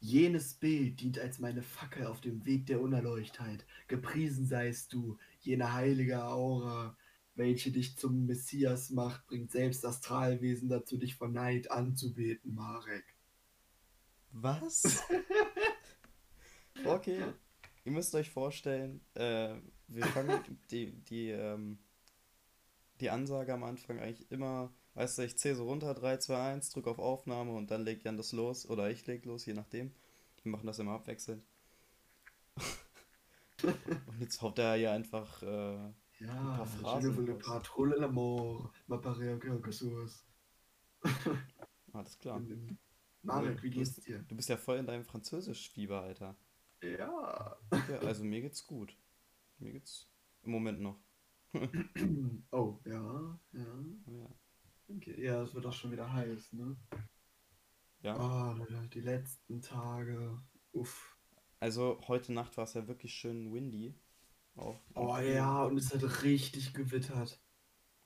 Jenes 0.00 0.54
Bild 0.54 1.00
dient 1.00 1.18
als 1.18 1.38
meine 1.38 1.62
Fackel 1.62 2.06
auf 2.06 2.22
dem 2.22 2.46
Weg 2.46 2.66
der 2.66 2.80
Unerleuchtheit. 2.80 3.66
Gepriesen 3.86 4.46
seist 4.46 4.94
du, 4.94 5.18
jene 5.40 5.74
heilige 5.74 6.24
Aura, 6.24 6.96
welche 7.34 7.70
dich 7.70 7.96
zum 7.96 8.26
Messias 8.26 8.90
macht, 8.90 9.26
bringt 9.26 9.50
selbst 9.50 9.84
Astralwesen 9.84 10.70
dazu, 10.70 10.96
dich 10.96 11.16
von 11.16 11.32
Neid 11.32 11.70
anzubeten, 11.70 12.54
Marek. 12.54 13.04
Was? 14.32 15.02
okay. 16.84 17.22
Ihr 17.84 17.92
müsst 17.92 18.14
euch 18.14 18.30
vorstellen, 18.30 19.00
äh, 19.14 19.54
wir 19.88 20.06
fangen 20.06 20.40
die, 20.70 20.92
die, 20.92 21.30
ähm, 21.30 21.78
die 23.00 23.10
Ansage 23.10 23.52
am 23.52 23.64
Anfang 23.64 23.98
eigentlich 23.98 24.30
immer, 24.30 24.72
weißt 24.94 25.18
du, 25.18 25.22
ich 25.22 25.38
zähle 25.38 25.56
so 25.56 25.64
runter, 25.64 25.94
3, 25.94 26.18
2, 26.18 26.52
1, 26.52 26.70
drücke 26.70 26.90
auf 26.90 26.98
Aufnahme 26.98 27.52
und 27.52 27.70
dann 27.70 27.84
legt 27.84 28.04
Jan 28.04 28.16
das 28.16 28.32
los 28.32 28.68
oder 28.68 28.90
ich 28.90 29.06
leg 29.06 29.24
los, 29.24 29.46
je 29.46 29.54
nachdem. 29.54 29.92
Wir 30.42 30.52
machen 30.52 30.66
das 30.66 30.78
immer 30.78 30.92
abwechselnd. 30.92 31.44
und 33.62 34.20
jetzt 34.20 34.40
haut 34.42 34.58
er 34.58 34.76
ja 34.76 34.92
einfach 34.92 35.42
äh, 35.42 35.92
Ja, 36.18 36.38
ein 36.38 36.56
paar 36.56 36.66
Phrasen 36.66 37.28
raus. 37.28 37.42
pas 37.44 37.62
trop 37.62 37.86
l'amour, 37.86 38.72
ma 38.86 38.98
quelque 38.98 39.70
chose. 39.70 40.24
Alles 41.92 42.18
klar. 42.18 42.40
Marek, 43.22 43.62
wie 43.62 43.70
geht's 43.70 43.96
dir? 44.00 44.18
du 44.28 44.34
bist 44.36 44.48
ja 44.48 44.56
voll 44.56 44.78
in 44.78 44.86
deinem 44.86 45.04
Französisch-Fieber, 45.04 46.00
Alter. 46.00 46.36
Ja. 46.82 47.56
Ja, 47.88 47.98
also 48.00 48.24
mir 48.24 48.40
geht's 48.40 48.66
gut. 48.66 48.96
Mir 49.58 49.72
geht's 49.72 50.08
im 50.42 50.52
Moment 50.52 50.80
noch. 50.80 50.98
Oh, 52.52 52.78
ja, 52.84 53.38
ja. 53.52 53.84
Ja. 54.06 54.39
Ja, 55.16 55.42
es 55.42 55.54
wird 55.54 55.66
auch 55.66 55.72
schon 55.72 55.92
wieder 55.92 56.12
heiß, 56.12 56.52
ne? 56.52 56.76
Ja. 58.02 58.16
Oh, 58.18 58.54
die 58.92 59.00
letzten 59.00 59.62
Tage. 59.62 60.38
Uff. 60.72 61.16
Also 61.60 62.00
heute 62.08 62.32
Nacht 62.32 62.56
war 62.56 62.64
es 62.64 62.74
ja 62.74 62.86
wirklich 62.88 63.14
schön 63.14 63.52
windy. 63.52 63.94
Auch. 64.56 64.80
Oh 64.94 65.16
ja, 65.18 65.64
und 65.64 65.76
es 65.78 65.94
hat 65.94 66.22
richtig 66.22 66.74
gewittert. 66.74 67.40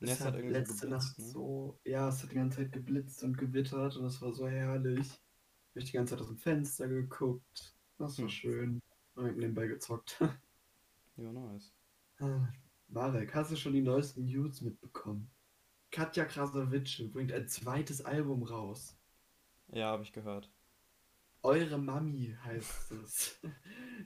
Ja, 0.01 0.13
Es 0.13 0.13
es 0.13 0.21
hat 0.21 0.35
hat 0.35 0.43
letzte 0.49 0.89
geblitzt, 0.89 0.89
Nacht 0.89 1.19
ne? 1.19 1.25
so, 1.25 1.81
ja, 1.85 2.09
es 2.09 2.23
hat 2.23 2.31
die 2.31 2.35
ganze 2.37 2.59
Zeit 2.59 2.73
geblitzt 2.73 3.23
und 3.25 3.39
gewittert 3.39 3.97
und 3.97 4.05
es 4.07 4.21
war 4.23 4.33
so 4.33 4.49
herrlich. 4.49 5.01
Ich 5.75 5.77
habe 5.77 5.85
die 5.87 5.93
ganze 5.93 6.13
Zeit 6.15 6.21
aus 6.23 6.29
dem 6.29 6.39
Fenster 6.39 6.89
geguckt. 6.89 7.77
Das 7.99 8.19
war 8.21 8.25
Hm. 8.25 8.29
schön. 8.29 8.83
Und 9.15 9.27
hab 9.29 9.37
nebenbei 9.37 9.67
gezockt. 9.67 10.21
Ja, 11.17 11.33
nice. 11.33 11.73
Ah, 12.19 12.49
Marek, 12.89 13.35
hast 13.35 13.53
du 13.53 13.57
schon 13.57 13.73
die 13.73 13.83
neuesten 13.83 14.25
News 14.27 14.61
mitbekommen? 14.61 15.31
Katja 15.95 16.25
Krasavice 16.25 17.09
bringt 17.13 17.33
ein 17.33 17.47
zweites 17.47 18.05
Album 18.05 18.43
raus. 18.43 18.99
Ja, 19.69 19.93
habe 19.93 20.03
ich 20.03 20.13
gehört. 20.13 20.51
Eure 21.41 21.79
Mami 21.79 22.37
heißt 22.43 22.91
es. 22.91 23.41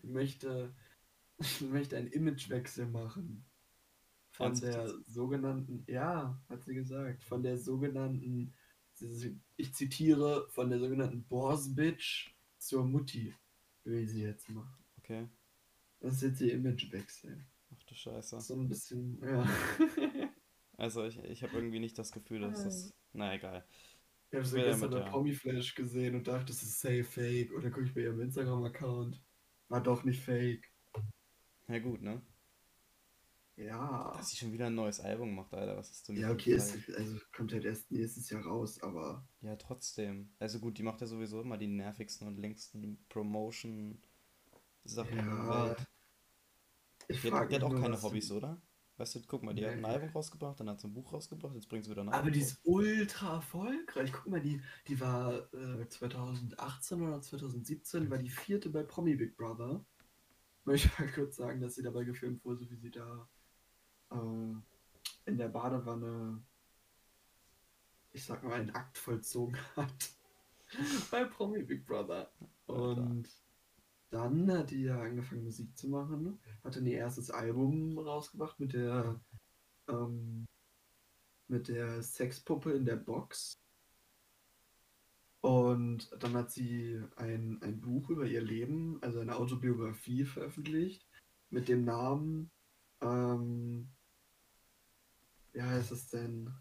möchte, 0.02 0.74
möchte 1.60 1.96
einen 1.96 2.08
Imagewechsel 2.08 2.84
machen. 2.84 3.46
Von 4.32 4.48
Ernsthaft 4.48 4.76
der 4.76 4.88
sogenannten, 5.06 5.84
ja, 5.86 6.38
hat 6.50 6.62
sie 6.62 6.74
gesagt, 6.74 7.24
von 7.24 7.42
der 7.42 7.56
sogenannten, 7.56 8.54
ich 9.56 9.72
zitiere, 9.72 10.46
von 10.50 10.68
der 10.68 10.80
sogenannten 10.80 11.24
Boss 11.24 11.74
Bitch 11.74 12.34
zur 12.58 12.84
Mutti 12.84 13.34
will 13.84 14.06
sie 14.06 14.24
jetzt 14.24 14.50
machen. 14.50 14.84
Okay. 14.98 15.26
Das 16.00 16.16
ist 16.16 16.22
jetzt 16.22 16.40
ihr 16.42 16.52
Imagewechsel. 16.52 17.46
Ach 17.74 17.82
du 17.82 17.94
Scheiße. 17.94 18.38
So 18.42 18.56
ein 18.56 18.68
bisschen, 18.68 19.18
ja. 19.22 19.48
Also 20.78 21.04
ich, 21.04 21.18
ich 21.24 21.42
habe 21.42 21.54
irgendwie 21.56 21.80
nicht 21.80 21.98
das 21.98 22.12
Gefühl, 22.12 22.40
dass 22.40 22.62
das. 22.64 22.94
Na 23.12 23.34
egal. 23.34 23.64
Ich 24.30 24.34
habe 24.36 24.44
Ich 24.44 24.50
so 24.50 24.56
will 24.56 24.64
ja 24.66 24.70
gestern 24.70 24.76
mit 24.76 24.90
bei 24.90 25.00
der. 25.00 25.02
Promiflash 25.02 25.74
gesehen 25.74 26.14
und 26.16 26.28
dachte, 26.28 26.46
das 26.46 26.62
ist 26.62 26.80
safe 26.80 27.04
fake. 27.04 27.52
Und 27.52 27.64
dann 27.64 27.72
gucke 27.72 27.86
ich 27.86 27.94
bei 27.94 28.02
ihrem 28.02 28.20
Instagram-Account. 28.20 29.22
War 29.68 29.82
doch 29.82 30.04
nicht 30.04 30.22
fake. 30.22 30.70
Ja 31.68 31.78
gut, 31.78 32.02
ne? 32.02 32.22
Ja. 33.56 34.12
Dass 34.12 34.30
sie 34.30 34.36
schon 34.36 34.52
wieder 34.52 34.66
ein 34.66 34.74
neues 34.74 35.00
Album 35.00 35.34
macht, 35.34 35.52
Alter. 35.54 35.76
Was 35.76 35.90
ist 35.90 36.08
denn 36.08 36.16
Ja, 36.16 36.30
okay, 36.32 36.52
Scheiß? 36.58 36.90
also 36.96 37.18
kommt 37.32 37.52
halt 37.52 37.64
erst 37.64 37.90
nächstes 37.90 38.30
Jahr 38.30 38.44
raus, 38.44 38.80
aber 38.82 39.26
Ja, 39.40 39.56
trotzdem. 39.56 40.34
Also 40.38 40.60
gut, 40.60 40.78
die 40.78 40.82
macht 40.84 41.00
ja 41.00 41.06
sowieso 41.06 41.40
immer 41.40 41.58
die 41.58 41.66
nervigsten 41.68 42.28
und 42.28 42.36
längsten 42.38 43.04
Promotion-Sachen 43.08 45.24
der 45.24 45.24
ja, 45.24 45.48
Welt. 45.48 45.86
ich 47.08 47.20
Die 47.20 47.32
hat, 47.32 47.50
die 47.50 47.56
hat 47.56 47.64
auch 47.64 47.72
nur, 47.72 47.74
keine 47.74 48.02
Hobbys, 48.02 48.30
oder? 48.30 48.60
Weißt 48.98 49.14
du, 49.14 49.22
guck 49.26 49.42
mal, 49.44 49.54
die 49.54 49.64
hat 49.66 49.74
ein 49.74 49.82
Nee. 49.82 49.84
Album 49.84 50.10
rausgebracht, 50.10 50.60
dann 50.60 50.68
hat 50.70 50.80
sie 50.80 50.88
ein 50.88 50.94
Buch 50.94 51.12
rausgebracht, 51.12 51.54
jetzt 51.54 51.68
bringt 51.68 51.84
sie 51.84 51.90
wieder 51.92 52.02
ein 52.02 52.10
Aber 52.12 52.16
Album 52.18 52.32
die 52.32 52.40
raus. 52.40 52.42
ist 52.42 52.60
ultra 52.64 53.36
erfolgreich. 53.36 54.12
Guck 54.12 54.26
mal, 54.28 54.40
die, 54.40 54.60
die 54.88 55.00
war 55.00 55.52
äh, 55.54 55.88
2018 55.88 57.02
oder 57.02 57.20
2017, 57.22 58.10
war 58.10 58.18
die 58.18 58.30
vierte 58.30 58.70
bei 58.70 58.82
Promi 58.82 59.14
Big 59.16 59.36
Brother. 59.36 59.84
Möchte 60.64 60.90
mal 61.02 61.10
kurz 61.12 61.36
sagen, 61.36 61.60
dass 61.60 61.76
sie 61.76 61.82
dabei 61.82 62.04
gefilmt 62.04 62.44
wurde, 62.44 62.58
so 62.64 62.70
wie 62.70 62.76
sie 62.76 62.90
da 62.90 63.28
äh, 64.10 64.16
in 65.26 65.38
der 65.38 65.48
Badewanne, 65.48 66.42
ich 68.12 68.24
sag 68.24 68.42
mal, 68.42 68.54
einen 68.54 68.70
Akt 68.70 68.98
vollzogen 68.98 69.56
hat. 69.76 70.10
bei 71.10 71.24
Promi 71.24 71.62
Big 71.62 71.86
Brother. 71.86 72.30
Und 72.66 73.28
dann 74.10 74.50
hat 74.50 74.70
die 74.70 74.82
ja 74.82 75.00
angefangen 75.00 75.44
Musik 75.44 75.76
zu 75.76 75.88
machen, 75.88 76.38
hat 76.64 76.76
dann 76.76 76.86
ihr 76.86 76.98
erstes 76.98 77.30
Album 77.30 77.98
rausgebracht 77.98 78.58
mit 78.60 78.72
der 78.72 79.20
ähm, 79.88 80.46
mit 81.48 81.68
der 81.68 82.02
Sexpuppe 82.02 82.72
in 82.72 82.84
der 82.84 82.96
Box. 82.96 83.58
Und 85.40 86.10
dann 86.22 86.34
hat 86.34 86.50
sie 86.50 87.00
ein, 87.16 87.62
ein 87.62 87.80
Buch 87.80 88.10
über 88.10 88.26
ihr 88.26 88.42
Leben, 88.42 88.98
also 89.02 89.20
eine 89.20 89.36
Autobiografie 89.36 90.24
veröffentlicht, 90.24 91.06
mit 91.50 91.68
dem 91.68 91.84
Namen, 91.84 92.50
ähm, 93.00 93.88
wie 95.52 95.62
heißt 95.62 95.92
es 95.92 96.08
denn? 96.08 96.52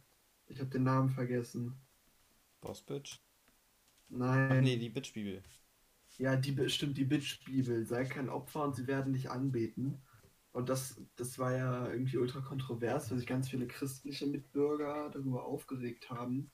Ich 0.47 0.59
habe 0.59 0.69
den 0.69 0.83
Namen 0.83 1.09
vergessen. 1.09 1.75
Boss 2.61 2.81
Bitch? 2.81 3.19
Ach 4.09 4.15
nee, 4.15 4.17
Nein, 4.17 4.63
die 4.63 4.89
Bitch-Bibel. 4.89 5.43
Ja, 6.17 6.35
die 6.35 6.51
bestimmt 6.51 6.97
die 6.97 7.05
Bitch-Bibel. 7.05 7.85
Sei 7.85 8.05
kein 8.05 8.29
Opfer 8.29 8.63
und 8.63 8.75
sie 8.75 8.87
werden 8.87 9.13
dich 9.13 9.29
anbeten. 9.29 10.01
Und 10.51 10.69
das, 10.69 11.01
das 11.15 11.37
war 11.39 11.55
ja 11.55 11.89
irgendwie 11.91 12.17
ultra 12.17 12.41
kontrovers, 12.41 13.11
weil 13.11 13.19
sich 13.19 13.27
ganz 13.27 13.49
viele 13.49 13.67
christliche 13.67 14.25
Mitbürger 14.27 15.09
darüber 15.11 15.45
aufgeregt 15.45 16.09
haben, 16.09 16.51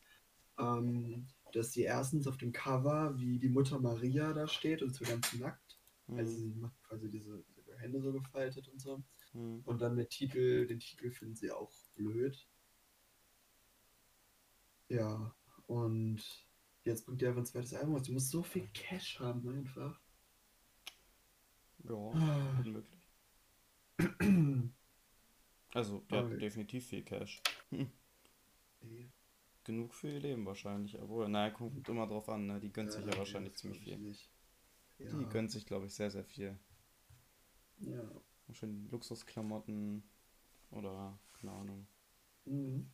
ähm, 0.59 1.28
dass 1.53 1.73
sie 1.73 1.84
erstens 1.84 2.28
auf 2.28 2.38
dem 2.38 2.52
Cover 2.53 3.19
wie 3.19 3.40
die 3.40 3.50
Mutter 3.50 3.79
Maria 3.79 4.34
da 4.34 4.47
steht 4.47 4.84
und 4.84 4.96
so 4.96 5.06
ganz 5.06 5.34
nackt. 5.34 5.79
Also 6.16 6.34
Hm, 6.34 6.38
sie 6.38 6.56
macht 6.56 6.81
quasi 6.84 7.09
diese, 7.09 7.44
diese 7.57 7.78
Hände 7.79 8.02
so 8.02 8.13
gefaltet 8.13 8.68
und 8.69 8.81
so. 8.81 9.03
hm. 9.34 9.63
Und 9.66 9.81
dann 9.81 9.97
der 9.97 10.09
Titel, 10.09 10.68
den 10.68 10.79
Titel 10.79 11.12
finden 11.12 11.35
sie 11.35 11.52
auch 11.52 11.72
blöd. 11.96 12.47
Ja, 14.88 15.35
und 15.68 16.42
jetzt 16.85 17.05
bringt 17.05 17.21
die 17.21 17.27
einfach 17.27 17.41
ein 17.41 17.45
zweites 17.45 17.73
Album 17.73 17.95
raus. 17.95 18.03
Du 18.07 18.13
musst 18.13 18.29
so 18.29 18.44
viel 18.44 18.67
Cash 18.73 19.19
haben 19.19 19.47
einfach. 19.49 19.99
Ja, 21.85 21.95
Ah. 21.95 22.53
gut 22.63 22.73
möglich. 22.73 23.09
Also, 25.73 26.03
hat 26.11 26.25
Okay. 26.25 26.38
definitiv 26.38 26.85
viel 26.88 27.03
Cash. 27.03 27.41
Nee, 27.72 29.09
Genug 29.63 29.93
für 29.93 30.09
ihr 30.11 30.19
Leben 30.19 30.45
wahrscheinlich. 30.45 30.99
Obwohl, 30.99 31.29
naja, 31.29 31.49
kommt 31.53 31.88
immer 31.88 32.05
drauf 32.05 32.27
an, 32.29 32.45
ne? 32.47 32.59
Die 32.59 32.72
gönnt 32.72 32.91
sich 32.91 33.05
ja 33.05 33.17
wahrscheinlich 33.17 33.55
ziemlich 33.55 33.81
viel. 33.81 33.97
nicht. 33.97 34.29
Die 34.99 35.05
Ja, 35.05 35.23
gönnt 35.29 35.51
sich, 35.51 35.66
glaube 35.66 35.85
ich, 35.85 35.93
sehr, 35.93 36.11
sehr 36.11 36.25
viel. 36.25 36.57
ja. 37.79 38.03
Schön 38.51 38.88
Luxusklamotten 38.89 40.03
oder, 40.69 41.17
keine 41.39 41.53
Ahnung. 41.53 41.88
Mhm. 42.45 42.91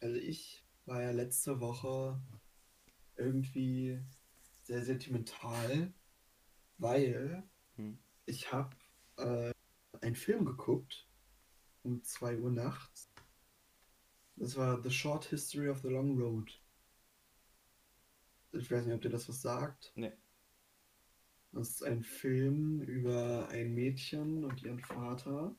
Also 0.00 0.16
ich 0.16 0.64
war 0.86 1.00
ja 1.02 1.12
letzte 1.12 1.60
Woche 1.60 2.20
irgendwie 3.16 4.00
sehr 4.62 4.84
sentimental, 4.84 5.92
weil 6.78 7.42
Hm. 7.76 7.98
ich 8.26 8.52
habe 8.52 8.76
äh, 9.18 9.52
einen 10.00 10.16
Film 10.16 10.44
geguckt 10.44 11.06
um 11.82 12.02
2 12.02 12.38
Uhr 12.38 12.50
nachts. 12.50 13.10
Das 14.36 14.56
war 14.56 14.82
The 14.82 14.90
Short 14.90 15.24
History 15.26 15.68
of 15.68 15.80
the 15.82 15.88
Long 15.88 16.18
Road. 16.18 16.60
Ich 18.52 18.70
weiß 18.70 18.86
nicht, 18.86 18.94
ob 18.94 19.02
dir 19.02 19.10
das 19.10 19.28
was 19.28 19.42
sagt. 19.42 19.92
Ne, 19.96 20.12
Das 21.52 21.70
ist 21.70 21.82
ein 21.82 22.02
Film 22.02 22.80
über 22.82 23.48
ein 23.48 23.74
Mädchen 23.74 24.44
und 24.44 24.62
ihren 24.62 24.80
Vater. 24.80 25.54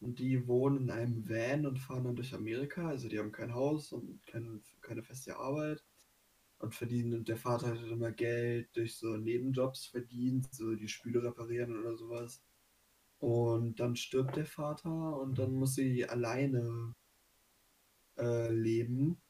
Und 0.00 0.18
die 0.20 0.46
wohnen 0.46 0.82
in 0.82 0.90
einem 0.90 1.28
Van 1.28 1.66
und 1.66 1.78
fahren 1.78 2.04
dann 2.04 2.16
durch 2.16 2.34
Amerika. 2.34 2.88
Also 2.88 3.08
die 3.08 3.18
haben 3.18 3.32
kein 3.32 3.54
Haus 3.54 3.92
und 3.92 4.24
kein, 4.26 4.62
keine 4.80 5.02
feste 5.02 5.36
Arbeit. 5.36 5.84
Und 6.58 6.74
verdienen, 6.74 7.14
und 7.14 7.28
der 7.28 7.36
Vater 7.36 7.68
hat 7.68 7.82
immer 7.84 8.10
Geld 8.12 8.76
durch 8.76 8.96
so 8.96 9.16
Nebenjobs 9.16 9.86
verdient, 9.86 10.52
so 10.52 10.74
die 10.74 10.88
Spüle 10.88 11.22
reparieren 11.22 11.78
oder 11.78 11.96
sowas. 11.96 12.42
Und 13.20 13.80
dann 13.80 13.96
stirbt 13.96 14.36
der 14.36 14.46
Vater 14.46 15.18
und 15.20 15.38
dann 15.38 15.54
muss 15.54 15.74
sie 15.74 16.08
alleine 16.08 16.94
äh, 18.18 18.52
leben. 18.52 19.20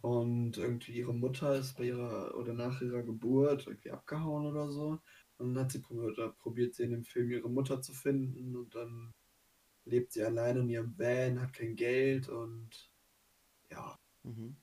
Und 0.00 0.58
irgendwie 0.58 0.98
ihre 0.98 1.14
Mutter 1.14 1.56
ist 1.56 1.76
bei 1.76 1.84
ihrer 1.86 2.36
oder 2.36 2.54
nach 2.54 2.80
ihrer 2.82 3.02
Geburt 3.04 3.66
irgendwie 3.68 3.90
abgehauen 3.92 4.46
oder 4.46 4.68
so. 4.70 5.00
Und 5.38 5.54
dann 5.54 5.64
hat 5.64 5.72
sie 5.72 5.80
probiert, 5.80 6.18
da 6.18 6.28
probiert 6.28 6.74
sie 6.74 6.84
in 6.84 6.90
dem 6.90 7.04
Film 7.04 7.30
ihre 7.30 7.48
Mutter 7.50 7.80
zu 7.82 7.92
finden 7.92 8.56
und 8.56 8.74
dann 8.74 9.14
lebt 9.84 10.12
sie 10.12 10.24
allein 10.24 10.56
in 10.58 10.68
ihrem 10.68 10.98
Van, 10.98 11.40
hat 11.40 11.52
kein 11.52 11.76
Geld 11.76 12.28
und 12.28 12.90
ja, 13.70 13.98
Mhm. 14.24 14.56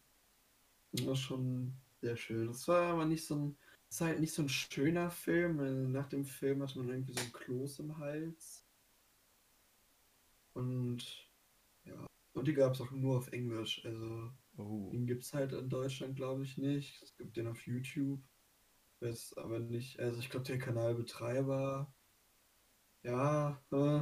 das 0.92 1.06
war 1.06 1.16
schon 1.16 1.74
sehr 2.02 2.16
schön. 2.18 2.48
Das 2.48 2.68
war 2.68 2.94
aber 2.94 3.06
nicht 3.06 3.26
so 3.26 3.36
ein, 3.36 3.58
ist 3.90 4.02
halt 4.02 4.20
nicht 4.20 4.34
so 4.34 4.44
ein 4.44 4.50
schöner 4.50 5.12
Film. 5.12 5.92
Nach 5.92 6.08
dem 6.08 6.26
Film 6.26 6.62
hat 6.62 6.76
man 6.76 6.90
irgendwie 6.90 7.14
so 7.14 7.22
ein 7.22 7.32
Kloß 7.32 7.80
im 7.80 7.98
Hals. 7.98 8.66
Und 10.54 11.30
ja, 11.86 12.06
und 12.34 12.48
die 12.48 12.54
gab 12.54 12.74
es 12.74 12.82
auch 12.82 12.92
nur 12.92 13.18
auf 13.18 13.32
Englisch. 13.32 13.84
Also 13.86 14.32
Oh. 14.60 14.90
den 14.92 15.08
gibt 15.08 15.24
es 15.24 15.34
halt 15.34 15.54
in 15.54 15.70
Deutschland, 15.70 16.18
glaube 16.18 16.44
ich, 16.44 16.58
nicht. 16.58 17.02
Es 17.02 17.16
gibt 17.16 17.38
den 17.38 17.48
auf 17.48 17.66
YouTube. 17.66 18.22
Weiß 19.00 19.38
aber 19.38 19.60
nicht, 19.60 20.00
also 20.02 20.20
ich 20.20 20.30
glaube, 20.30 20.46
der 20.46 20.58
Kanalbetreiber, 20.60 21.94
ja, 23.04 23.64
äh, 23.72 24.02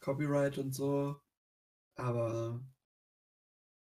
Copyright 0.00 0.58
und 0.58 0.74
so. 0.74 1.20
Aber 1.94 2.60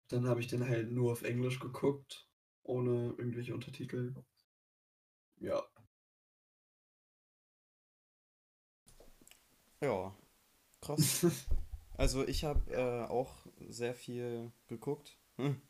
dann 0.08 0.26
habe 0.26 0.40
ich 0.40 0.48
den 0.48 0.68
halt 0.68 0.90
nur 0.92 1.12
auf 1.12 1.22
Englisch 1.22 1.60
geguckt, 1.60 2.27
ohne 2.68 3.14
irgendwelche 3.18 3.54
Untertitel. 3.54 4.14
Ja. 5.40 5.62
Ja, 9.80 10.14
krass. 10.80 11.26
Also 11.98 12.26
ich 12.28 12.44
habe 12.44 12.70
äh, 12.72 13.10
auch 13.10 13.34
sehr 13.68 13.92
viel 13.92 14.52
geguckt. 14.68 15.18
Hm. 15.36 15.60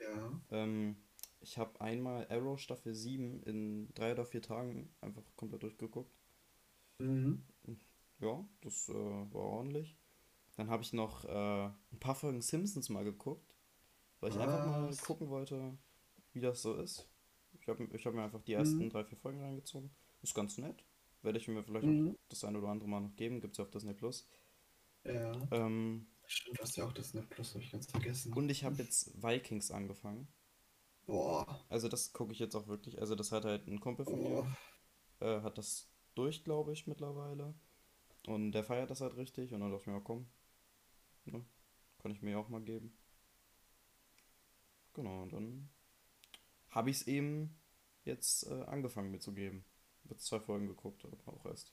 Ja. 0.00 0.40
Ähm, 0.50 0.96
ich 1.40 1.58
habe 1.58 1.80
einmal 1.80 2.26
Arrow 2.30 2.58
Staffel 2.58 2.94
7 2.94 3.42
in 3.42 3.92
drei 3.94 4.12
oder 4.12 4.24
vier 4.24 4.42
Tagen 4.42 4.94
einfach 5.02 5.22
komplett 5.36 5.62
durchgeguckt. 5.62 6.10
Mhm. 6.98 7.44
Ja, 8.20 8.44
das 8.62 8.88
äh, 8.88 8.94
war 8.94 9.34
ordentlich. 9.34 9.98
Dann 10.56 10.70
habe 10.70 10.82
ich 10.82 10.92
noch 10.92 11.24
äh, 11.24 11.66
ein 11.66 12.00
paar 12.00 12.14
Folgen 12.14 12.40
Simpsons 12.42 12.88
mal 12.88 13.04
geguckt, 13.04 13.54
weil 14.20 14.30
ich 14.30 14.38
einfach 14.38 14.64
mal 14.66 14.88
Was? 14.88 15.02
gucken 15.02 15.28
wollte, 15.30 15.76
wie 16.34 16.40
das 16.40 16.62
so 16.62 16.74
ist. 16.74 17.08
Ich 17.60 17.68
habe 17.68 17.84
ich 17.92 18.06
hab 18.06 18.14
mir 18.14 18.22
einfach 18.24 18.42
die 18.42 18.52
Mhm. 18.52 18.58
ersten 18.58 18.90
drei, 18.90 19.04
vier 19.04 19.18
Folgen 19.18 19.40
reingezogen. 19.40 19.90
Ist 20.22 20.34
ganz 20.34 20.58
nett. 20.58 20.84
Werde 21.22 21.38
ich 21.38 21.48
mir 21.48 21.62
vielleicht 21.62 21.86
auch 21.86 21.90
Mhm. 21.90 22.18
das 22.28 22.44
eine 22.44 22.58
oder 22.58 22.68
andere 22.68 22.88
Mal 22.88 23.00
noch 23.00 23.16
geben. 23.16 23.40
Gibt 23.40 23.52
es 23.52 23.58
ja 23.58 23.64
auf 23.64 23.70
Disney 23.70 23.94
Plus. 23.94 24.28
Ja. 25.04 25.32
Ähm, 25.52 26.06
Stimmt, 26.26 26.58
du 26.58 26.62
hast 26.62 26.76
ja 26.76 26.86
auch 26.86 26.92
das 26.92 27.12
Net 27.14 27.28
Plus, 27.30 27.54
habe 27.54 27.62
ich 27.64 27.70
ganz 27.72 27.90
vergessen. 27.90 28.32
und 28.32 28.48
ich 28.50 28.64
habe 28.64 28.76
jetzt 28.76 29.22
Vikings 29.22 29.70
angefangen. 29.70 30.28
Boah. 31.06 31.64
Also 31.68 31.88
das 31.88 32.12
gucke 32.12 32.32
ich 32.32 32.38
jetzt 32.38 32.54
auch 32.54 32.66
wirklich. 32.66 32.98
Also 33.00 33.14
das 33.14 33.30
hat 33.32 33.44
halt 33.44 33.66
ein 33.68 33.80
Kumpel 33.80 34.06
von 34.06 34.18
Boah. 34.22 34.56
mir, 35.20 35.28
äh, 35.38 35.42
hat 35.42 35.58
das 35.58 35.88
durch, 36.14 36.44
glaube 36.44 36.72
ich, 36.72 36.86
mittlerweile. 36.86 37.54
Und 38.26 38.52
der 38.52 38.64
feiert 38.64 38.90
das 38.90 39.02
halt 39.02 39.16
richtig. 39.16 39.52
Und 39.52 39.60
dann 39.60 39.70
dachte 39.70 39.82
ich 39.82 39.86
mir, 39.94 40.00
komm, 40.00 40.26
ne, 41.26 41.44
kann 41.98 42.10
ich 42.12 42.22
mir 42.22 42.38
auch 42.38 42.48
mal 42.48 42.62
geben. 42.62 42.96
Genau, 44.94 45.22
und 45.22 45.32
dann 45.32 45.68
habe 46.74 46.90
ich 46.90 46.96
es 46.98 47.06
eben 47.06 47.56
jetzt 48.04 48.46
äh, 48.46 48.62
angefangen 48.64 49.10
mitzugeben. 49.10 49.64
Jetzt 50.10 50.26
zwei 50.26 50.40
Folgen 50.40 50.66
geguckt, 50.66 51.04
aber 51.04 51.16
auch 51.26 51.46
erst. 51.46 51.72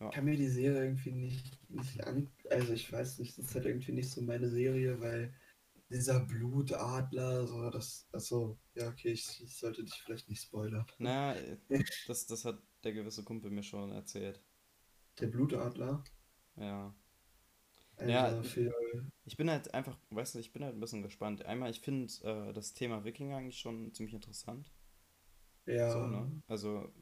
Ja. 0.00 0.08
Ich 0.08 0.14
kann 0.14 0.24
mir 0.24 0.36
die 0.36 0.48
Serie 0.48 0.84
irgendwie 0.84 1.12
nicht, 1.12 1.58
nicht 1.70 2.04
an. 2.04 2.30
Also 2.50 2.72
ich 2.72 2.90
weiß 2.90 3.18
nicht, 3.18 3.36
das 3.36 3.46
ist 3.46 3.54
halt 3.54 3.66
irgendwie 3.66 3.92
nicht 3.92 4.10
so 4.10 4.22
meine 4.22 4.48
Serie, 4.48 5.00
weil 5.00 5.34
dieser 5.90 6.20
Blutadler, 6.20 7.46
so, 7.46 7.68
das. 7.70 8.08
Achso, 8.12 8.58
ja, 8.74 8.88
okay, 8.88 9.12
ich, 9.12 9.42
ich 9.42 9.56
sollte 9.56 9.84
dich 9.84 9.94
vielleicht 10.02 10.28
nicht 10.28 10.42
spoilern. 10.42 10.86
Na, 10.98 11.36
das, 12.06 12.26
das 12.26 12.44
hat 12.44 12.62
der 12.84 12.92
gewisse 12.94 13.24
Kumpel 13.24 13.50
mir 13.50 13.62
schon 13.62 13.92
erzählt. 13.92 14.42
Der 15.20 15.26
Blutadler, 15.28 16.04
Ja. 16.56 16.94
Also 17.96 18.12
Ja, 18.12 18.42
für. 18.42 18.72
Ich 19.24 19.36
bin 19.36 19.50
halt 19.50 19.74
einfach, 19.74 19.98
weißt 20.10 20.34
du, 20.36 20.38
ich 20.40 20.52
bin 20.52 20.64
halt 20.64 20.74
ein 20.76 20.80
bisschen 20.80 21.02
gespannt. 21.02 21.44
Einmal, 21.46 21.70
ich 21.70 21.80
finde 21.80 22.12
äh, 22.24 22.52
das 22.52 22.74
Thema 22.74 23.04
Wikinger 23.04 23.36
eigentlich 23.38 23.58
schon 23.60 23.92
ziemlich 23.94 24.14
interessant. 24.14 24.72
So, 25.86 26.06
Ja. 26.06 26.06
ne? 26.06 26.30
Also, 26.48 26.92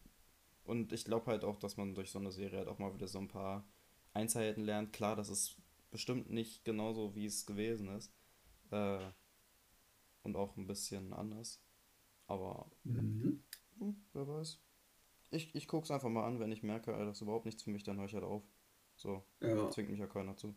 und 0.64 0.92
ich 0.92 1.04
glaube 1.04 1.26
halt 1.30 1.44
auch, 1.44 1.58
dass 1.58 1.76
man 1.76 1.94
durch 1.94 2.10
so 2.10 2.18
eine 2.18 2.32
Serie 2.32 2.58
halt 2.60 2.68
auch 2.68 2.78
mal 2.78 2.94
wieder 2.94 3.08
so 3.08 3.18
ein 3.18 3.28
paar 3.28 3.66
Einzelheiten 4.14 4.64
lernt. 4.64 4.92
Klar, 4.92 5.16
das 5.16 5.28
ist 5.30 5.56
bestimmt 5.90 6.30
nicht 6.30 6.64
genauso, 6.64 7.14
wie 7.14 7.26
es 7.26 7.46
gewesen 7.46 7.88
ist. 7.88 8.12
Äh, 8.70 8.98
und 10.22 10.36
auch 10.36 10.56
ein 10.56 10.66
bisschen 10.66 11.12
anders. 11.12 11.60
Aber, 12.26 12.70
Mhm. 12.84 13.40
hm, 13.78 13.96
wer 14.12 14.28
weiß. 14.28 14.60
Ich, 15.32 15.54
ich 15.54 15.68
gucke 15.68 15.84
es 15.84 15.90
einfach 15.90 16.08
mal 16.10 16.26
an, 16.26 16.40
wenn 16.40 16.52
ich 16.52 16.62
merke, 16.62 16.92
das 16.92 17.18
ist 17.18 17.22
überhaupt 17.22 17.46
nichts 17.46 17.62
für 17.64 17.70
mich, 17.70 17.84
dann 17.84 17.98
höre 17.98 18.06
ich 18.06 18.14
halt 18.14 18.24
auf. 18.24 18.44
So, 18.96 19.24
Ja. 19.40 19.70
zwingt 19.70 19.90
mich 19.90 20.00
ja 20.00 20.06
keiner 20.06 20.36
zu. 20.36 20.54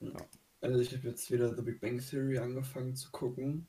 Ja. 0.00 0.16
Also 0.60 0.80
ich 0.80 0.94
habe 0.94 1.08
jetzt 1.08 1.30
wieder 1.30 1.54
The 1.54 1.62
Big 1.62 1.80
Bang 1.80 1.98
Theory 1.98 2.38
angefangen 2.38 2.94
zu 2.94 3.10
gucken. 3.10 3.68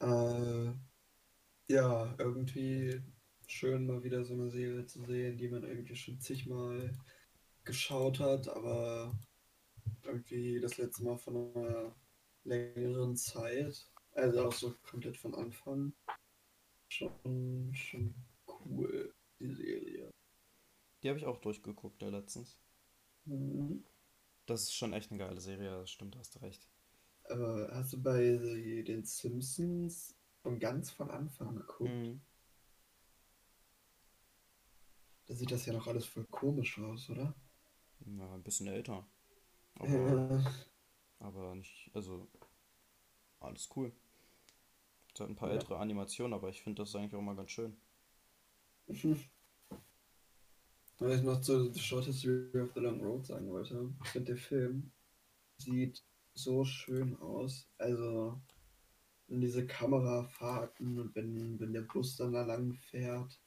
Äh, 0.00 0.72
ja, 1.68 2.14
irgendwie 2.18 3.00
schön 3.46 3.86
mal 3.86 4.02
wieder 4.02 4.24
so 4.24 4.34
eine 4.34 4.50
Serie 4.50 4.86
zu 4.86 5.04
sehen, 5.04 5.36
die 5.36 5.48
man 5.48 5.64
irgendwie 5.64 5.96
schon 5.96 6.20
zigmal 6.20 6.92
geschaut 7.64 8.20
hat, 8.20 8.48
aber 8.48 9.16
irgendwie 10.04 10.60
das 10.60 10.78
letzte 10.78 11.04
Mal 11.04 11.16
von 11.18 11.54
einer 11.54 11.94
längeren 12.44 13.16
Zeit. 13.16 13.88
Also 14.12 14.46
auch 14.46 14.52
so 14.52 14.74
komplett 14.82 15.16
von 15.16 15.34
Anfang. 15.34 15.92
Schon, 16.88 17.72
schon 17.74 18.14
cool, 18.46 19.14
die 19.38 19.54
Serie. 19.54 20.10
Die 21.02 21.08
habe 21.08 21.18
ich 21.18 21.26
auch 21.26 21.38
durchgeguckt, 21.38 22.02
ja, 22.02 22.08
letztens. 22.08 22.58
Mhm. 23.24 23.84
Das 24.44 24.64
ist 24.64 24.74
schon 24.74 24.92
echt 24.92 25.10
eine 25.10 25.18
geile 25.18 25.40
Serie, 25.40 25.70
das 25.70 25.90
stimmt, 25.90 26.14
hast 26.18 26.34
du 26.34 26.40
recht. 26.40 26.68
Aber 27.30 27.70
hast 27.72 27.94
du 27.94 28.02
bei 28.02 28.20
den 28.86 29.04
Simpsons 29.06 30.14
von 30.42 30.58
ganz 30.58 30.90
von 30.90 31.10
Anfang 31.10 31.56
geguckt? 31.56 31.88
Mhm. 31.88 32.20
Da 35.28 35.34
sieht 35.34 35.50
das 35.50 35.64
ja 35.64 35.72
noch 35.72 35.86
alles 35.86 36.04
voll 36.04 36.26
komisch 36.26 36.78
aus, 36.78 37.08
oder? 37.08 37.34
Ja, 38.18 38.34
ein 38.34 38.42
bisschen 38.42 38.66
älter. 38.66 39.06
Aber, 39.78 40.22
Ja. 40.28 40.42
aber 41.20 41.54
nicht, 41.54 41.90
also, 41.94 42.28
alles 43.40 43.68
cool. 43.76 43.92
Es 45.14 45.20
hat 45.20 45.28
ein 45.28 45.36
paar 45.36 45.50
Ja. 45.50 45.54
ältere 45.54 45.78
Animationen, 45.78 46.34
aber 46.34 46.48
ich 46.48 46.62
finde 46.62 46.82
das 46.82 46.96
eigentlich 46.96 47.14
auch 47.14 47.22
mal 47.22 47.36
ganz 47.36 47.52
schön. 47.52 47.76
Was 51.00 51.16
ich 51.16 51.22
noch 51.22 51.40
zu 51.40 51.72
The 51.72 51.80
Short 51.80 52.04
History 52.04 52.60
of 52.60 52.72
the 52.74 52.80
Long 52.80 53.00
Road 53.00 53.24
sagen 53.24 53.48
wollte, 53.48 53.90
ich 54.04 54.10
finde, 54.10 54.26
der 54.26 54.36
Film 54.36 54.92
sieht 55.56 56.04
so 56.34 56.62
schön 56.62 57.16
aus. 57.16 57.66
Also, 57.78 58.38
diese 59.28 59.66
Kamerafahrten 59.66 60.98
und 60.98 61.14
wenn, 61.14 61.58
wenn 61.58 61.72
der 61.72 61.82
Bus 61.82 62.16
dann 62.16 62.34
da 62.34 62.44
lang 62.44 62.74
fährt. 62.74 63.40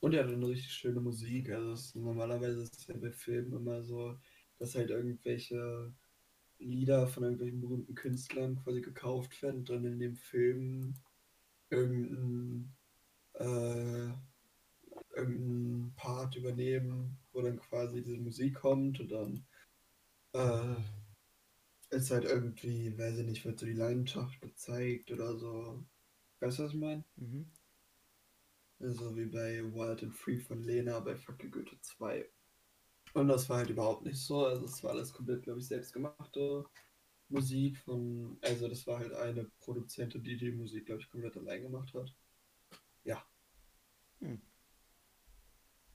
Und 0.00 0.12
er 0.12 0.24
hat 0.24 0.32
eine 0.32 0.46
richtig 0.46 0.70
schöne 0.70 1.00
Musik. 1.00 1.48
Also, 1.50 1.72
es, 1.72 1.94
normalerweise 1.94 2.60
ist 2.60 2.76
es 2.76 2.86
ja 2.86 2.94
bei 2.98 3.10
Filmen 3.10 3.54
immer 3.54 3.82
so, 3.82 4.18
dass 4.58 4.74
halt 4.74 4.90
irgendwelche 4.90 5.94
Lieder 6.58 7.06
von 7.06 7.22
irgendwelchen 7.22 7.62
berühmten 7.62 7.94
Künstlern 7.94 8.56
quasi 8.62 8.82
gekauft 8.82 9.40
werden 9.42 9.64
dann 9.64 9.86
in 9.86 9.98
dem 9.98 10.16
Film 10.16 10.94
irgendein, 11.70 12.74
äh, 13.32 14.12
irgendeinen 15.14 15.94
Part 15.96 16.36
übernehmen, 16.36 17.18
wo 17.32 17.42
dann 17.42 17.60
quasi 17.60 18.02
diese 18.02 18.18
Musik 18.18 18.54
kommt 18.54 19.00
und 19.00 19.10
dann 19.10 19.46
äh, 20.34 20.76
ist 21.90 22.10
halt 22.10 22.24
irgendwie, 22.24 22.96
weiß 22.98 23.18
ich 23.18 23.26
nicht, 23.26 23.44
wird 23.44 23.58
so 23.60 23.66
die 23.66 23.72
Leidenschaft 23.72 24.40
gezeigt 24.40 25.10
oder 25.10 25.36
so. 25.36 25.84
Weißt 26.40 26.58
du, 26.58 26.64
was 26.64 26.72
ich 26.72 26.78
meine? 26.78 27.04
Mhm. 27.16 27.50
So 28.80 29.16
wie 29.16 29.26
bei 29.26 29.62
Wild 29.72 30.02
and 30.02 30.14
Free 30.14 30.40
von 30.40 30.62
Lena 30.62 30.98
bei 31.00 31.14
Fuck 31.16 31.44
You 31.44 31.50
Goethe 31.50 31.76
2. 31.80 32.28
Und 33.14 33.28
das 33.28 33.48
war 33.48 33.58
halt 33.58 33.70
überhaupt 33.70 34.04
nicht 34.04 34.18
so. 34.18 34.46
Also 34.46 34.64
es 34.64 34.82
war 34.82 34.92
alles 34.92 35.12
komplett, 35.12 35.42
glaube 35.44 35.60
ich, 35.60 35.66
selbstgemachte 35.66 36.64
Musik 37.28 37.78
von, 37.78 38.38
also 38.42 38.68
das 38.68 38.86
war 38.86 38.98
halt 38.98 39.12
eine 39.12 39.50
Produzentin, 39.60 40.22
die 40.22 40.36
die 40.36 40.52
Musik, 40.52 40.86
glaube 40.86 41.02
ich, 41.02 41.10
komplett 41.10 41.36
allein 41.36 41.62
gemacht 41.62 41.92
hat. 41.94 42.14
Ja. 43.04 43.24
Hm. 44.20 44.40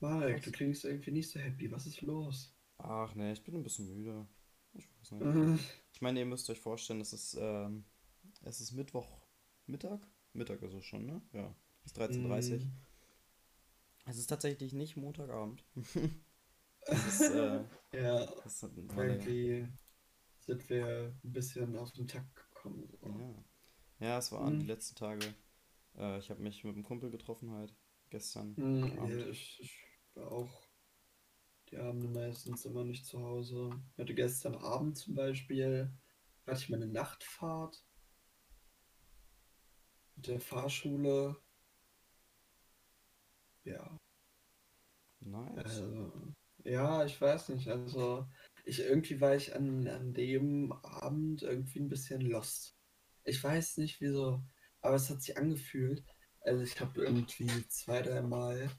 Marek, 0.00 0.42
du 0.42 0.50
klingst 0.50 0.84
irgendwie 0.84 1.12
nicht 1.12 1.30
so 1.30 1.38
happy. 1.38 1.70
Was 1.70 1.86
ist 1.86 2.02
los? 2.02 2.52
Ach 2.78 3.14
nee, 3.14 3.32
ich 3.32 3.44
bin 3.44 3.54
ein 3.56 3.62
bisschen 3.62 3.88
müde. 3.88 4.26
Ich 4.74 4.88
weiß 5.00 5.12
nicht. 5.12 5.30
Äh, 5.30 5.58
Ich 5.92 6.00
meine, 6.02 6.20
ihr 6.20 6.26
müsst 6.26 6.48
euch 6.50 6.60
vorstellen, 6.60 7.00
es 7.00 7.12
ist, 7.12 7.36
ähm, 7.40 7.84
es 8.42 8.60
ist 8.60 8.72
Mittwoch 8.72 9.20
Mittag? 9.66 10.06
Mittag 10.32 10.62
ist 10.62 10.72
es 10.72 10.84
schon, 10.86 11.04
ne? 11.04 11.20
Ja. 11.34 11.54
Es 11.84 11.92
ist 11.92 11.98
13.30 11.98 12.62
Uhr. 12.62 12.62
mm, 12.62 12.72
Es 14.06 14.18
ist 14.18 14.26
tatsächlich 14.26 14.72
nicht 14.72 14.96
Montagabend. 14.96 15.62
Es 16.86 17.04
ist, 17.04 17.30
äh, 17.30 17.64
Ja, 17.92 18.26
irgendwie 18.96 19.68
sind 20.40 20.68
wir 20.70 21.14
ein 21.24 21.32
bisschen 21.32 21.76
aus 21.76 21.92
dem 21.94 22.08
Takt 22.08 22.34
gekommen. 22.36 22.88
So. 23.00 23.08
ja. 24.00 24.06
Ja, 24.08 24.18
es 24.18 24.32
waren 24.32 24.58
die 24.58 24.64
Hm, 24.64 24.66
letzten 24.66 24.96
Tage. 24.96 25.34
Äh, 25.96 26.18
ich 26.18 26.30
habe 26.30 26.42
mich 26.42 26.64
mit 26.64 26.74
einem 26.74 26.84
Kumpel 26.84 27.10
getroffen 27.10 27.52
halt 27.52 27.74
gestern 28.10 28.56
hm, 28.56 29.06
ja, 29.08 29.16
Abend. 29.16 29.26
ich, 29.30 29.58
ich 29.60 29.86
war 30.18 30.32
auch 30.32 30.68
die 31.70 31.78
Abende 31.78 32.08
meistens 32.08 32.64
immer 32.64 32.84
nicht 32.84 33.06
zu 33.06 33.20
Hause. 33.20 33.70
Ich 33.92 33.98
hatte 33.98 34.14
gestern 34.14 34.54
Abend 34.56 34.96
zum 34.98 35.14
Beispiel, 35.14 35.92
hatte 36.46 36.60
ich 36.60 36.68
meine 36.70 36.86
Nachtfahrt 36.86 37.84
mit 40.16 40.26
der 40.26 40.40
Fahrschule. 40.40 41.36
Ja, 43.64 43.98
Nice. 45.20 45.56
also, 45.56 46.12
ja, 46.64 47.04
ich 47.04 47.20
weiß 47.20 47.50
nicht. 47.50 47.68
Also, 47.68 48.26
ich 48.64 48.80
irgendwie 48.80 49.20
war 49.20 49.34
ich 49.36 49.54
an, 49.54 49.86
an 49.88 50.14
dem 50.14 50.72
Abend 50.72 51.42
irgendwie 51.42 51.80
ein 51.80 51.88
bisschen 51.88 52.22
lost. 52.22 52.76
Ich 53.24 53.42
weiß 53.42 53.78
nicht 53.78 54.00
wieso, 54.00 54.42
aber 54.80 54.96
es 54.96 55.10
hat 55.10 55.22
sich 55.22 55.36
angefühlt. 55.36 56.04
Also, 56.40 56.62
ich 56.62 56.80
habe 56.80 57.02
irgendwie 57.04 57.66
zwei, 57.68 58.02
dreimal 58.02 58.70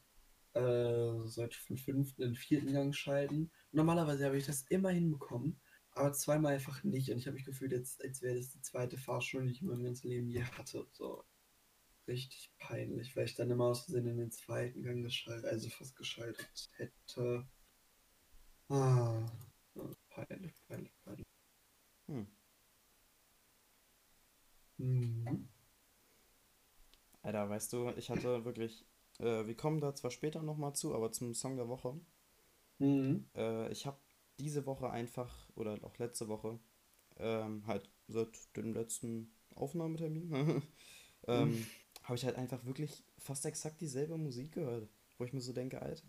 äh, 0.54 1.28
sollte 1.28 1.58
vom 1.58 1.78
fünften 1.78 2.24
in 2.24 2.30
den 2.30 2.36
vierten 2.36 2.74
Gang 2.74 2.96
schalten. 2.96 3.52
Normalerweise 3.72 4.26
habe 4.26 4.38
ich 4.38 4.46
das 4.46 4.64
immer 4.70 4.90
hinbekommen, 4.90 5.60
aber 5.92 6.14
zweimal 6.14 6.54
einfach 6.54 6.84
nicht. 6.84 7.12
Und 7.12 7.18
ich 7.18 7.28
habe 7.28 7.36
mich 7.36 7.46
gefühlt, 7.46 7.72
jetzt, 7.72 8.04
als 8.04 8.22
wäre 8.22 8.38
das 8.38 8.50
die 8.52 8.62
zweite 8.62 8.98
Fahrschule, 8.98 9.46
die 9.46 9.52
ich 9.52 9.62
in 9.62 9.68
meinem 9.68 9.84
ganzen 9.84 10.10
Leben 10.10 10.30
je 10.30 10.44
hatte. 10.44 10.88
So 10.92 11.24
richtig 12.08 12.52
peinlich, 12.58 13.16
weil 13.16 13.26
ich 13.26 13.36
dann 13.36 13.52
immer 13.52 13.66
aus 13.66 13.86
Versehen 13.86 14.08
in 14.08 14.18
den 14.18 14.32
zweiten 14.32 14.84
Gang 14.84 15.04
geschaltet, 15.04 15.46
also 15.46 15.70
fast 15.70 15.96
geschaltet 15.96 16.70
hätte. 16.78 17.48
Ah, 18.70 19.26
peinlich, 20.10 20.56
peinlich, 20.68 20.94
peinlich. 21.04 21.26
Hm. 22.08 22.28
Mhm. 24.78 25.50
Alter, 27.22 27.50
weißt 27.50 27.74
du, 27.74 27.90
ich 27.98 28.10
hatte 28.10 28.46
wirklich, 28.46 28.86
äh, 29.20 29.46
wir 29.48 29.56
kommen 29.56 29.82
da 29.82 29.96
zwar 29.96 30.12
später 30.12 30.42
nochmal 30.44 30.74
zu, 30.76 30.96
aber 30.96 31.12
zum 31.12 31.34
Song 31.34 31.56
der 31.58 31.68
Woche. 31.70 32.00
Mhm. 32.80 33.26
Äh, 33.36 33.72
ich 33.72 33.86
habe 33.86 33.98
diese 34.40 34.66
Woche 34.66 34.90
einfach, 34.90 35.50
oder 35.56 35.78
auch 35.84 35.98
letzte 35.98 36.28
Woche, 36.28 36.60
ähm, 37.18 37.64
halt 37.68 37.90
seit 38.08 38.56
dem 38.58 38.74
letzten 38.74 39.32
Aufnahmetermin, 39.56 40.30
Mhm. 40.30 40.64
ähm, 41.28 41.68
habe 42.04 42.16
ich 42.16 42.26
halt 42.26 42.38
einfach 42.38 42.66
wirklich 42.66 43.04
fast 43.20 43.46
exakt 43.46 43.82
dieselbe 43.82 44.18
Musik 44.18 44.54
gehört, 44.54 44.90
wo 45.18 45.26
ich 45.26 45.34
mir 45.34 45.42
so 45.42 45.54
denke, 45.54 45.82
Alter. 45.82 46.08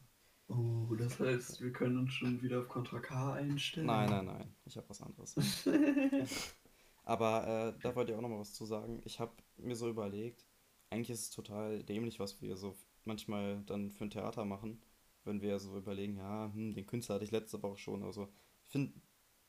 Oh, 0.49 0.95
das 0.97 1.19
heißt, 1.21 1.61
wir 1.61 1.73
können 1.73 1.99
uns 1.99 2.12
schon 2.12 2.43
wieder 2.43 2.61
auf 2.61 2.69
Contra 2.69 2.99
K 3.00 3.35
Nein, 3.35 3.50
einstellen. 3.50 3.87
nein, 3.87 4.25
nein, 4.26 4.55
ich 4.64 4.76
habe 4.76 4.88
was 4.88 5.00
anderes. 5.02 5.35
Aber 7.05 7.75
äh, 7.76 7.81
da 7.83 7.95
wollte 7.95 8.12
ich 8.12 8.19
auch 8.19 8.23
noch 8.23 8.29
mal 8.29 8.38
was 8.40 8.55
zu 8.55 8.64
sagen. 8.67 9.00
Ich 9.05 9.21
habe 9.21 9.33
mir 9.57 9.76
so 9.76 9.88
überlegt, 9.88 10.47
eigentlich 10.90 11.11
ist 11.11 11.21
es 11.23 11.31
total 11.31 11.83
dämlich, 11.83 12.21
was 12.21 12.40
wir 12.43 12.57
so 12.57 12.75
manchmal 13.07 13.62
dann 13.66 13.90
für 13.90 14.04
ein 14.04 14.11
Theater 14.11 14.45
machen, 14.45 14.83
wenn 15.25 15.40
wir 15.42 15.59
so 15.59 15.76
überlegen, 15.76 16.16
ja, 16.19 16.50
hm, 16.52 16.75
den 16.75 16.87
Künstler 16.87 17.16
hatte 17.16 17.25
ich 17.25 17.30
letzte 17.30 17.62
Woche 17.62 17.78
schon. 17.78 18.02
Also 18.04 18.33
ich 18.66 18.73
finde, 18.73 19.00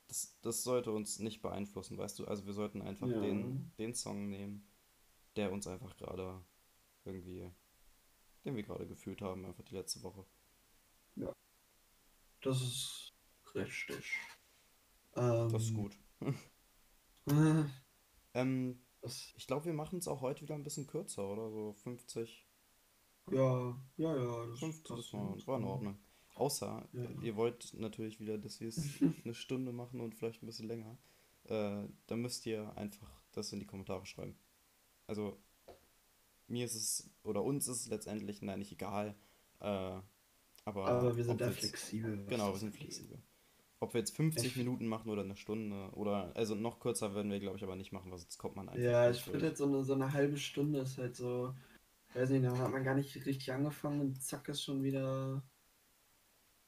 das, 0.08 0.40
das 0.42 0.64
sollte 0.64 0.92
uns 0.92 1.20
nicht 1.20 1.42
beeinflussen, 1.42 1.98
weißt 1.98 2.20
du? 2.20 2.26
Also 2.28 2.46
wir 2.46 2.54
sollten 2.54 2.82
einfach 2.82 3.12
Ja, 3.12 3.18
den, 3.18 3.72
den 3.80 3.94
Song 3.96 4.30
nehmen, 4.30 4.68
der 5.38 5.52
uns 5.54 5.68
einfach 5.68 5.98
gerade 5.98 6.44
irgendwie, 7.06 7.52
den 8.46 8.56
wir 8.56 8.64
gerade 8.64 8.88
gefühlt 8.88 9.22
haben, 9.22 9.46
einfach 9.46 9.64
die 9.66 9.76
letzte 9.76 10.04
Woche. 10.04 10.26
ja, 11.16 11.32
das 12.42 12.62
ist 12.62 13.14
richtig. 13.56 14.20
Das 15.48 15.66
ist 15.66 15.74
Ähm, 15.74 15.76
gut. 15.76 16.00
äh, 17.28 17.32
Ähm, 18.34 18.86
das, 19.02 19.34
ich 19.38 19.48
glaube, 19.48 19.66
wir 19.66 19.74
machen 19.74 20.00
es 20.00 20.08
auch 20.10 20.20
heute 20.22 20.42
wieder 20.42 20.56
ein 20.56 20.64
bisschen 20.64 20.88
kürzer, 20.88 21.28
oder? 21.30 21.50
So 21.52 21.74
50. 21.74 22.46
ja, 23.30 23.78
ja, 23.98 24.16
ja, 24.16 24.46
das 24.48 24.60
50, 24.60 24.96
das 24.96 25.14
war, 25.14 25.30
ganz 25.30 25.48
war 25.48 25.60
in. 25.60 25.66
Ordnung. 25.66 26.00
Außer, 26.36 26.88
Ja. 26.94 27.10
ihr 27.22 27.36
wollt 27.36 27.74
natürlich 27.74 28.20
wieder, 28.20 28.38
dass 28.38 28.60
wir 28.62 28.70
es 28.70 28.78
eine 29.26 29.34
Stunde 29.34 29.72
machen 29.74 30.00
und 30.00 30.16
vielleicht 30.16 30.42
ein 30.44 30.48
bisschen 30.48 30.68
länger. 30.68 30.98
Äh, 31.46 31.84
dann 32.08 32.22
müsst 32.22 32.46
ihr 32.46 32.76
einfach 32.78 33.22
das 33.34 33.52
in 33.54 33.60
die 33.60 33.66
Kommentare 33.68 34.06
schreiben. 34.06 34.36
Also, 35.08 35.38
mir 36.48 36.66
ist 36.66 36.76
es, 36.76 37.10
oder 37.24 37.44
uns 37.44 37.68
ist 37.68 37.82
es 37.82 37.88
letztendlich, 37.90 38.42
nein, 38.42 38.60
nicht 38.60 38.72
egal. 38.72 39.16
Äh, 39.60 40.00
aber 40.66 40.88
Aber 40.88 41.18
wir 41.18 41.24
sind 41.24 41.42
da 41.42 41.50
flexibel, 41.52 42.26
genau, 42.28 42.48
wir 42.48 42.52
das 42.52 42.60
sind 42.62 42.76
flexibel. 42.76 43.20
Ob 43.80 43.94
wir 43.96 44.00
jetzt 44.00 44.16
50 44.16 44.46
Ich, 44.46 44.56
Minuten 44.58 44.86
machen 44.86 45.10
oder 45.10 45.24
eine 45.24 45.36
Stunde 45.36 45.90
oder, 45.94 46.36
also 46.36 46.54
noch 46.54 46.80
kürzer 46.80 47.16
werden 47.16 47.32
wir, 47.32 47.40
glaube 47.40 47.58
ich, 47.58 47.64
aber 47.64 47.76
nicht 47.76 47.92
machen, 47.92 48.12
weil 48.12 48.20
sonst 48.20 48.38
kommt 48.38 48.56
man 48.56 48.70
einfach 48.70 48.82
ja, 48.82 49.10
ich 49.10 49.22
finde 49.24 49.48
jetzt 49.48 49.58
so 49.58 49.66
eine, 49.66 49.84
so 49.84 49.94
eine 49.94 50.14
halbe 50.14 50.38
Stunde 50.38 50.82
ist 50.82 51.00
halt 51.00 51.16
so, 51.16 51.56
weiß 52.14 52.30
nicht, 52.30 52.46
da 52.46 52.58
hat 52.58 52.72
man 52.72 52.84
gar 52.84 52.96
nicht 52.96 53.16
richtig 53.26 53.52
angefangen 53.54 54.02
und 54.02 54.22
zack 54.24 54.48
ist 54.50 54.64
schon 54.64 54.84
wieder 54.84 55.44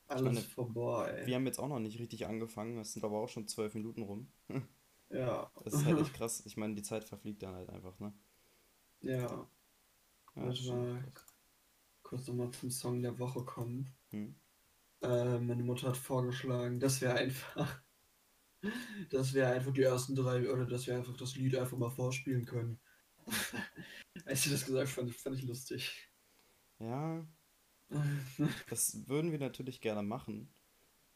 alles 0.08 0.24
meine, 0.24 0.46
vorbei. 0.46 1.26
wir 1.26 1.36
haben 1.36 1.46
jetzt 1.46 1.60
auch 1.60 1.68
noch 1.68 1.80
nicht 1.80 2.00
richtig 2.00 2.28
angefangen, 2.28 2.78
es 2.78 2.94
sind 2.94 3.04
aber 3.06 3.20
auch 3.20 3.30
schon 3.30 3.48
12 3.48 3.74
Minuten 3.76 4.04
rum. 4.04 4.32
Ja, 5.10 5.52
Das 5.64 5.76
ist 5.76 5.86
halt 5.86 6.00
echt 6.00 6.14
krass. 6.16 6.44
Ich 6.46 6.58
meine, 6.58 6.76
die 6.76 6.84
Zeit 6.84 7.04
verfliegt 7.06 7.44
dann 7.44 7.56
halt 7.56 7.70
einfach, 7.70 8.00
ne? 8.00 8.14
ja, 9.02 9.48
Ja, 10.36 10.46
das 10.46 10.62
mal, 10.66 11.04
kurz 12.04 12.28
nochmal 12.28 12.52
zum 12.52 12.70
Song 12.72 13.02
der 13.02 13.18
Woche 13.20 13.44
kommen. 13.46 13.90
Hm? 14.12 14.36
Äh, 15.02 15.40
meine 15.40 15.64
Mutter 15.64 15.90
hat 15.90 15.98
vorgeschlagen, 15.98 16.80
dass 16.80 17.00
wir 17.02 17.14
einfach, 17.16 17.82
dass 19.12 19.34
wir 19.34 19.48
einfach 19.50 19.74
die 19.74 19.84
ersten 19.84 20.16
drei, 20.16 20.50
oder 20.52 20.66
dass 20.66 20.88
wir 20.88 20.96
einfach 20.96 21.16
das 21.18 21.36
Lied 21.36 21.56
einfach 21.56 21.78
mal 21.78 21.90
vorspielen 21.90 22.46
können. 22.46 22.80
Als 24.26 24.44
sie 24.44 24.50
das 24.52 24.66
gesagt 24.66 24.90
fand, 24.90 25.14
fand 25.16 25.38
ich 25.38 25.44
lustig. 25.44 26.10
Ja, 26.80 27.26
das 28.68 29.08
würden 29.08 29.32
wir 29.32 29.40
natürlich 29.40 29.82
gerne 29.82 30.04
machen. 30.04 30.54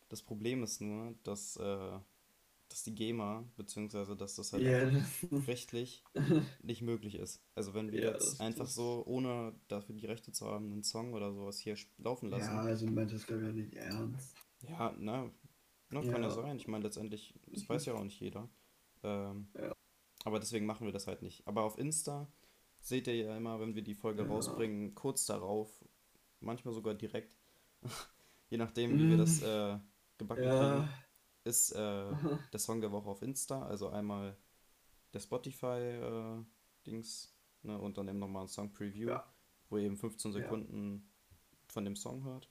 Das 0.10 0.24
Problem 0.24 0.64
ist 0.64 0.82
nur, 0.82 1.16
dass, 1.24 1.58
äh, 1.58 2.00
dass 2.70 2.84
die 2.84 2.96
GEMA, 2.96 3.46
beziehungsweise 3.58 4.16
dass 4.18 4.36
das 4.36 4.54
halt 4.54 4.66
Ja, 4.66 4.86
das, 4.92 5.26
rechtlich 5.48 6.08
nicht 6.64 6.82
möglich 6.84 7.16
ist. 7.16 7.44
Also 7.56 7.74
wenn 7.74 7.92
wir 7.92 8.02
ja, 8.02 8.12
jetzt 8.12 8.40
das, 8.40 8.42
einfach 8.42 8.68
das, 8.68 8.76
so, 8.76 9.04
ohne 9.08 9.56
dafür 9.70 9.96
die 9.96 10.06
Rechte 10.08 10.32
zu 10.34 10.48
haben, 10.48 10.72
einen 10.74 10.84
Song 10.84 11.14
oder 11.14 11.34
sowas 11.34 11.60
hier 11.60 11.78
laufen 12.00 12.30
ja, 12.32 12.32
lassen, 12.32 12.62
also 12.62 12.86
meint 12.88 13.12
das 13.12 13.26
glaube 13.26 13.44
ich 13.44 13.50
auch 13.50 13.54
nicht 13.54 13.74
ernst. 13.76 14.36
ja, 14.62 14.94
na, 14.98 15.30
na, 15.90 16.04
kann 16.04 16.24
ja 16.24 16.30
Ja, 16.30 16.32
sein. 16.32 16.58
Ich 16.58 16.68
meine, 16.68 16.84
letztendlich, 16.86 17.36
das 17.48 17.68
weiß 17.70 17.86
ja 17.86 17.94
auch 17.96 18.04
nicht 18.04 18.20
jeder. 18.20 18.50
Ähm, 19.04 19.50
ja, 19.54 19.74
aber 20.28 20.40
deswegen 20.42 20.66
machen 20.66 20.86
wir 20.86 20.92
das 20.92 21.08
halt 21.08 21.22
nicht. 21.22 21.48
Aber 21.48 21.64
auf 21.64 21.78
Insta 21.78 22.28
seht 22.82 23.08
ihr 23.08 23.16
ja 23.16 23.38
immer, 23.38 23.62
wenn 23.62 23.76
wir 23.76 23.82
die 23.82 23.96
Folge 23.96 24.24
ja. 24.24 24.28
rausbringen, 24.28 24.94
kurz 24.94 25.26
darauf, 25.26 25.70
manchmal 26.42 26.74
sogar 26.74 26.96
direkt, 26.96 27.34
je 28.50 28.58
nachdem, 28.58 29.00
wie 29.00 29.10
wir 29.10 29.16
das 29.16 29.40
Mm, 29.40 29.46
äh, 29.46 29.80
gebacken 30.18 30.44
Ja, 30.44 30.76
kriegen, 30.76 30.90
ist 31.46 31.72
äh, 31.72 32.12
der 32.52 32.60
Song 32.60 32.82
der 32.82 32.92
Woche 32.92 33.10
auf 33.10 33.22
Insta. 33.22 33.66
Also 33.66 33.88
einmal 33.88 34.36
der 35.14 35.22
Spotify-Dings, 35.22 37.34
ne, 37.64 37.80
und 37.80 37.98
dann 37.98 38.10
eben 38.10 38.20
nochmal 38.20 38.44
ein 38.44 38.50
Song-Preview, 38.50 39.08
ja, 39.08 39.26
wo 39.70 39.78
ihr 39.78 39.86
eben 39.86 39.96
15 39.96 40.34
ja, 40.34 40.42
Sekunden 40.42 41.10
von 41.70 41.86
dem 41.86 41.96
Song 41.96 42.26
hört. 42.26 42.50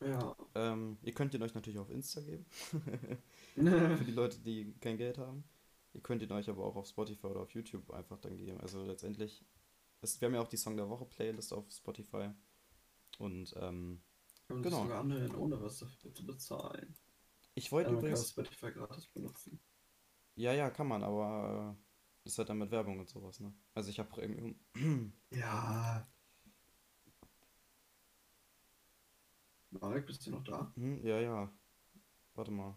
ja. 0.00 0.36
Ähm, 0.54 0.96
ihr 1.02 1.12
könnt 1.12 1.34
ihn 1.34 1.42
euch 1.42 1.54
natürlich 1.54 1.80
auf 1.80 1.90
Insta 1.90 2.20
geben, 2.20 2.46
für 3.56 4.04
die 4.06 4.12
Leute, 4.12 4.38
die 4.38 4.74
kein 4.78 4.96
Geld 4.96 5.18
haben. 5.18 5.42
Ihr 5.94 6.02
könnt 6.02 6.22
ihn 6.22 6.32
euch 6.32 6.50
aber 6.50 6.64
auch 6.64 6.76
auf 6.76 6.86
Spotify 6.88 7.28
oder 7.28 7.40
auf 7.42 7.52
YouTube 7.54 7.90
einfach 7.92 8.18
dann 8.20 8.36
geben. 8.36 8.60
Also 8.60 8.84
letztendlich, 8.84 9.44
ist, 10.02 10.20
wir 10.20 10.26
haben 10.26 10.34
ja 10.34 10.42
auch 10.42 10.48
die 10.48 10.56
Song 10.58 10.76
der 10.76 10.88
Woche 10.90 11.06
Playlist 11.06 11.52
auf 11.52 11.70
Spotify. 11.72 12.30
Und 13.18 13.54
ähm, 13.56 14.02
Kann 14.48 14.62
genau. 14.62 14.82
sogar 14.82 15.00
anhören, 15.00 15.34
ohne 15.36 15.60
was 15.62 15.78
dafür 15.78 16.12
zu 16.14 16.26
bezahlen. 16.26 16.96
Ich 17.54 17.72
wollte 17.72 17.90
Also 17.90 17.96
man 17.96 18.04
kann 18.06 18.20
übrigens, 18.20 18.30
Spotify 18.30 18.72
gratis 18.72 19.08
benutzen. 19.08 19.60
ja, 20.36 20.52
ja, 20.52 20.70
kann 20.70 20.88
man, 20.88 21.02
aber 21.02 21.76
äh, 22.24 22.28
ist 22.28 22.38
halt 22.38 22.48
dann 22.48 22.58
mit 22.58 22.70
Werbung 22.70 22.98
und 23.00 23.08
sowas, 23.08 23.40
ne? 23.40 23.54
Also 23.74 23.90
ich 23.90 23.98
habe 23.98 24.08
Premium. 24.10 24.58
Ja, 25.30 26.06
Marek, 29.70 30.06
bist 30.06 30.26
du 30.26 30.30
noch 30.30 30.42
da? 30.44 30.72
Hm, 30.76 31.04
ja, 31.04 31.20
ja, 31.20 31.52
warte 32.34 32.50
mal. 32.52 32.76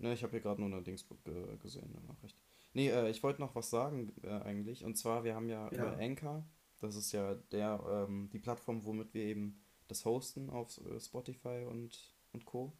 Ne, 0.00 0.14
ich 0.14 0.22
habe 0.22 0.30
hier 0.30 0.40
gerade 0.40 0.60
nur 0.60 0.70
eine 0.72 0.82
Dings 0.82 1.06
ge 1.06 1.56
gesehen, 1.58 1.94
eine 1.94 2.06
Nachricht. 2.06 2.36
Nee, 2.72 2.88
äh, 2.88 3.10
ich 3.10 3.22
wollte 3.22 3.40
noch 3.40 3.54
was 3.54 3.68
sagen 3.68 4.12
äh, 4.22 4.28
eigentlich. 4.28 4.82
Und 4.84 4.96
zwar, 4.96 5.24
wir 5.24 5.34
haben 5.34 5.48
ja 5.48 5.68
über 5.68 5.92
Ja, 5.92 6.06
Anchor, 6.06 6.44
das 6.80 6.96
ist 6.96 7.12
ja 7.12 7.34
der, 7.52 8.06
ähm, 8.08 8.30
die 8.32 8.38
Plattform, 8.38 8.84
womit 8.84 9.12
wir 9.12 9.24
eben 9.24 9.60
das 9.88 10.06
hosten 10.06 10.48
auf 10.48 10.78
äh, 10.78 10.98
Spotify 10.98 11.66
und, 11.68 12.14
und 12.32 12.46
Co. 12.46 12.72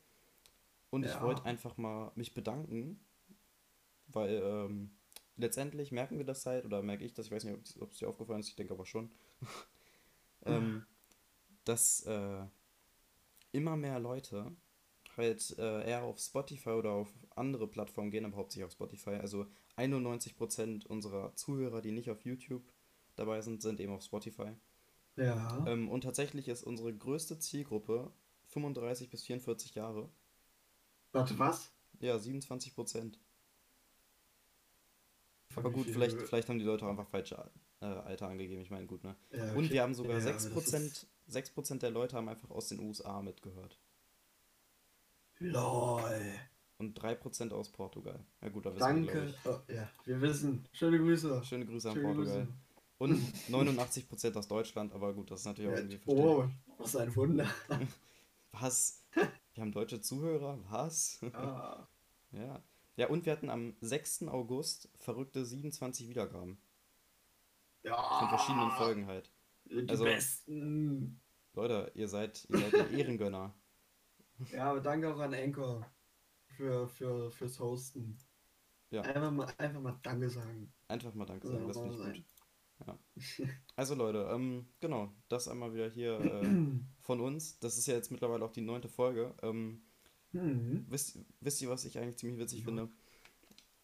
Und 0.89 1.05
ich 1.05 1.21
wollte 1.21 1.43
ja. 1.43 1.47
einfach 1.47 1.77
mal 1.77 2.11
mich 2.15 2.35
bedanken, 2.35 3.05
weil 4.09 4.41
ähm, 4.43 4.97
letztendlich 5.37 5.93
merken 5.93 6.19
wir 6.19 6.25
das 6.25 6.47
halt, 6.47 6.65
oder 6.65 6.83
merke 6.83 7.05
ich 7.05 7.12
das, 7.12 7.27
ich 7.27 7.33
weiß 7.33 7.45
nicht, 7.45 7.81
ob 7.81 7.93
es 7.93 7.99
dir 7.99 8.09
aufgefallen 8.09 8.41
ist, 8.41 8.49
ich 8.49 8.57
denke 8.57 8.73
aber 8.73 8.87
schon, 8.87 9.12
ähm, 10.47 10.87
dass 11.65 12.00
äh, 12.07 12.45
immer 13.53 13.77
mehr 13.77 14.00
Leute 14.00 14.57
halt 15.17 15.57
äh, 15.59 15.88
eher 15.88 16.02
auf 16.05 16.19
Spotify 16.19 16.71
oder 16.71 16.93
auf 16.93 17.09
andere 17.37 17.67
Plattformen 17.67 18.11
gehen, 18.11 18.25
aber 18.25 18.37
hauptsächlich 18.37 18.64
auf 18.67 18.73
Spotify, 18.73 19.11
also 19.11 19.47
91% 19.76 20.87
unserer 20.87 21.35
Zuhörer, 21.37 21.81
die 21.81 21.93
nicht 21.93 22.11
auf 22.11 22.25
YouTube 22.25 22.62
dabei 23.17 23.40
sind, 23.40 23.62
sind 23.62 23.81
eben 23.81 23.93
auf 23.93 24.02
Spotify. 24.02 24.52
Ja. 25.17 25.64
Ähm, 25.67 25.88
und 25.88 26.02
tatsächlich 26.02 26.49
ist 26.49 26.62
unsere 26.62 26.93
größte 26.95 27.38
Zielgruppe 27.38 28.11
35 28.49 29.11
bis 29.11 29.25
44 29.25 29.75
Jahre. 29.75 30.09
Warte, 31.12 31.38
was? 31.38 31.73
Ja, 32.00 32.19
27 32.19 32.75
Prozent. 32.75 33.19
Aber 35.57 35.71
gut, 35.71 35.85
viel- 35.85 35.95
vielleicht, 35.95 36.21
vielleicht 36.23 36.49
haben 36.49 36.59
die 36.59 36.64
Leute 36.64 36.87
auch 36.87 36.90
einfach 36.90 37.09
falsche 37.09 37.50
äh, 37.81 37.85
Alter 37.87 38.29
angegeben. 38.29 38.62
Ich 38.62 38.71
meine, 38.71 38.87
gut, 38.87 39.02
ne? 39.05 39.17
Ja, 39.33 39.52
Und 39.52 39.64
okay. 39.64 39.71
wir 39.71 39.83
haben 39.83 39.95
sogar 39.95 40.19
Ja, 40.19 40.25
6%, 40.25 40.55
das 40.55 40.75
ist- 40.75 41.07
6% 41.29 41.83
der 41.83 41.90
Leute 41.90 42.17
haben 42.17 42.29
einfach 42.29 42.50
aus 42.50 42.69
den 42.69 42.79
USA 42.81 43.21
mitgehört. 43.23 43.79
LOL. 45.40 46.20
Und 46.78 46.99
3% 46.99 47.52
aus 47.52 47.70
Portugal. 47.70 48.25
Ja 48.40 48.49
gut, 48.49 48.64
da 48.64 48.75
wissen 48.75 49.06
wir, 49.06 49.12
Danke. 49.12 49.35
Oh, 49.44 49.59
ja, 49.73 49.90
wir 50.06 50.20
wissen. 50.23 50.64
Schöne 50.73 50.99
Grüße. 50.99 51.42
Schöne 51.44 51.66
Grüße 51.66 51.88
an 51.90 51.94
Schöne 51.97 52.06
Portugal. 52.14 52.47
Grüße. 52.47 52.49
Und 52.99 53.14
89% 53.50 54.37
aus 54.37 54.49
Deutschland, 54.49 54.92
aber 54.92 55.12
gut, 55.14 55.30
das 55.30 55.40
ist 55.40 55.47
natürlich 55.47 55.70
auch 55.70 55.75
Ja, 55.75 55.78
irgendwie 55.80 55.99
verständlich. 55.99 56.26
oh, 56.37 56.49
was 56.78 56.97
ein 56.97 57.14
Wunder. 57.16 57.47
Was? 58.52 59.04
Wir 59.14 59.61
haben 59.62 59.73
deutsche 59.73 60.00
Zuhörer? 60.00 60.59
Was? 60.70 61.20
Ah, 61.32 61.87
ja. 62.32 62.62
Ja, 62.97 63.09
und 63.09 63.25
wir 63.25 63.32
hatten 63.32 63.49
am 63.49 63.76
6. 63.80 64.25
August 64.28 64.88
verrückte 64.97 65.44
27 65.47 66.09
Wiedergaben. 66.09 66.59
ja. 67.85 68.18
Von 68.18 68.28
verschiedenen 68.28 68.70
Folgen 68.73 69.06
halt. 69.06 69.30
Die 69.66 69.88
Also- 69.88 70.04
besten. 70.04 71.20
Leute, 71.54 71.90
ihr 71.94 72.09
seid, 72.09 72.47
ihr 72.50 72.70
seid 72.70 72.90
Ehrengönner. 72.92 73.54
Ja, 74.52 74.70
aber 74.70 74.80
danke 74.80 75.12
auch 75.14 75.18
an 75.18 75.35
Anchor 75.35 75.87
für, 76.47 76.88
für, 76.88 77.30
fürs 77.30 77.59
Hosten. 77.61 78.16
Ja. 78.90 79.02
Einfach 79.02 79.30
mal, 79.30 79.52
einfach 79.59 79.80
mal 79.80 79.99
Danke 80.02 80.28
sagen. 80.30 80.73
Einfach 80.88 81.14
mal 81.14 81.26
Danke 81.26 81.47
sagen, 81.49 81.68
das 81.68 81.76
finde 81.78 81.94
ich 81.94 81.97
gut. 81.99 82.06
sein. 82.06 82.25
Also 83.76 83.94
Leute, 83.94 84.28
ähm, 84.32 84.66
genau, 84.80 85.12
das 85.28 85.47
einmal 85.49 85.73
wieder 85.75 85.88
hier 85.88 86.18
äh, 86.18 86.80
von 87.00 87.20
uns. 87.20 87.59
Das 87.61 87.76
ist 87.78 87.87
ja 87.87 87.94
jetzt 87.94 88.11
mittlerweile 88.11 88.44
auch 88.44 88.52
die 88.52 88.62
neunte 88.62 88.88
Folge. 88.88 89.35
Ähm, 89.42 89.82
Hm. 90.32 90.87
wisst, 90.88 91.18
wisst 91.40 91.61
ihr, 91.61 91.68
was 91.70 91.85
ich 91.85 91.99
eigentlich 91.99 92.16
ziemlich 92.18 92.38
witzig 92.38 92.61
Ja. 92.61 92.64
finde? 92.66 92.88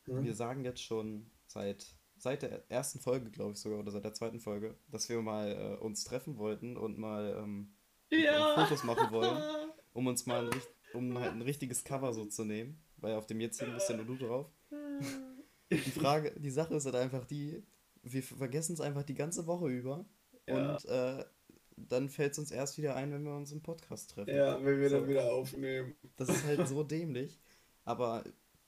Ja. 0.07 0.23
Wir 0.23 0.35
sagen 0.35 0.65
jetzt 0.65 0.81
schon 0.81 1.29
seit, 1.49 1.97
seit 2.17 2.43
der 2.43 2.71
ersten 2.71 3.01
Folge, 3.01 3.31
glaube 3.33 3.53
ich 3.53 3.59
sogar, 3.59 3.81
oder 3.81 3.91
seit 3.91 4.05
der 4.05 4.15
zweiten 4.15 4.39
Folge, 4.39 4.79
dass 4.89 5.09
wir 5.09 5.21
mal 5.23 5.51
äh, 5.51 5.83
uns 5.83 6.05
treffen 6.05 6.37
wollten 6.39 6.77
und 6.77 6.99
mal 6.99 7.35
ähm, 7.43 7.75
Fotos 8.55 8.85
machen 8.85 9.11
wollen. 9.11 9.43
um 9.97 10.07
uns 10.07 10.27
mal 10.27 10.51
ein, 10.51 10.61
um 10.93 11.19
halt 11.19 11.33
ein 11.33 11.43
richtiges 11.43 11.83
Cover 11.85 12.13
so 12.13 12.27
zu 12.27 12.45
nehmen, 12.45 12.79
weil 12.99 13.15
auf 13.15 13.27
dem 13.27 13.41
jetzigen 13.41 13.73
bist 13.75 13.89
ja 13.89 13.97
nur 13.97 14.05
du 14.05 14.17
drauf. 14.17 14.51
Die 15.71 15.77
Frage, 15.91 16.33
die 16.39 16.51
Sache 16.51 16.75
ist 16.75 16.85
halt 16.85 16.95
einfach 16.97 17.25
die, 17.25 17.63
wir 18.03 18.23
vergessen 18.23 18.75
es 18.75 18.81
einfach 18.81 19.03
die 19.03 19.15
ganze 19.15 19.47
Woche 19.47 19.69
über 19.69 20.05
Ja. 20.47 20.75
und 20.75 20.85
äh, 20.85 21.25
dann 21.79 22.09
fällt 22.09 22.33
es 22.33 22.39
uns 22.39 22.51
erst 22.51 22.79
wieder 22.79 22.95
ein, 22.97 23.11
wenn 23.13 23.25
wir 23.25 23.35
uns 23.37 23.53
im 23.53 23.63
Podcast 23.63 24.11
treffen. 24.11 24.35
Ja, 24.35 24.63
wenn 24.65 24.81
wir 24.81 24.89
So. 24.91 25.01
dann 25.01 25.09
wieder 25.09 25.33
aufnehmen. 25.33 25.95
Das 26.17 26.29
ist 26.29 26.45
halt 26.45 26.67
so 26.69 26.83
dämlich, 26.85 27.41
aber 27.85 28.25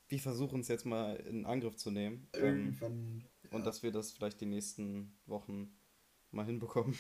wir 0.09 0.19
versuchen 0.19 0.61
es 0.61 0.69
jetzt 0.69 0.87
mal 0.87 1.17
in 1.17 1.45
Angriff 1.47 1.77
zu 1.77 1.91
nehmen 1.91 2.29
ähm, 2.35 2.43
Irgendwann. 2.45 3.25
und 3.51 3.67
dass 3.67 3.83
wir 3.83 3.93
das 3.93 4.13
vielleicht 4.13 4.41
die 4.41 4.47
nächsten 4.47 5.15
Wochen 5.27 5.77
mal 6.31 6.45
hinbekommen, 6.47 6.99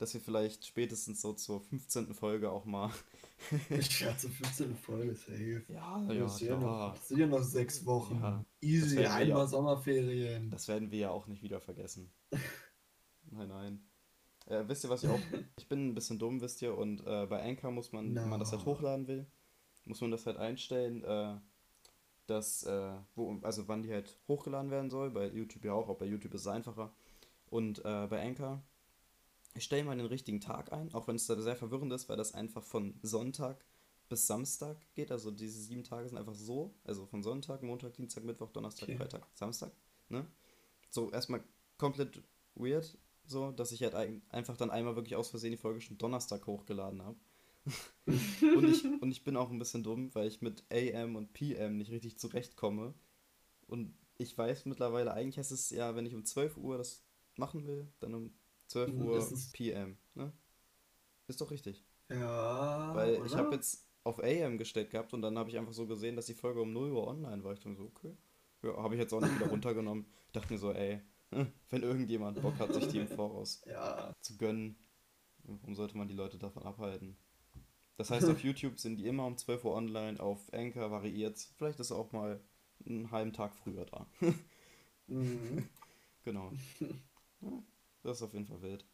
dass 0.00 0.14
wir 0.14 0.20
vielleicht 0.22 0.64
spätestens 0.66 1.20
so 1.20 1.34
zur 1.34 1.60
15. 1.60 2.14
Folge 2.14 2.50
auch 2.50 2.64
mal 2.64 2.90
Ich 3.68 3.90
schätze 3.90 4.30
15 4.30 4.74
Folge 4.76 5.14
safe. 5.14 5.62
Ja, 5.68 6.02
Das 6.08 6.38
sind 6.38 6.48
ja 6.48 6.56
noch, 6.58 6.94
das 6.94 7.08
sind 7.08 7.18
ja 7.18 7.26
noch 7.26 7.42
sechs 7.42 7.84
Wochen. 7.84 8.18
Ja, 8.18 8.44
Easy, 8.62 8.98
einmal 8.98 9.28
ja. 9.28 9.46
Sommerferien. 9.46 10.50
Das 10.50 10.68
werden 10.68 10.90
wir 10.90 10.98
ja 10.98 11.10
auch 11.10 11.26
nicht 11.26 11.42
wieder 11.42 11.60
vergessen. 11.60 12.10
nein, 13.30 13.48
nein. 13.48 13.84
Äh, 14.46 14.64
wisst 14.66 14.84
ihr, 14.84 14.90
was 14.90 15.04
ich 15.04 15.10
auch. 15.10 15.20
Ich 15.58 15.68
bin 15.68 15.88
ein 15.90 15.94
bisschen 15.94 16.18
dumm, 16.18 16.40
wisst 16.40 16.62
ihr, 16.62 16.76
und 16.76 17.06
äh, 17.06 17.26
bei 17.26 17.42
Anchor 17.42 17.70
muss 17.70 17.92
man, 17.92 18.14
wenn 18.14 18.28
man 18.30 18.40
das 18.40 18.52
halt 18.52 18.64
No. 18.64 18.72
hochladen 18.72 19.06
will, 19.06 19.26
muss 19.84 20.00
man 20.00 20.10
das 20.10 20.24
halt 20.24 20.38
einstellen, 20.38 21.04
äh, 21.04 21.36
dass, 22.26 22.62
äh, 22.62 22.94
wo, 23.14 23.38
also 23.42 23.68
wann 23.68 23.82
die 23.82 23.92
halt 23.92 24.18
hochgeladen 24.28 24.70
werden 24.70 24.88
soll. 24.88 25.10
Bei 25.10 25.28
YouTube 25.28 25.64
ja 25.66 25.74
auch, 25.74 25.90
auch 25.90 25.98
bei 25.98 26.06
YouTube 26.06 26.32
ist 26.32 26.40
es 26.42 26.46
einfacher. 26.46 26.90
Und 27.50 27.80
äh, 27.80 28.06
bei 28.06 28.22
Anchor, 28.26 28.62
ich 29.54 29.64
stelle 29.64 29.84
mal 29.84 29.96
den 29.96 30.06
richtigen 30.06 30.40
Tag 30.40 30.72
ein, 30.72 30.92
auch 30.94 31.08
wenn 31.08 31.16
es 31.16 31.26
da 31.26 31.40
sehr 31.40 31.56
verwirrend 31.56 31.92
ist, 31.92 32.08
weil 32.08 32.16
das 32.16 32.34
einfach 32.34 32.62
von 32.62 32.98
Sonntag 33.02 33.64
bis 34.08 34.26
Samstag 34.26 34.78
geht. 34.94 35.10
Also 35.10 35.30
diese 35.30 35.60
sieben 35.60 35.84
Tage 35.84 36.08
sind 36.08 36.18
einfach 36.18 36.34
so. 36.34 36.74
Also 36.84 37.06
von 37.06 37.22
Sonntag, 37.22 37.62
Montag, 37.62 37.94
Dienstag, 37.94 38.24
Mittwoch, 38.24 38.50
Donnerstag, 38.50 38.88
Okay. 38.88 38.98
Freitag, 38.98 39.26
Samstag. 39.34 39.72
Ne? 40.08 40.26
So 40.90 41.10
erstmal 41.10 41.42
komplett 41.78 42.22
weird, 42.54 42.98
so, 43.24 43.52
dass 43.52 43.72
ich 43.72 43.82
halt 43.82 43.94
ein, 43.94 44.22
einfach 44.28 44.56
dann 44.56 44.70
einmal 44.70 44.96
wirklich 44.96 45.16
aus 45.16 45.30
Versehen 45.30 45.52
die 45.52 45.56
Folge 45.56 45.80
schon 45.80 45.98
Donnerstag 45.98 46.46
hochgeladen 46.46 47.02
habe. 47.02 47.16
und, 48.06 48.64
ich, 48.68 48.84
und 48.84 49.10
ich 49.10 49.22
bin 49.22 49.36
auch 49.36 49.50
ein 49.50 49.58
bisschen 49.58 49.82
dumm, 49.82 50.14
weil 50.14 50.26
ich 50.26 50.42
mit 50.42 50.64
AM 50.72 51.16
und 51.16 51.32
PM 51.32 51.76
nicht 51.76 51.90
richtig 51.90 52.18
zurechtkomme. 52.18 52.94
Und 53.66 53.94
ich 54.18 54.36
weiß 54.36 54.66
mittlerweile, 54.66 55.12
eigentlich 55.12 55.38
heißt 55.38 55.52
es 55.52 55.70
ja, 55.70 55.94
wenn 55.94 56.06
ich 56.06 56.14
um 56.14 56.24
12 56.24 56.56
Uhr 56.56 56.78
das 56.78 57.04
machen 57.36 57.66
will, 57.66 57.86
dann 58.00 58.14
um 58.14 58.34
12 58.70 58.90
Mhm, 58.90 59.02
Uhr 59.02 59.28
PM. 59.52 59.98
Ne? 60.14 60.32
Ist 61.28 61.40
doch 61.40 61.50
richtig. 61.50 61.84
Ja. 62.08 62.94
Weil 62.94 63.14
ich 63.14 63.20
oder? 63.32 63.36
habe 63.36 63.54
jetzt 63.56 63.86
auf 64.04 64.22
AM 64.22 64.58
gestellt 64.58 64.90
gehabt 64.90 65.12
und 65.14 65.22
dann 65.22 65.38
habe 65.38 65.50
ich 65.50 65.58
einfach 65.58 65.72
so 65.72 65.86
gesehen, 65.86 66.16
dass 66.16 66.26
die 66.26 66.34
Folge 66.34 66.60
um 66.62 66.72
0 66.72 66.92
Uhr 66.92 67.06
online 67.06 67.44
war. 67.44 67.52
Ich 67.52 67.60
dachte 67.60 67.76
so, 67.76 67.84
okay. 67.84 68.16
Ja, 68.62 68.76
habe 68.76 68.94
ich 68.94 69.00
jetzt 69.00 69.12
auch 69.12 69.20
nicht 69.20 69.34
wieder 69.34 69.46
runtergenommen. 69.50 70.06
Ich 70.26 70.32
dachte 70.32 70.52
mir 70.52 70.58
so, 70.58 70.72
ey, 70.72 71.00
wenn 71.70 71.82
irgendjemand 71.82 72.40
Bock 72.42 72.58
hat, 72.58 72.74
sich 72.74 72.88
die 72.88 72.98
im 72.98 73.08
Voraus 73.08 73.62
Ja. 73.66 74.12
zu 74.20 74.36
gönnen, 74.36 74.76
warum 75.44 75.74
sollte 75.74 75.96
man 75.98 76.08
die 76.08 76.14
Leute 76.14 76.38
davon 76.38 76.64
abhalten? 76.64 77.16
Das 77.96 78.10
heißt, 78.10 78.28
auf 78.30 78.40
YouTube 78.44 78.78
sind 78.80 78.96
die 78.98 79.06
immer 79.06 79.26
um 79.26 79.36
12 79.36 79.64
Uhr 79.64 79.74
online, 79.74 80.20
auf 80.20 80.52
Anchor 80.52 80.90
variiert 80.90 81.38
Vielleicht 81.58 81.80
ist 81.80 81.92
auch 81.92 82.12
mal 82.12 82.40
einen 82.86 83.10
halben 83.10 83.32
Tag 83.32 83.54
früher 83.54 83.84
da. 83.86 84.06
Mhm. 85.08 85.68
genau. 86.24 86.52
Ja, 87.40 87.62
das 88.02 88.18
ist 88.18 88.22
auf 88.22 88.32
jeden 88.32 88.46
Fall 88.46 88.62
wild. 88.62 88.84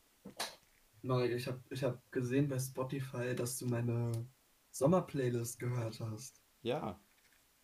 Marek, 1.03 1.33
ich 1.33 1.47
habe 1.47 1.61
ich 1.71 1.83
hab 1.85 2.11
gesehen 2.13 2.49
bei 2.49 2.59
Spotify, 2.59 3.35
dass 3.35 3.57
du 3.59 3.67
meine 3.67 4.13
Sommerplaylist 4.73 5.59
gehört 5.59 6.01
hast. 6.01 6.43
Ja, 6.63 6.99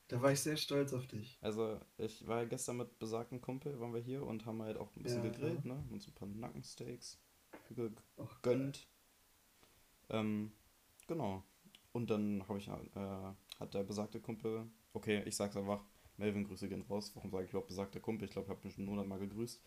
Da 0.08 0.22
war 0.22 0.30
ich 0.32 0.40
sehr 0.40 0.56
stolz 0.56 0.92
auf 0.92 1.06
dich. 1.08 1.40
also 1.40 1.80
ich 1.98 2.26
war 2.26 2.42
ja 2.42 2.48
gestern 2.48 2.76
mit 2.78 2.98
besagten 2.98 3.40
Kumpel, 3.40 3.78
waren 3.80 3.92
wir 3.94 4.00
hier 4.00 4.24
und 4.24 4.46
haben 4.46 4.62
halt 4.62 4.76
auch 4.76 4.94
ein 4.96 5.02
bisschen 5.02 5.22
Ja. 5.24 5.30
gegrillt, 5.30 5.64
ne? 5.64 5.84
Uns 5.90 6.06
ein 6.06 6.14
paar 6.14 6.28
Nackensteaks 6.28 7.18
gegönnt. 7.68 8.02
Ähm, 10.10 10.52
genau. 11.06 11.42
Und 11.92 12.10
dann 12.10 12.46
habe 12.48 12.58
ich, 12.58 12.68
äh, 12.68 12.72
hat 13.60 13.74
der 13.74 13.82
besagte 13.84 14.20
Kumpel, 14.20 14.66
okay, 14.92 15.22
ich 15.26 15.36
sag's 15.36 15.56
einfach, 15.56 15.84
Melvin, 16.16 16.44
Grüße 16.44 16.68
gehen 16.68 16.82
raus. 16.82 17.12
Warum 17.14 17.30
sage 17.30 17.44
ich 17.44 17.50
überhaupt 17.50 17.68
besagter 17.68 18.00
Kumpel? 18.00 18.26
Ich 18.26 18.32
glaube, 18.32 18.46
ich 18.46 18.50
habe 18.50 18.60
mich 18.66 18.74
schon 18.74 18.88
hundertmal 18.88 19.18
gegrüßt. 19.18 19.60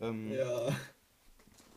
Ähm, 0.00 0.30
Ja. 0.32 0.76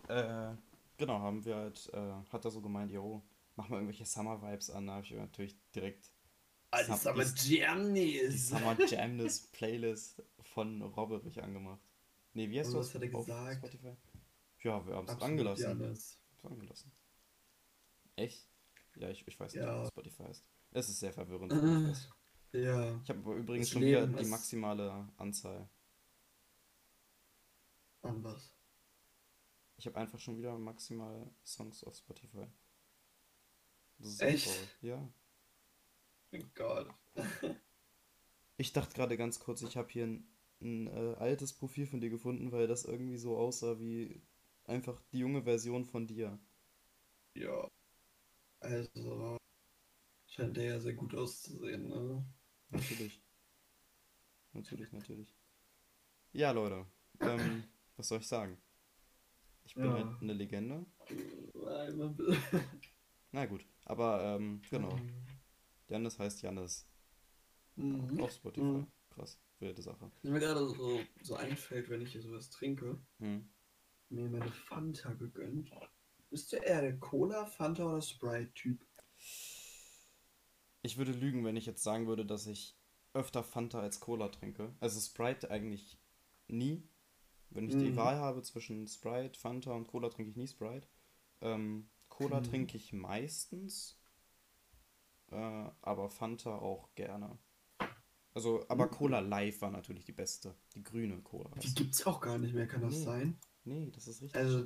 Äh, 0.07 0.55
genau, 0.97 1.19
haben 1.19 1.43
wir 1.45 1.55
halt, 1.55 1.89
äh, 1.93 2.13
hat 2.31 2.45
er 2.45 2.51
so 2.51 2.61
gemeint, 2.61 2.91
jo, 2.91 3.23
mach 3.55 3.69
mal 3.69 3.77
irgendwelche 3.77 4.05
Summer 4.05 4.41
Vibes 4.41 4.69
an. 4.69 4.87
Da 4.87 4.93
habe 4.93 5.05
ich 5.05 5.11
natürlich 5.11 5.55
direkt 5.71 6.11
Alles 6.71 6.87
Sub- 7.03 7.11
aber 7.13 7.25
die- 7.25 7.63
die. 7.93 8.27
Summer 8.29 8.75
Jamness 8.87 9.47
Playlist 9.51 10.23
von 10.41 10.81
Robberich 10.81 11.41
angemacht. 11.41 11.81
Nee, 12.33 12.49
wie 12.49 12.59
heißt 12.59 12.69
Und 12.71 12.77
das? 12.77 12.87
was 12.87 12.95
hat 12.95 13.01
er 13.03 13.09
gesagt? 13.09 13.57
Spotify? 13.57 13.95
Ja, 14.63 14.85
wir 14.87 14.95
haben 14.95 15.07
es 15.07 15.21
angelassen. 15.21 15.79
Hab's 16.31 16.45
angelassen. 16.45 16.91
Echt? 18.15 18.47
Ja, 18.95 19.09
ich, 19.09 19.27
ich 19.27 19.39
weiß 19.39 19.53
nicht, 19.53 19.63
Ja. 19.63 19.81
was 19.81 19.89
Spotify 19.89 20.23
ist. 20.29 20.45
Es 20.71 20.89
ist 20.89 20.99
sehr 20.99 21.13
verwirrend. 21.13 21.51
Ja. 22.55 22.99
Ich 23.03 23.09
habe 23.09 23.19
aber 23.21 23.33
übrigens 23.33 23.65
Das 23.67 23.73
schon 23.73 23.81
wieder 23.81 24.01
Leben 24.01 24.15
die 24.15 24.21
ist- 24.21 24.29
maximale 24.29 25.09
Anzahl. 25.17 25.67
An 28.03 28.23
was? 28.23 28.51
Ich 29.77 29.85
habe 29.85 29.97
einfach 29.97 30.19
schon 30.19 30.37
wieder 30.37 30.57
maximal 30.57 31.29
Songs 31.45 31.83
auf 31.83 31.95
Spotify. 31.95 32.47
Das 33.97 34.07
ist 34.07 34.21
Echt? 34.21 34.45
traurig. 34.45 34.69
Ja. 34.81 35.09
Gott. 36.55 36.89
Ich 38.57 38.71
dachte 38.71 38.95
gerade 38.95 39.17
ganz 39.17 39.39
kurz, 39.39 39.61
ich 39.63 39.77
habe 39.77 39.89
hier 39.89 40.05
ein, 40.05 40.27
ein 40.61 40.87
äh, 40.87 41.15
altes 41.15 41.53
Profil 41.53 41.87
von 41.87 42.01
dir 42.01 42.09
gefunden, 42.09 42.51
weil 42.51 42.67
das 42.67 42.85
irgendwie 42.85 43.17
so 43.17 43.35
aussah 43.37 43.79
wie 43.79 44.21
einfach 44.65 45.01
die 45.11 45.19
junge 45.19 45.43
Version 45.43 45.85
von 45.85 46.07
dir. 46.07 46.39
Ja. 47.33 47.69
Also. 48.59 49.37
Scheint 50.27 50.57
der 50.57 50.63
ja 50.63 50.79
sehr 50.79 50.93
gut 50.93 51.13
auszusehen, 51.15 51.89
ne? 51.89 52.25
Natürlich. 52.69 53.21
Natürlich, 54.53 54.91
natürlich. 54.91 55.35
Ja, 56.31 56.51
Leute. 56.51 56.85
Ähm, 57.19 57.63
was 57.97 58.07
soll 58.07 58.19
ich 58.19 58.27
sagen? 58.27 58.57
Ich 59.65 59.75
bin 59.75 59.85
Ja. 59.85 59.93
halt 59.93 60.21
eine 60.21 60.33
Legende. 60.33 60.85
Na 63.31 63.45
gut, 63.45 63.65
aber 63.85 64.35
ähm, 64.35 64.61
genau. 64.69 64.95
Jannis 65.87 66.19
heißt 66.19 66.41
Jannis. 66.41 66.87
Mhm. 67.75 68.19
Auf 68.21 68.31
Spotify. 68.31 68.65
Mhm. 68.65 68.87
Krass. 69.09 69.39
wilde 69.59 69.81
Sache. 69.81 70.11
Was 70.21 70.31
mir 70.31 70.39
gerade 70.39 70.67
so, 70.67 70.99
so 71.21 71.35
einfällt, 71.35 71.89
wenn 71.89 72.01
ich 72.01 72.11
hier 72.11 72.21
sowas 72.21 72.49
trinke, 72.49 72.99
Hm. 73.19 73.47
mir 74.09 74.29
meine 74.29 74.51
Fanta 74.51 75.13
gegönnt. 75.13 75.71
Bist 76.29 76.51
du 76.51 76.57
eher 76.57 76.81
der 76.81 76.97
Cola, 76.99 77.45
Fanta 77.45 77.85
oder 77.85 78.01
Sprite-Typ? 78.01 78.85
Ich 80.81 80.97
würde 80.97 81.11
lügen, 81.11 81.45
wenn 81.45 81.55
ich 81.55 81.65
jetzt 81.65 81.83
sagen 81.83 82.07
würde, 82.07 82.25
dass 82.25 82.45
ich 82.47 82.75
öfter 83.13 83.43
Fanta 83.43 83.79
als 83.79 83.99
Cola 83.99 84.27
trinke. 84.29 84.75
Also 84.79 84.99
Sprite 84.99 85.49
eigentlich 85.51 85.97
nie. 86.47 86.83
Wenn 87.53 87.67
ich 87.67 87.77
die 87.77 87.95
Mhm. 87.95 87.95
Wahl 87.95 88.17
habe 88.17 88.41
zwischen 88.43 88.87
Sprite, 88.87 89.39
Fanta 89.39 89.71
und 89.73 89.87
Cola, 89.87 90.09
trinke 90.09 90.31
ich 90.31 90.37
nie 90.37 90.47
Sprite. 90.47 90.87
Ähm, 91.41 91.89
Cola 92.09 92.41
Mhm. 92.41 92.41
trinke 92.41 92.77
ich 92.77 92.93
meistens, 92.93 93.99
äh, 95.31 95.69
aber 95.81 96.09
Fanta 96.09 96.57
auch 96.59 96.93
gerne. 96.95 97.37
Also, 98.33 98.65
aber 98.69 98.87
Mhm. 98.87 98.91
Cola 98.91 99.19
Live 99.21 99.61
war 99.61 99.71
natürlich 99.71 100.05
die 100.05 100.13
beste. 100.13 100.55
Die 100.75 100.83
grüne 100.83 101.17
Cola. 101.21 101.49
Die 101.63 101.73
du? 101.73 101.73
gibt's 101.73 102.05
auch 102.05 102.21
gar 102.21 102.37
nicht 102.37 102.53
mehr, 102.53 102.67
kann 102.67 102.81
das 102.81 102.93
Nee. 102.93 103.03
sein? 103.03 103.39
Nee, 103.63 103.91
das 103.91 104.07
ist 104.07 104.21
richtig. 104.21 104.41
Also, 104.41 104.65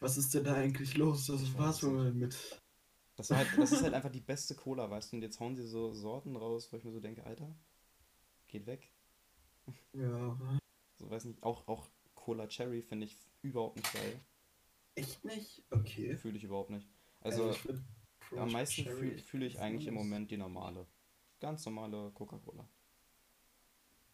was 0.00 0.18
ist 0.18 0.34
denn 0.34 0.44
da 0.44 0.54
eigentlich 0.54 0.96
los? 0.96 1.26
Das 1.26 1.42
Ich 1.42 1.56
war's 1.56 1.82
wohl 1.82 2.12
mit. 2.12 2.36
Das, 3.16 3.30
halt, 3.30 3.48
das 3.58 3.72
ist 3.72 3.82
halt 3.82 3.94
einfach 3.94 4.10
die 4.12 4.20
beste 4.20 4.54
Cola, 4.54 4.90
weißt 4.90 5.12
du? 5.12 5.16
Und 5.16 5.22
jetzt 5.22 5.40
hauen 5.40 5.56
sie 5.56 5.66
so 5.66 5.92
Sorten 5.94 6.36
raus, 6.36 6.70
wo 6.72 6.76
ich 6.76 6.84
mir 6.84 6.92
so 6.92 7.00
denke, 7.00 7.24
Alter, 7.24 7.54
geht 8.48 8.66
weg. 8.66 8.92
Ja. 9.94 10.36
So, 11.02 11.10
weiß 11.10 11.24
nicht, 11.24 11.42
auch, 11.42 11.66
auch 11.66 11.90
Cola 12.14 12.46
Cherry 12.46 12.80
finde 12.80 13.06
ich 13.06 13.18
überhaupt 13.42 13.76
nicht 13.76 13.92
geil. 13.92 14.20
Echt 14.94 15.24
nicht? 15.24 15.64
Okay. 15.70 16.16
Fühle 16.16 16.36
ich 16.36 16.44
überhaupt 16.44 16.70
nicht. 16.70 16.88
Also, 17.20 17.52
find 17.52 17.82
am 18.36 18.52
meisten 18.52 18.84
fühle 18.84 19.18
fühl 19.18 19.42
ich 19.42 19.58
eigentlich 19.58 19.88
im. 19.88 19.94
Moment 19.94 20.30
die 20.30 20.36
normale. 20.36 20.86
Ganz 21.40 21.64
normale 21.66 22.12
Coca-Cola. 22.12 22.68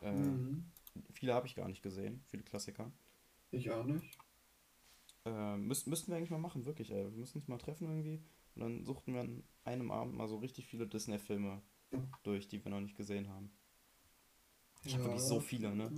Äh, 0.00 0.12
Mhm. 0.12 0.70
Viele 1.12 1.34
habe 1.34 1.46
ich 1.48 1.56
gar 1.56 1.68
nicht 1.68 1.82
gesehen, 1.82 2.22
viele 2.28 2.44
Klassiker. 2.44 2.92
Ich 3.50 3.70
auch 3.70 3.84
nicht. 3.84 4.18
Äh, 5.26 5.56
müß, 5.56 5.86
müssten 5.86 6.10
wir 6.10 6.16
eigentlich 6.16 6.30
mal 6.30 6.38
machen, 6.38 6.64
wirklich, 6.66 6.90
ey. 6.90 7.04
Wir 7.04 7.18
müssen 7.18 7.38
uns 7.38 7.48
mal 7.48 7.58
treffen 7.58 7.88
irgendwie. 7.88 8.22
Und 8.54 8.62
dann 8.62 8.84
suchten 8.84 9.14
wir 9.14 9.20
an 9.22 9.42
einem 9.64 9.90
Abend 9.90 10.14
mal 10.14 10.28
so 10.28 10.36
richtig 10.38 10.66
viele 10.66 10.86
Disney-Filme 10.86 11.62
durch, 12.22 12.48
die 12.48 12.62
wir 12.64 12.70
noch 12.70 12.80
nicht 12.80 12.96
gesehen 12.96 13.28
haben. 13.28 13.50
Ich 14.84 14.94
habe 14.94 15.04
wirklich 15.04 15.22
so 15.22 15.40
viele, 15.40 15.74
ne? 15.74 15.90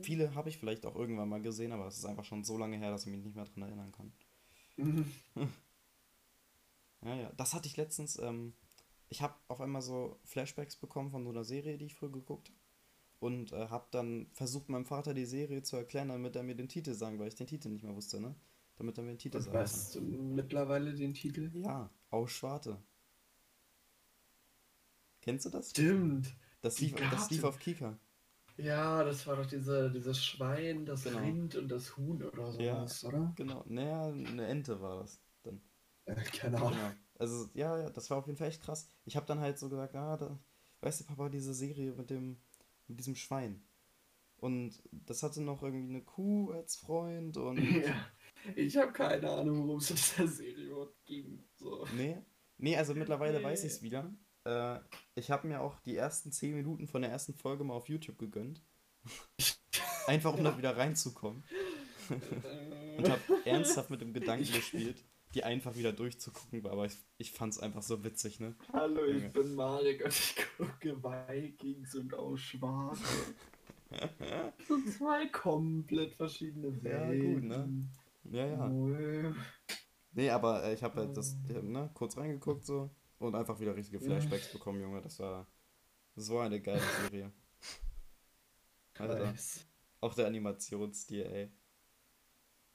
Viele 0.00 0.34
habe 0.34 0.48
ich 0.48 0.58
vielleicht 0.58 0.86
auch 0.86 0.94
irgendwann 0.96 1.28
mal 1.28 1.42
gesehen, 1.42 1.72
aber 1.72 1.86
es 1.86 1.98
ist 1.98 2.04
einfach 2.04 2.24
schon 2.24 2.44
so 2.44 2.56
lange 2.56 2.76
her, 2.78 2.90
dass 2.90 3.04
ich 3.06 3.12
mich 3.12 3.24
nicht 3.24 3.36
mehr 3.36 3.44
dran 3.44 3.62
erinnern 3.64 3.92
kann. 3.92 4.12
Mhm. 4.76 5.06
Ja, 7.04 7.16
ja. 7.16 7.32
Das 7.36 7.52
hatte 7.54 7.66
ich 7.66 7.76
letztens. 7.76 8.16
Ähm, 8.18 8.54
ich 9.08 9.22
habe 9.22 9.34
auf 9.48 9.60
einmal 9.60 9.82
so 9.82 10.20
Flashbacks 10.24 10.76
bekommen 10.76 11.10
von 11.10 11.24
so 11.24 11.30
einer 11.30 11.44
Serie, 11.44 11.76
die 11.78 11.86
ich 11.86 11.94
früher 11.94 12.12
geguckt 12.12 12.48
habe. 12.48 12.58
Und 13.20 13.52
äh, 13.52 13.68
habe 13.68 13.86
dann 13.92 14.28
versucht, 14.32 14.68
meinem 14.68 14.84
Vater 14.84 15.14
die 15.14 15.26
Serie 15.26 15.62
zu 15.62 15.76
erklären, 15.76 16.08
damit 16.08 16.36
er 16.36 16.42
mir 16.42 16.56
den 16.56 16.68
Titel 16.68 16.94
sagen, 16.94 17.18
weil 17.18 17.28
ich 17.28 17.34
den 17.36 17.46
Titel 17.46 17.68
nicht 17.68 17.84
mehr 17.84 17.94
wusste, 17.94 18.20
ne? 18.20 18.34
Damit 18.82 18.98
er 18.98 19.04
mir 19.04 19.10
den 19.12 19.18
Titel 19.18 19.36
Und 19.36 19.42
sagen 19.44 19.52
kann. 19.54 19.62
weißt 19.62 19.94
du 19.94 20.00
mittlerweile 20.00 20.92
den 20.92 21.14
Titel? 21.14 21.52
Ja, 21.54 21.88
aus 22.10 22.32
Schwarte. 22.32 22.82
Kennst 25.20 25.46
du 25.46 25.50
das? 25.50 25.70
Stimmt. 25.70 26.34
Das 26.62 26.80
lief, 26.80 26.92
das 27.12 27.30
lief 27.30 27.44
auf 27.44 27.60
Kika. 27.60 27.96
Ja, 28.56 29.04
das 29.04 29.24
war 29.28 29.36
doch 29.36 29.46
diese, 29.46 29.88
dieses 29.92 30.24
Schwein, 30.24 30.84
das 30.84 31.04
Genau. 31.04 31.18
Rind 31.20 31.54
und 31.54 31.68
das 31.68 31.96
Huhn 31.96 32.24
oder 32.24 32.50
Ja. 32.58 32.74
sowas, 32.80 33.04
oder? 33.04 33.32
Genau. 33.36 33.62
Naja, 33.68 34.06
eine 34.08 34.46
Ente 34.48 34.80
war 34.80 34.98
das 35.02 35.20
dann. 35.44 35.60
Keine 36.32 36.56
Ahnung. 36.56 36.72
Genau. 36.72 36.90
Also, 37.20 37.48
ja, 37.54 37.78
ja, 37.78 37.90
das 37.90 38.10
war 38.10 38.18
auf 38.18 38.26
jeden 38.26 38.36
Fall 38.36 38.48
echt 38.48 38.62
krass. 38.62 38.88
Ich 39.04 39.14
habe 39.14 39.26
dann 39.26 39.38
halt 39.38 39.60
so 39.60 39.68
gesagt, 39.68 39.94
ah, 39.94 40.16
da, 40.16 40.36
weißt 40.80 41.02
du, 41.02 41.04
Papa, 41.04 41.28
diese 41.28 41.54
Serie 41.54 41.92
mit 41.92 42.10
dem, 42.10 42.36
mit 42.88 42.98
diesem 42.98 43.14
Schwein. 43.14 43.62
Und 44.38 44.82
das 44.90 45.22
hatte 45.22 45.40
noch 45.40 45.62
irgendwie 45.62 45.88
eine 45.88 46.02
Kuh 46.02 46.50
als 46.50 46.74
Freund 46.74 47.36
und. 47.36 47.58
Ja, 47.86 47.94
ich 48.56 48.76
habe 48.76 48.92
keine 48.92 49.30
Ahnung, 49.30 49.66
worum 49.66 49.78
es 49.78 49.90
in 49.90 49.96
dieser 49.96 50.26
Serie 50.28 50.64
überhaupt 50.66 51.04
ging. 51.04 51.44
So. 51.56 51.86
Nee. 51.96 52.18
Nee, 52.58 52.76
also 52.76 52.94
mittlerweile 52.94 53.42
weiß 53.42 53.62
Nee. 53.62 53.66
ich 53.68 53.72
es 53.74 53.82
wieder. 53.82 54.12
Äh, 54.44 54.78
ich 55.14 55.30
habe 55.30 55.46
mir 55.48 55.60
auch 55.60 55.78
die 55.80 55.96
ersten 55.96 56.32
10 56.32 56.54
Minuten 56.54 56.86
von 56.86 57.02
der 57.02 57.10
ersten 57.10 57.34
Folge 57.34 57.64
mal 57.64 57.74
auf 57.74 57.88
YouTube 57.88 58.18
gegönnt. 58.18 58.62
Einfach 60.06 60.34
um 60.34 60.44
da 60.44 60.56
wieder 60.58 60.76
reinzukommen. 60.76 61.44
Und 62.96 63.08
habe 63.08 63.20
ernsthaft 63.44 63.90
mit 63.90 64.00
dem 64.00 64.12
Gedanken 64.12 64.52
gespielt, 64.52 65.02
die 65.34 65.44
einfach 65.44 65.76
wieder 65.76 65.92
durchzugucken, 65.92 66.66
aber 66.66 66.84
ich, 66.86 66.96
ich 67.16 67.32
fand 67.32 67.54
es 67.54 67.60
einfach 67.60 67.82
so 67.82 68.04
witzig, 68.04 68.38
ne? 68.40 68.54
Hallo, 68.72 69.04
ich 69.06 69.32
bin 69.32 69.54
Marek 69.54 70.04
und 70.04 70.12
ich 70.12 70.34
gucke 70.58 71.02
Vikings 71.02 71.94
und 71.94 72.12
aus 72.14 72.40
Schwarz. 72.40 72.98
so 74.68 74.78
zwei 74.98 75.26
komplett 75.28 76.14
verschiedene 76.14 76.68
Ja, 76.82 77.08
Welten. 77.08 77.34
gut, 77.34 77.44
ne? 77.44 77.88
Ja, 78.24 78.46
ja. 78.46 79.34
Nee, 80.12 80.30
aber 80.30 80.64
äh, 80.64 80.74
ich 80.74 80.82
habe 80.82 81.00
halt 81.00 81.16
das, 81.16 81.36
äh, 81.48 81.62
ne, 81.62 81.90
kurz 81.94 82.16
reingeguckt 82.16 82.64
so 82.64 82.90
und 83.18 83.34
einfach 83.34 83.58
wieder 83.60 83.74
richtige 83.74 84.00
Flashbacks 84.00 84.52
bekommen, 84.52 84.80
Junge. 84.80 85.00
Das 85.00 85.18
war 85.18 85.46
so 86.16 86.38
eine 86.38 86.60
geile 86.60 86.82
Serie. 87.02 87.32
Alter, 88.98 89.34
auch 90.00 90.14
der 90.14 90.26
Animationsstil, 90.26 91.22
ey. 91.22 91.52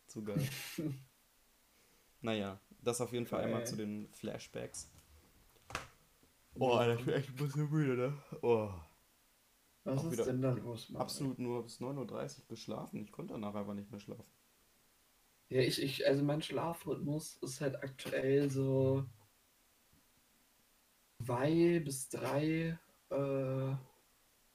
Zu 0.08 0.24
geil. 0.24 0.42
naja, 2.22 2.60
das 2.82 3.02
auf 3.02 3.14
jeden 3.14 3.28
Fall 3.28 3.44
einmal 3.44 3.66
zu 3.68 3.76
den 3.76 4.10
Flashbacks. 4.14 4.90
Oh, 6.56 6.72
Alter, 6.72 7.00
ich 7.00 7.06
bin 7.06 7.14
echt 7.14 7.30
ein 7.30 7.36
bisschen 7.36 7.70
müde, 7.70 7.98
ne? 7.98 8.18
Oh. 8.42 8.72
Was 9.84 10.00
auch 10.00 10.12
ist 10.12 10.26
denn 10.26 10.42
da 10.42 10.52
los, 10.52 10.90
Marek? 10.90 11.04
Absolut 11.04 11.40
nur 11.40 11.64
bis 11.64 11.80
9.30 11.80 12.40
Uhr 12.42 12.48
geschlafen. 12.48 13.04
Ich 13.04 13.12
konnte 13.12 13.34
danach 13.34 13.54
einfach 13.54 13.74
nicht 13.74 13.92
mehr 13.92 14.00
schlafen. 14.00 14.26
Ja, 15.50 15.62
ich, 15.62 15.82
ich, 15.82 16.06
also 16.08 16.24
mein 16.24 16.42
Schlafrhythmus 16.42 17.38
ist 17.42 17.62
halt 17.62 17.82
aktuell 17.82 18.50
so 18.50 19.06
zwei 21.24 21.80
bis 21.80 22.10
drei, 22.10 22.78
äh, 23.10 23.76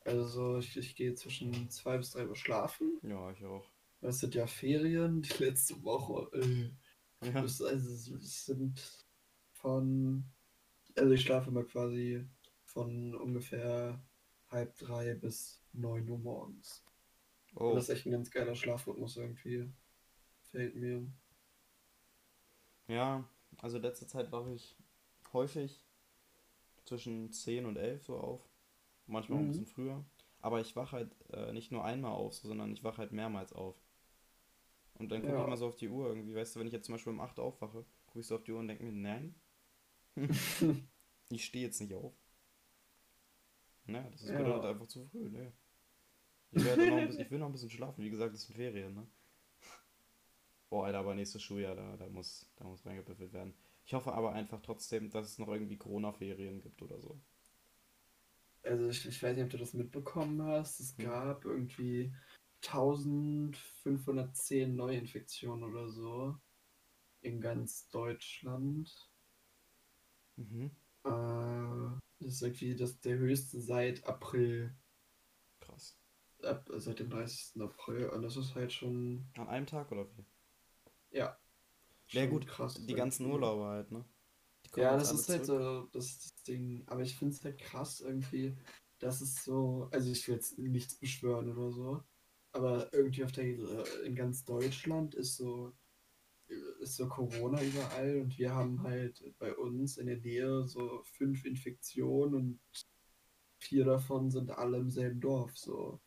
also 0.05 0.59
ich, 0.59 0.77
ich 0.77 0.95
gehe 0.97 1.15
zwischen 1.15 1.71
zwei 1.71 1.97
bis 1.97 2.11
drei 2.11 2.27
Uhr 2.27 2.37
schlafen. 2.37 2.99
Ja, 3.03 3.31
ich 3.31 3.45
auch. 3.45 3.65
Das 4.01 4.19
sind 4.19 4.35
ja 4.35 4.47
Ferien, 4.47 5.23
die 5.23 5.43
letzte 5.45 5.83
Woche, 5.83 6.29
äh, 6.37 6.71
Ja, 7.25 7.41
das, 7.41 7.63
also 7.63 8.17
es 8.17 8.47
sind 8.47 9.07
von, 9.53 10.25
also 10.97 11.13
ich 11.13 11.23
schlafe 11.23 11.51
immer 11.51 11.65
quasi 11.65 12.27
von 12.65 13.15
ungefähr 13.15 14.03
halb 14.49 14.77
drei 14.77 15.15
bis 15.15 15.63
neun 15.73 16.09
Uhr 16.09 16.19
morgens. 16.19 16.85
Und 17.55 17.63
oh, 17.63 17.75
das 17.75 17.85
ist 17.85 17.97
echt 17.97 18.07
ein 18.07 18.13
ganz 18.13 18.31
geiler 18.31 18.55
Schlafrhythmus 18.55 19.17
irgendwie. 19.17 19.73
Fällt 20.53 20.77
mir. 20.77 21.07
ja, 22.87 23.25
also 23.59 23.79
letzte 23.79 24.07
Zeit 24.07 24.31
wache 24.33 24.53
ich 24.55 24.77
häufig 25.33 25.85
zwischen 26.85 27.33
10 27.33 27.67
und 27.67 27.77
11 27.77 28.05
so 28.05 28.17
auf. 28.19 28.41
Manchmal 29.07 29.39
auch 29.39 29.43
ein 29.43 29.49
Mhm. 29.49 29.53
bisschen 29.53 29.67
früher. 29.67 30.05
Aber 30.41 30.61
ich 30.61 30.77
wache 30.77 30.93
halt 30.97 31.17
äh, 31.33 31.53
nicht 31.53 31.73
nur 31.73 31.85
einmal 31.85 32.13
auf, 32.13 32.35
so, 32.35 32.49
sondern 32.49 32.73
ich 32.73 32.85
wache 32.85 32.99
halt 32.99 33.13
mehrmals 33.13 33.53
auf. 33.53 33.77
Und 34.95 35.11
dann 35.13 35.23
gucke 35.23 35.39
Ja. 35.39 35.43
ich 35.43 35.47
mal 35.47 35.57
so 35.59 35.67
auf 35.67 35.77
die 35.77 35.89
Uhr 35.91 36.07
irgendwie. 36.09 36.35
Weißt 36.35 36.55
du, 36.57 36.61
wenn 36.61 36.67
ich 36.67 36.73
jetzt 36.73 36.87
zum 36.87 36.95
Beispiel 36.95 37.13
um 37.13 37.21
8 37.21 37.39
aufwache, 37.39 37.85
gucke 38.07 38.21
ich 38.21 38.27
so 38.27 38.37
auf 38.37 38.45
die 38.45 38.53
Uhr 38.53 38.61
und 38.61 38.69
denke 38.69 38.85
mir, 38.85 38.93
nein, 38.93 39.35
ich 41.31 41.45
stehe 41.45 41.65
jetzt 41.67 41.81
nicht 41.81 41.95
auf. 41.95 42.15
Naja, 43.87 44.11
das 44.11 44.23
ist 44.23 44.31
Ja. 44.31 44.63
einfach 44.65 44.87
zu 44.89 45.05
früh, 45.05 45.29
ne? 45.31 45.53
Ich, 46.53 46.63
bisschen, 46.63 47.19
ich 47.19 47.31
will 47.31 47.39
noch 47.41 47.47
ein 47.47 47.53
bisschen 47.53 47.71
schlafen. 47.71 48.05
Wie 48.05 48.11
gesagt, 48.11 48.35
es 48.35 48.45
sind 48.45 48.57
Ferien, 48.57 48.95
ne? 48.95 49.07
Boah, 50.73 50.87
Alter, 50.87 50.99
aber 50.99 51.15
nächstes 51.15 51.43
Schuljahr, 51.43 51.77
da, 51.77 51.97
da 51.97 52.09
muss, 52.09 52.47
da 52.57 52.65
muss 52.65 52.85
reingepüffelt 52.85 53.33
werden. 53.33 53.55
Ich 53.85 53.95
hoffe 53.95 54.13
aber 54.13 54.33
einfach 54.33 54.61
trotzdem, 54.63 55.11
dass 55.11 55.27
es 55.27 55.39
noch 55.39 55.49
irgendwie 55.49 55.77
Corona-Ferien 55.77 56.61
gibt 56.61 56.83
oder 56.83 56.99
so. 57.01 57.21
Also 58.65 58.89
ich, 58.89 59.07
ich 59.07 59.23
weiß 59.23 59.37
nicht, 59.37 59.45
ob 59.45 59.51
du 59.51 59.59
das 59.59 59.75
mitbekommen 59.75 60.43
hast. 60.43 60.81
Es 60.81 60.97
Hm. 60.99 61.05
gab 61.05 61.45
irgendwie 61.45 62.13
1510 62.63 64.75
Neuinfektionen 64.77 65.65
oder 65.65 65.89
so 65.89 66.37
in 67.23 67.41
ganz 67.41 67.89
Deutschland. 67.91 68.91
Mhm. 70.37 70.71
Äh, 71.05 71.11
das 72.19 72.35
ist 72.35 72.43
irgendwie 72.43 72.77
das, 72.77 73.01
der 73.01 73.19
höchste 73.19 73.61
seit 73.61 74.05
April, 74.07 74.75
Krass. 75.61 75.97
ab, 76.43 76.69
seit 76.77 76.99
dem 76.99 77.09
30. 77.09 77.63
April. 77.63 78.11
Und 78.11 78.23
das 78.23 78.37
ist 78.37 78.55
halt 78.55 78.73
schon, 78.73 79.27
An 79.37 79.49
einem 79.49 79.67
Tag 79.67 79.93
oder 79.93 80.07
wie? 80.17 80.25
Ja, 81.13 81.39
Ja, 82.09 82.27
gut, 82.27 82.47
krass. 82.47 82.75
die 82.75 82.95
ganzen. 82.95 83.27
Urlauber 83.27 83.69
halt, 83.69 83.91
ne? 83.91 84.05
Ja, 84.77 84.97
das 84.97 85.13
ist 85.13 85.29
halt 85.29 85.45
zurück. 85.45 85.91
so 85.93 85.99
das, 85.99 86.07
ist 86.07 86.25
das 86.25 86.43
Ding. 86.45 86.83
Aber 86.87 87.03
ich 87.03 87.17
finde 87.17 87.35
es 87.35 87.45
halt 87.45 87.59
krass 87.59 88.01
irgendwie, 88.01 88.57
dass 88.99 89.21
es 89.21 89.45
so, 89.45 89.89
also 89.93 90.11
ich 90.11 90.27
will 90.29 90.37
jetzt 90.37 90.59
nichts 90.59 90.95
beschwören 90.95 91.51
oder 91.51 91.71
so, 91.73 92.03
aber 92.53 92.93
irgendwie 92.93 93.25
auf 93.25 93.33
der, 93.33 93.45
äh, 93.45 94.07
in 94.07 94.15
ganz 94.15 94.45
Deutschland 94.45 95.15
ist 95.15 95.37
so, 95.37 95.73
ist 96.81 96.97
so 96.97 97.09
Corona 97.09 97.63
überall 97.63 98.21
und 98.21 98.39
wir 98.39 98.55
haben 98.55 98.83
halt 98.83 99.23
bei 99.39 99.55
uns 99.55 99.97
in 99.99 100.07
der 100.07 100.19
Nähe 100.19 100.67
so 100.67 101.03
fünf 101.05 101.45
Infektionen 101.45 102.35
und 102.35 102.61
vier 103.59 103.85
davon 103.85 104.31
sind 104.31 104.51
alle 104.51 104.79
im 104.79 104.91
selben 104.91 105.21
Dorf, 105.21 105.57
so. 105.57 106.01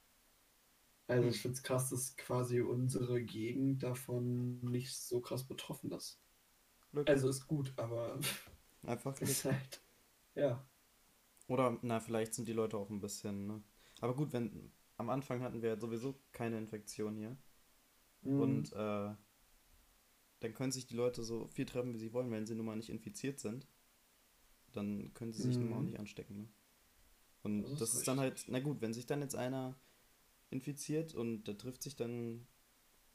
Also 1.08 1.30
ich 1.30 1.40
Hm. 1.40 1.42
finde 1.42 1.56
es 1.58 1.64
krass, 1.64 1.90
dass 1.90 2.16
quasi 2.18 2.62
unsere 2.62 3.24
Gegend 3.24 3.84
davon 3.84 4.60
nicht 4.62 4.96
so 4.96 5.22
krass 5.22 5.44
betroffen 5.48 5.92
ist. 5.92 6.20
Glück. 6.92 7.10
Also 7.10 7.30
ist 7.30 7.48
gut, 7.48 7.74
aber 7.78 8.20
Einfach 8.84 9.20
Glück. 9.20 9.38
ist 9.38 9.46
halt, 9.46 9.84
ja. 10.36 10.66
Oder, 11.48 11.78
na, 11.82 12.00
vielleicht 12.00 12.34
sind 12.36 12.48
die 12.48 12.54
Leute 12.54 12.78
auch 12.78 12.90
ein 12.90 13.02
bisschen, 13.02 13.48
ne? 13.48 13.62
Aber 14.02 14.16
gut, 14.16 14.34
wenn, 14.34 14.72
am 14.98 15.10
Anfang 15.10 15.42
hatten 15.42 15.62
wir 15.62 15.80
sowieso 15.80 16.20
keine 16.32 16.58
Infektion 16.58 17.16
hier. 17.16 17.38
Mhm. 18.24 18.66
Und, 18.66 18.74
äh, 18.74 19.16
dann 20.40 20.54
können 20.54 20.72
sich 20.72 20.88
die 20.88 20.96
Leute 20.96 21.24
so 21.24 21.48
viel 21.48 21.66
treffen, 21.66 21.94
wie 21.94 21.98
sie 21.98 22.14
wollen, 22.14 22.32
wenn 22.32 22.46
sie 22.46 22.56
nun 22.56 22.66
mal 22.68 22.78
nicht 22.78 22.90
infiziert 22.90 23.38
sind. 23.42 23.68
Dann 24.74 25.12
können 25.14 25.34
sie 25.34 25.42
sich 25.42 25.60
nun 25.60 25.70
mal 25.70 25.78
auch 25.78 25.84
Mhm. 25.84 25.86
nicht 25.86 26.00
anstecken, 26.00 26.38
ne? 26.38 26.48
Und 27.44 27.70
Das 27.82 27.82
das, 27.82 27.96
ist 27.96 28.08
ist 28.08 28.08
dann 28.08 28.20
halt, 28.20 28.46
na 28.48 28.60
gut, 28.60 28.82
wenn 28.82 28.94
sich 28.94 29.06
dann 29.08 29.22
jetzt 29.22 29.36
einer 29.36 29.76
infiziert 30.50 31.16
und 31.16 31.46
der 31.46 31.58
trifft 31.58 31.84
sich 31.84 31.96
dann, 31.96 32.48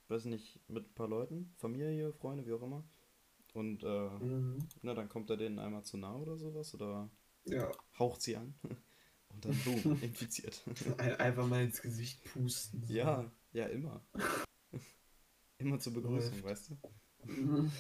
weiß 0.09 0.27
nicht, 0.27 0.61
mit 0.69 0.87
ein 0.91 0.95
paar 0.95 1.09
Leuten, 1.09 1.55
Familie, 1.59 2.13
Freunde, 2.15 2.47
wie 2.47 2.53
auch 2.55 2.63
immer. 2.63 2.85
Und, 3.55 3.85
äh, 3.85 4.11
Mhm. 4.21 4.69
na, 4.83 4.95
dann 4.95 5.09
kommt 5.09 5.31
er 5.31 5.37
denen 5.39 5.59
einmal 5.61 5.85
zu 5.85 5.99
nah 5.99 6.17
oder 6.17 6.37
sowas 6.39 6.75
oder 6.75 7.11
Ja, 7.45 7.71
haucht 7.99 8.23
sie 8.23 8.37
an. 8.37 8.55
Und 9.31 9.45
dann 9.45 9.63
boom, 9.63 9.89
infiziert. 10.03 10.63
ein- 10.99 11.17
einfach 11.17 11.47
mal 11.47 11.63
ins 11.65 11.83
Gesicht 11.83 12.25
pusten. 12.25 12.85
so. 12.87 12.95
Ja, 12.95 13.31
ja, 13.53 13.67
immer. 13.67 14.05
Immer 15.59 15.79
zur 15.79 15.93
Begrüßung, 15.93 16.43
Läuft. 16.43 16.45
weißt 16.45 16.71
du? 16.71 16.79
Mhm. 17.27 17.71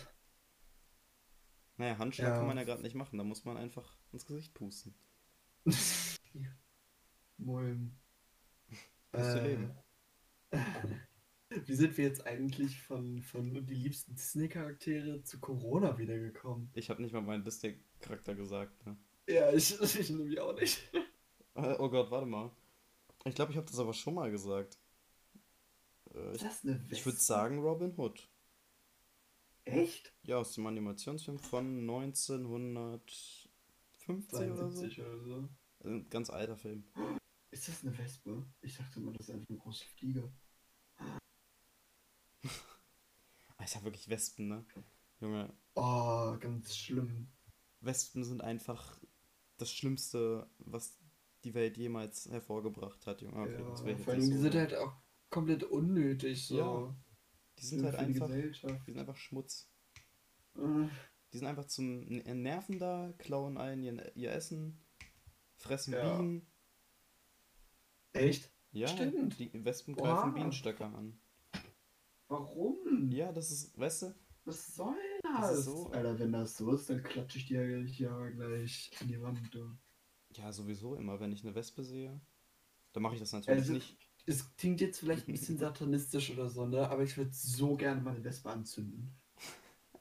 Naja, 1.78 1.98
Handschlag 1.98 2.36
kann 2.36 2.46
Ja. 2.46 2.46
man 2.46 2.56
ja 2.58 2.62
gerade 2.62 2.82
nicht 2.82 2.94
machen, 2.94 3.18
da 3.18 3.24
muss 3.24 3.44
man 3.44 3.56
einfach 3.56 3.96
ins 4.12 4.24
Gesicht 4.24 4.54
pusten. 4.54 4.94
Mulm. 7.38 7.90
Musst 9.12 9.36
Äh, 9.36 9.46
leben. 9.48 9.74
Wie 11.66 11.74
sind 11.74 11.96
wir 11.96 12.04
jetzt 12.04 12.26
eigentlich 12.26 12.80
von, 12.82 13.22
von 13.22 13.66
die 13.66 13.74
liebsten 13.74 14.14
Disney-Charaktere 14.14 15.22
zu 15.22 15.40
Corona 15.40 15.96
wiedergekommen? 15.98 16.70
Ich 16.74 16.90
habe 16.90 17.02
nicht 17.02 17.12
mal 17.12 17.22
meinen 17.22 17.44
Disney-Charakter 17.44 18.34
gesagt, 18.34 18.84
ne? 18.86 18.96
Ja, 19.28 19.52
ich, 19.52 19.80
ich 19.98 20.10
nämlich 20.10 20.40
auch 20.40 20.54
nicht. 20.54 20.82
Äh, 21.54 21.76
Oh 21.78 21.88
Gott, 21.88 22.10
warte 22.10 22.26
mal. 22.26 22.50
Ich 23.24 23.34
glaube, 23.34 23.52
ich 23.52 23.58
habe 23.58 23.66
das 23.66 23.78
aber 23.78 23.92
schon 23.94 24.14
mal 24.14 24.30
gesagt. 24.30 24.78
Äh, 26.14 26.30
Ist 26.34 26.36
ich 26.36 26.42
das 26.42 26.64
eine 26.64 26.86
ich 26.90 27.04
würde 27.06 27.18
sagen 27.18 27.58
Robin 27.60 27.94
Hood. 27.96 28.28
Echt? 29.64 30.12
Ja, 30.22 30.38
aus 30.38 30.54
dem 30.54 30.66
Animationsfilm 30.66 31.38
von 31.38 31.80
1950 31.80 33.50
oder 34.50 34.70
so. 34.70 34.78
72 34.78 35.00
oder 35.00 35.18
so. 35.20 35.48
Also 35.80 35.94
ein 35.96 36.08
ganz 36.10 36.30
alter 36.30 36.56
Film. 36.56 36.84
Ist 37.50 37.68
das 37.68 37.82
eine 37.84 37.96
Wespe? 37.98 38.46
Ich 38.60 38.76
dachte 38.76 39.00
immer, 39.00 39.12
das 39.12 39.28
ist 39.28 39.34
einfach 39.34 39.48
eine 39.48 39.58
große 39.58 39.84
Fliege. 39.96 40.32
Ah, 43.58 43.64
ich 43.64 43.74
habe 43.74 43.84
wirklich 43.86 44.08
Wespen, 44.08 44.48
ne? 44.48 44.64
Junge, 45.20 45.52
Oh, 45.74 46.34
ganz 46.40 46.74
schlimm. 46.74 47.28
Wespen 47.80 48.24
sind 48.24 48.40
einfach 48.40 48.98
das 49.58 49.70
Schlimmste, 49.70 50.48
was 50.58 50.98
die 51.44 51.52
Welt 51.52 51.76
jemals 51.76 52.26
hervorgebracht 52.30 53.06
hat, 53.06 53.20
Junge. 53.20 53.42
Okay, 53.42 53.58
Ja, 53.58 53.96
vor 53.98 54.14
allem, 54.14 54.30
die 54.30 54.36
sind 54.38 54.54
halt 54.54 54.74
auch 54.74 54.94
komplett 55.28 55.64
unnötig, 55.64 56.46
so. 56.46 56.56
Ja, 56.58 56.96
Die 57.58 57.66
sind 57.66 57.84
halt 57.84 57.96
einfach, 57.96 58.28
die 58.30 58.54
sind 58.86 58.98
einfach 58.98 59.16
Schmutz. 59.16 59.70
Äh, 60.56 60.88
Die 61.32 61.38
sind 61.38 61.46
einfach 61.46 61.66
zum 61.66 62.00
Nerven 62.06 62.78
da, 62.78 63.12
klauen 63.18 63.58
allen 63.58 63.82
ihr, 63.82 64.16
ihr 64.16 64.32
Essen, 64.32 64.82
fressen 65.58 65.92
Ja. 65.92 66.16
Bienen. 66.16 66.49
Echt? 68.12 68.50
Ja, 68.72 68.88
Stimmt. 68.88 69.38
die 69.38 69.64
Wespen 69.64 69.94
greifen 69.94 70.28
Wow. 70.28 70.34
Bienenstöcker 70.34 70.86
an. 70.86 71.18
Warum? 72.28 73.10
Ja, 73.10 73.32
das 73.32 73.50
ist, 73.50 73.76
weißt 73.78 74.02
du, 74.02 74.14
Was 74.44 74.74
soll 74.74 74.96
Das 75.22 75.40
das? 75.50 75.58
ist 75.58 75.64
so- 75.66 75.90
Alter, 75.90 76.18
wenn 76.18 76.32
das 76.32 76.56
so 76.56 76.72
ist, 76.72 76.88
dann 76.88 77.02
klatsche 77.02 77.38
ich 77.38 77.46
dir 77.46 77.68
ja 77.68 78.28
gleich 78.30 78.90
an 79.00 79.08
die 79.08 79.20
Wand. 79.20 79.40
Du. 79.54 79.76
ja, 80.36 80.52
sowieso 80.52 80.94
immer, 80.94 81.18
wenn 81.20 81.32
ich 81.32 81.44
eine 81.44 81.54
Wespe 81.54 81.82
sehe, 81.84 82.20
dann 82.92 83.02
mache 83.02 83.14
ich 83.14 83.20
das 83.20 83.32
natürlich 83.32 83.60
Also, 83.60 83.72
nicht. 83.74 83.98
es 84.26 84.56
klingt 84.56 84.80
jetzt 84.80 85.00
vielleicht 85.00 85.28
ein 85.28 85.32
bisschen 85.32 85.58
satanistisch 85.58 86.30
oder 86.30 86.48
so, 86.48 86.66
ne? 86.66 86.88
Aber 86.88 87.02
ich 87.02 87.16
würde 87.16 87.30
so 87.32 87.76
gerne 87.76 88.00
mal 88.00 88.14
eine 88.14 88.24
Wespe 88.24 88.50
anzünden. 88.50 89.12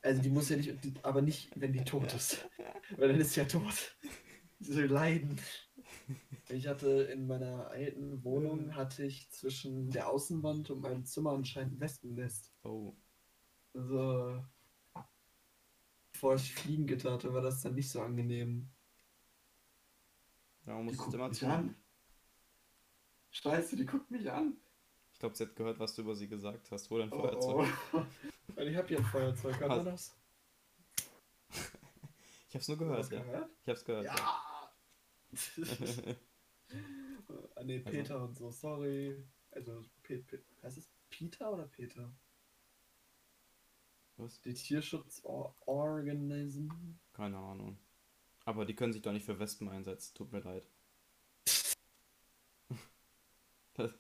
Also 0.02 0.22
die 0.22 0.30
muss 0.30 0.50
ja 0.50 0.56
nicht, 0.58 0.74
aber 1.04 1.22
nicht, 1.22 1.52
wenn 1.60 1.74
die 1.74 1.84
tot 1.84 2.14
ist. 2.14 2.48
Weil 2.96 3.10
dann 3.10 3.20
ist 3.20 3.34
sie 3.34 3.42
ja 3.42 3.46
tot. 3.46 3.98
Sie 4.60 4.74
soll 4.74 4.86
leiden. 4.86 5.38
Ich 6.50 6.68
hatte 6.68 6.90
in 7.04 7.28
meiner 7.28 7.68
alten 7.70 8.24
Wohnung 8.24 8.76
hatte 8.76 9.06
ich 9.06 9.30
zwischen 9.32 9.92
der 9.92 10.10
Außenwand 10.10 10.70
und 10.72 10.82
meinem 10.82 11.06
Zimmer 11.06 11.32
anscheinend 11.32 11.74
ein 11.76 11.80
Wespennest. 11.80 12.52
Oh, 12.64 12.96
Also 13.74 14.44
bevor 16.12 16.36
ich 16.36 16.54
Fliegengitter 16.54 17.12
hatte, 17.14 17.34
war 17.34 17.42
das 17.42 17.62
dann 17.62 17.74
nicht 17.74 17.90
so 17.90 18.02
angenehm. 18.02 18.70
ja, 20.66 20.74
man 20.76 20.86
Die 20.90 20.94
muss 20.94 21.00
es 21.00 21.00
guckt 21.04 21.14
immer 21.14 21.30
mich 21.30 21.40
zu. 21.40 21.48
an. 21.48 21.76
Scheiße, 23.32 23.76
die 23.76 23.86
guckt 23.88 24.12
mich 24.12 24.30
an. 24.32 24.58
Ich 25.14 25.20
glaube, 25.20 25.36
sie 25.36 25.44
hat 25.46 25.56
gehört, 25.56 25.80
was 25.80 25.94
du 25.96 26.02
über 26.02 26.16
sie 26.16 26.28
gesagt 26.28 26.72
hast. 26.72 26.90
Wo 26.90 26.98
dein 26.98 27.12
Oh, 27.12 27.20
Feuerzeug? 27.22 27.68
oh. 27.94 28.06
Weil 28.56 28.68
ich 28.70 28.76
habe 28.78 28.88
hier 28.88 28.98
ein 29.00 29.06
Feuerzeug, 29.06 29.60
hört 29.60 29.70
man 29.70 29.86
das? 29.86 30.16
Ich 32.50 32.56
hab's 32.56 32.68
nur 32.68 32.78
du 32.78 32.86
gehört, 32.86 33.12
ja. 33.12 33.22
gehört? 33.24 33.50
Ich 33.64 33.70
hab's 33.70 33.86
gehört, 33.86 34.06
ja. 34.06 34.16
Ja! 34.16 34.42
ah, 37.56 37.64
nee, 37.64 37.78
Also- 37.80 37.90
Peter 37.90 38.24
und 38.24 38.36
so, 38.36 38.52
sorry. 38.52 39.26
Also, 39.52 39.84
Pe 40.04 40.20
Pe 40.20 40.44
heißt 40.64 40.78
es 40.78 40.90
Peter 41.10 41.52
oder 41.52 41.68
Peter? 41.68 42.14
Was? 44.18 44.40
Die 44.42 44.54
Tierschutzorganism. 44.54 46.70
Keine 47.14 47.38
Ahnung. 47.38 47.80
Aber 48.46 48.66
die 48.66 48.76
können 48.76 48.94
sich 48.94 49.02
doch 49.02 49.12
nicht 49.14 49.26
für 49.26 49.40
Wespen 49.40 49.70
einsetzen. 49.70 50.14
Tut 50.16 50.32
mir 50.32 50.42
leid. 50.42 50.68
Das- 53.74 53.94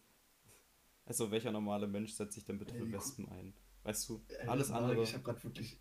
Also, 1.06 1.32
welcher 1.32 1.52
normale 1.52 1.88
Mensch 1.88 2.14
setzt 2.14 2.34
sich 2.36 2.46
denn 2.46 2.60
bitte 2.60 2.76
für 2.76 2.92
Wespen 2.92 3.28
ein? 3.30 3.54
Weißt 3.84 4.08
du, 4.10 4.24
Äh, 4.28 4.48
alles 4.48 4.70
andere. 4.72 5.02
Ich 5.04 5.14
habe 5.14 5.24
gerade 5.24 5.42
wirklich, 5.44 5.80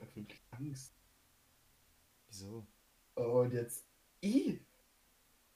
hab 0.00 0.14
wirklich 0.16 0.42
Angst. 0.50 0.94
Wieso? 2.26 2.66
Oh, 3.14 3.40
und 3.42 3.52
jetzt. 3.52 3.87
I! 4.22 4.60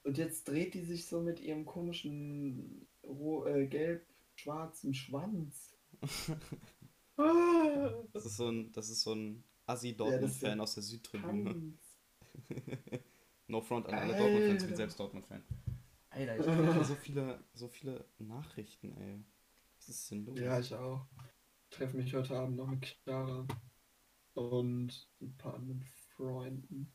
Und 0.05 0.19
jetzt 0.19 0.49
dreht 0.49 0.75
die 0.75 0.85
sich 0.85 1.07
so 1.07 1.21
mit 1.21 1.41
ihrem 1.41 1.65
komischen 1.65 2.87
äh, 3.03 3.67
gelb-schwarzen 3.67 4.95
Schwanz. 4.95 5.77
Das 8.13 8.25
ist 8.25 8.37
so 8.37 8.49
ein, 8.49 8.73
das 8.73 8.89
ist 8.89 9.03
so 9.03 9.15
ein 9.15 9.45
Assi 9.67 9.95
Ja, 9.99 10.59
aus 10.59 10.75
der 10.75 10.83
Südtribüne. 10.83 11.75
No 13.49 13.61
front 13.61 13.87
an 13.89 13.95
alle 13.95 14.17
Dortmund-Fans, 14.17 14.63
ich 14.63 14.69
bin 14.69 14.77
selbst 14.77 14.99
Dortmund-Fan. 14.99 15.43
Alter, 16.11 16.39
ich 16.39 16.47
kriege 16.47 16.85
so 16.85 16.95
viele, 16.95 17.45
so 17.53 17.69
viele 17.69 18.05
Nachrichten, 18.19 18.97
ey. 18.97 19.23
Was 19.77 19.89
ist 19.89 20.11
denn 20.11 20.25
los? 20.25 20.39
Ja, 20.39 20.59
ich 20.59 20.75
auch. 20.75 21.07
Treffe 21.71 21.97
mich 21.97 22.15
heute 22.15 22.37
Abend 22.39 22.57
noch 22.57 22.67
mit 22.69 22.85
Chiara 22.85 23.47
und 24.35 25.09
ein 25.21 25.37
paar 25.37 25.55
anderen 25.55 25.83
Freunden. 26.17 26.95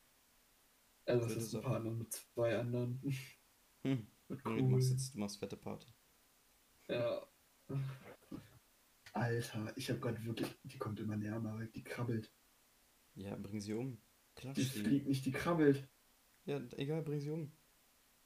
Also 1.07 1.27
Schöne 1.29 1.41
ist 1.41 1.55
ein 1.55 1.65
anderen 1.65 1.97
mit 1.99 2.13
zwei 2.13 2.57
anderen. 2.57 3.01
Hm. 3.83 4.07
Wird 4.27 4.45
Du 4.45 4.49
machst 4.49 4.89
cool. 4.89 4.97
jetzt, 4.97 5.15
du 5.15 5.19
machst 5.19 5.39
fette 5.39 5.55
Party. 5.55 5.93
Ja. 6.89 7.25
Alter, 9.13 9.73
ich 9.77 9.89
habe 9.89 9.99
gerade 9.99 10.23
wirklich. 10.25 10.49
Die 10.63 10.77
kommt 10.77 10.99
immer 10.99 11.15
näher, 11.15 11.39
Marek. 11.39 11.73
Die 11.73 11.83
krabbelt. 11.83 12.29
Ja, 13.15 13.35
bring 13.35 13.61
sie 13.61 13.73
um. 13.73 14.01
Die 14.37 14.41
Klatsch 14.41 14.57
sie. 14.57 14.79
fliegt 14.81 15.07
nicht, 15.07 15.25
die 15.25 15.31
krabbelt. 15.31 15.87
Ja, 16.45 16.61
egal, 16.75 17.01
bring 17.03 17.21
sie 17.21 17.29
um. 17.29 17.51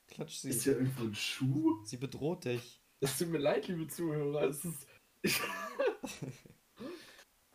Klatsch 0.07 0.37
sie. 0.37 0.49
Ist 0.49 0.63
hier 0.63 0.73
irgendwo 0.77 1.03
ein 1.03 1.15
Schuh? 1.15 1.85
Sie 1.85 1.97
bedroht 1.97 2.45
dich. 2.45 2.81
Es 2.99 3.17
tut 3.17 3.29
mir 3.29 3.37
leid, 3.37 3.67
liebe 3.67 3.87
Zuhörer. 3.87 4.43
Es 4.49 4.65
ist. 4.65 4.87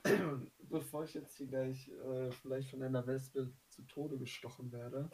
Bevor 0.69 1.05
ich 1.05 1.15
jetzt 1.15 1.37
hier 1.37 1.47
gleich 1.47 1.89
äh, 1.89 2.31
vielleicht 2.31 2.71
von 2.71 2.83
einer 2.83 3.07
Wespe 3.07 3.53
zu 3.69 3.83
Tode 3.83 4.19
gestochen 4.19 4.73
werde. 4.73 5.11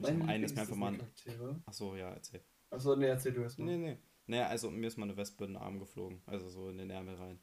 Zum 0.00 0.22
einen 0.22 0.44
ist 0.44 0.54
mir 0.54 0.62
einfach 0.62 0.76
mal 0.76 0.94
ein-. 0.94 1.62
Achso, 1.66 1.96
ja, 1.96 2.10
erzähl. 2.10 2.42
Achso, 2.70 2.96
nee, 2.96 3.06
erzähl 3.06 3.32
du 3.32 3.42
erst 3.42 3.58
mal. 3.58 3.66
Nee, 3.66 3.76
nee. 3.76 3.98
Naja, 4.26 4.48
also 4.48 4.70
mir 4.70 4.86
ist 4.86 4.98
mal 4.98 5.04
eine 5.04 5.16
Wespe 5.16 5.44
in 5.44 5.52
den 5.52 5.62
Arm 5.62 5.78
geflogen. 5.78 6.20
Also 6.26 6.48
so 6.48 6.68
in 6.68 6.78
den 6.78 6.90
Ärmel 6.90 7.14
rein. 7.14 7.38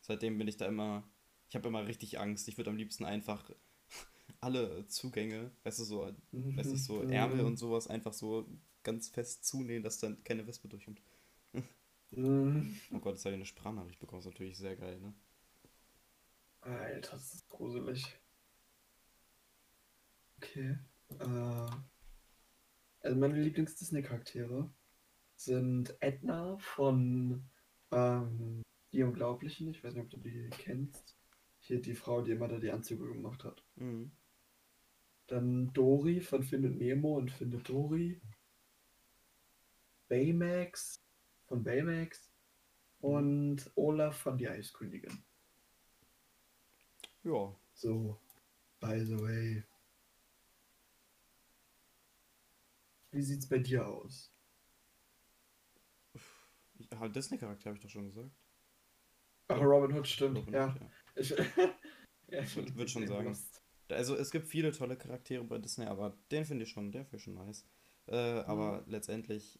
Seitdem 0.00 0.38
bin 0.38 0.48
ich 0.48 0.56
da 0.56 0.66
immer. 0.66 1.08
Ich 1.48 1.56
habe 1.56 1.68
immer 1.68 1.86
richtig 1.86 2.18
Angst. 2.18 2.48
Ich 2.48 2.56
würde 2.56 2.70
am 2.70 2.76
liebsten 2.76 3.04
einfach 3.04 3.50
alle 4.40 4.86
Zugänge, 4.86 5.50
weißt 5.64 5.80
du, 5.80 5.84
so, 5.84 6.12
weiß 6.32 6.72
ich, 6.72 6.84
so 6.84 7.02
Ärmel 7.10 7.44
und 7.44 7.56
sowas 7.56 7.88
einfach 7.88 8.12
so 8.12 8.48
ganz 8.82 9.08
fest 9.08 9.44
zunähen, 9.44 9.82
dass 9.82 9.98
dann 9.98 10.22
keine 10.24 10.46
Wespe 10.46 10.68
durchkommt. 10.68 11.02
Mhm. 12.12 12.78
Oh 12.92 13.00
Gott, 13.00 13.14
jetzt 13.14 13.24
habe 13.24 13.34
ich 13.34 13.38
eine 13.38 13.46
Sprachnachricht 13.46 13.98
bekommen. 13.98 14.20
ist 14.20 14.26
natürlich 14.26 14.56
sehr 14.56 14.76
geil, 14.76 15.00
ne? 15.00 15.12
Alter, 16.66 17.12
das 17.12 17.34
ist 17.34 17.48
gruselig. 17.48 18.20
Okay. 20.38 20.78
Äh, 21.18 21.70
also 23.00 23.16
meine 23.18 23.40
Lieblings-Disney-Charaktere 23.40 24.70
sind 25.36 25.96
Edna 26.00 26.58
von 26.58 27.48
ähm, 27.92 28.62
Die 28.92 29.02
Unglaublichen. 29.02 29.68
Ich 29.68 29.84
weiß 29.84 29.94
nicht, 29.94 30.04
ob 30.04 30.10
du 30.10 30.18
die 30.18 30.50
kennst. 30.50 31.16
Hier 31.60 31.80
die 31.80 31.94
Frau, 31.94 32.22
die 32.22 32.32
immer 32.32 32.48
da 32.48 32.58
die 32.58 32.70
Anzüge 32.70 33.06
gemacht 33.06 33.44
hat. 33.44 33.64
Mhm. 33.76 34.10
Dann 35.28 35.72
Dory 35.72 36.20
von 36.20 36.42
Findet 36.42 36.76
Nemo 36.76 37.16
und 37.16 37.30
Findet 37.30 37.68
Dory. 37.68 38.20
Baymax 40.08 41.04
von 41.46 41.62
Baymax. 41.62 42.30
Und 43.00 43.70
Olaf 43.74 44.16
von 44.16 44.38
Die 44.38 44.48
Eiskönigin. 44.48 45.22
Ja. 47.26 47.52
So, 47.74 48.20
by 48.80 49.04
the 49.04 49.18
way. 49.20 49.64
Wie 53.10 53.22
sieht's 53.22 53.48
bei 53.48 53.58
dir 53.58 53.86
aus? 53.86 54.30
Ich, 56.78 56.92
ah, 56.92 57.08
Disney-Charakter 57.08 57.66
habe 57.70 57.76
ich 57.78 57.82
doch 57.82 57.90
schon 57.90 58.06
gesagt. 58.06 58.30
Ach, 59.48 59.60
Robin 59.60 59.96
Hood 59.96 60.06
stimmt. 60.06 60.38
Robin 60.38 60.54
ja. 60.54 60.68
Hood, 60.72 60.80
ja. 60.80 60.90
Ich, 61.16 61.30
ja, 62.28 62.40
ich 62.42 62.56
Würd- 62.56 62.76
würd 62.76 62.90
schon 62.90 63.06
sagen. 63.08 63.24
lost. 63.28 63.60
Also 63.88 64.14
es 64.16 64.30
gibt 64.30 64.46
viele 64.46 64.70
tolle 64.72 64.96
Charaktere 64.96 65.42
bei 65.44 65.58
Disney, 65.58 65.86
aber 65.86 66.16
den 66.30 66.44
finde 66.44 66.64
ich 66.64 66.70
schon, 66.70 66.92
der 66.92 67.04
finde 67.04 67.16
ich 67.16 67.22
schon 67.24 67.34
nice. 67.34 67.64
Äh, 68.06 68.16
aber 68.16 68.84
letztendlich 68.86 69.58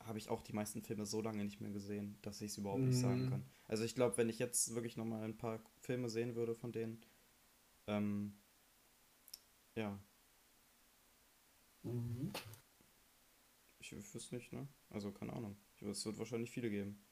habe 0.00 0.18
ich 0.18 0.28
auch 0.30 0.42
die 0.42 0.52
meisten 0.54 0.82
Filme 0.82 1.04
so 1.06 1.20
lange 1.20 1.44
nicht 1.44 1.60
mehr 1.60 1.70
gesehen, 1.70 2.18
dass 2.22 2.40
ich 2.40 2.52
es 2.52 2.58
überhaupt 2.58 2.80
nicht 2.82 2.98
sagen 2.98 3.26
Mhm. 3.26 3.30
kann. 3.30 3.50
Also 3.72 3.84
ich 3.84 3.94
glaube, 3.94 4.18
wenn 4.18 4.28
ich 4.28 4.38
jetzt 4.38 4.74
wirklich 4.74 4.98
nochmal 4.98 5.24
ein 5.24 5.38
paar 5.38 5.58
Filme 5.80 6.10
sehen 6.10 6.34
würde 6.34 6.54
von 6.54 6.72
denen, 6.72 7.02
ähm, 7.86 8.36
ja, 9.74 9.98
Mhm. 11.82 12.34
ich, 13.78 13.92
wüsste 13.92 14.34
nicht, 14.34 14.52
ne? 14.52 14.68
Also 14.90 15.10
keine 15.10 15.32
Ahnung. 15.32 15.56
Ich, 15.76 15.82
es 15.84 16.04
wird 16.04 16.18
wahrscheinlich 16.18 16.50
viele 16.50 16.68
geben. 16.68 17.02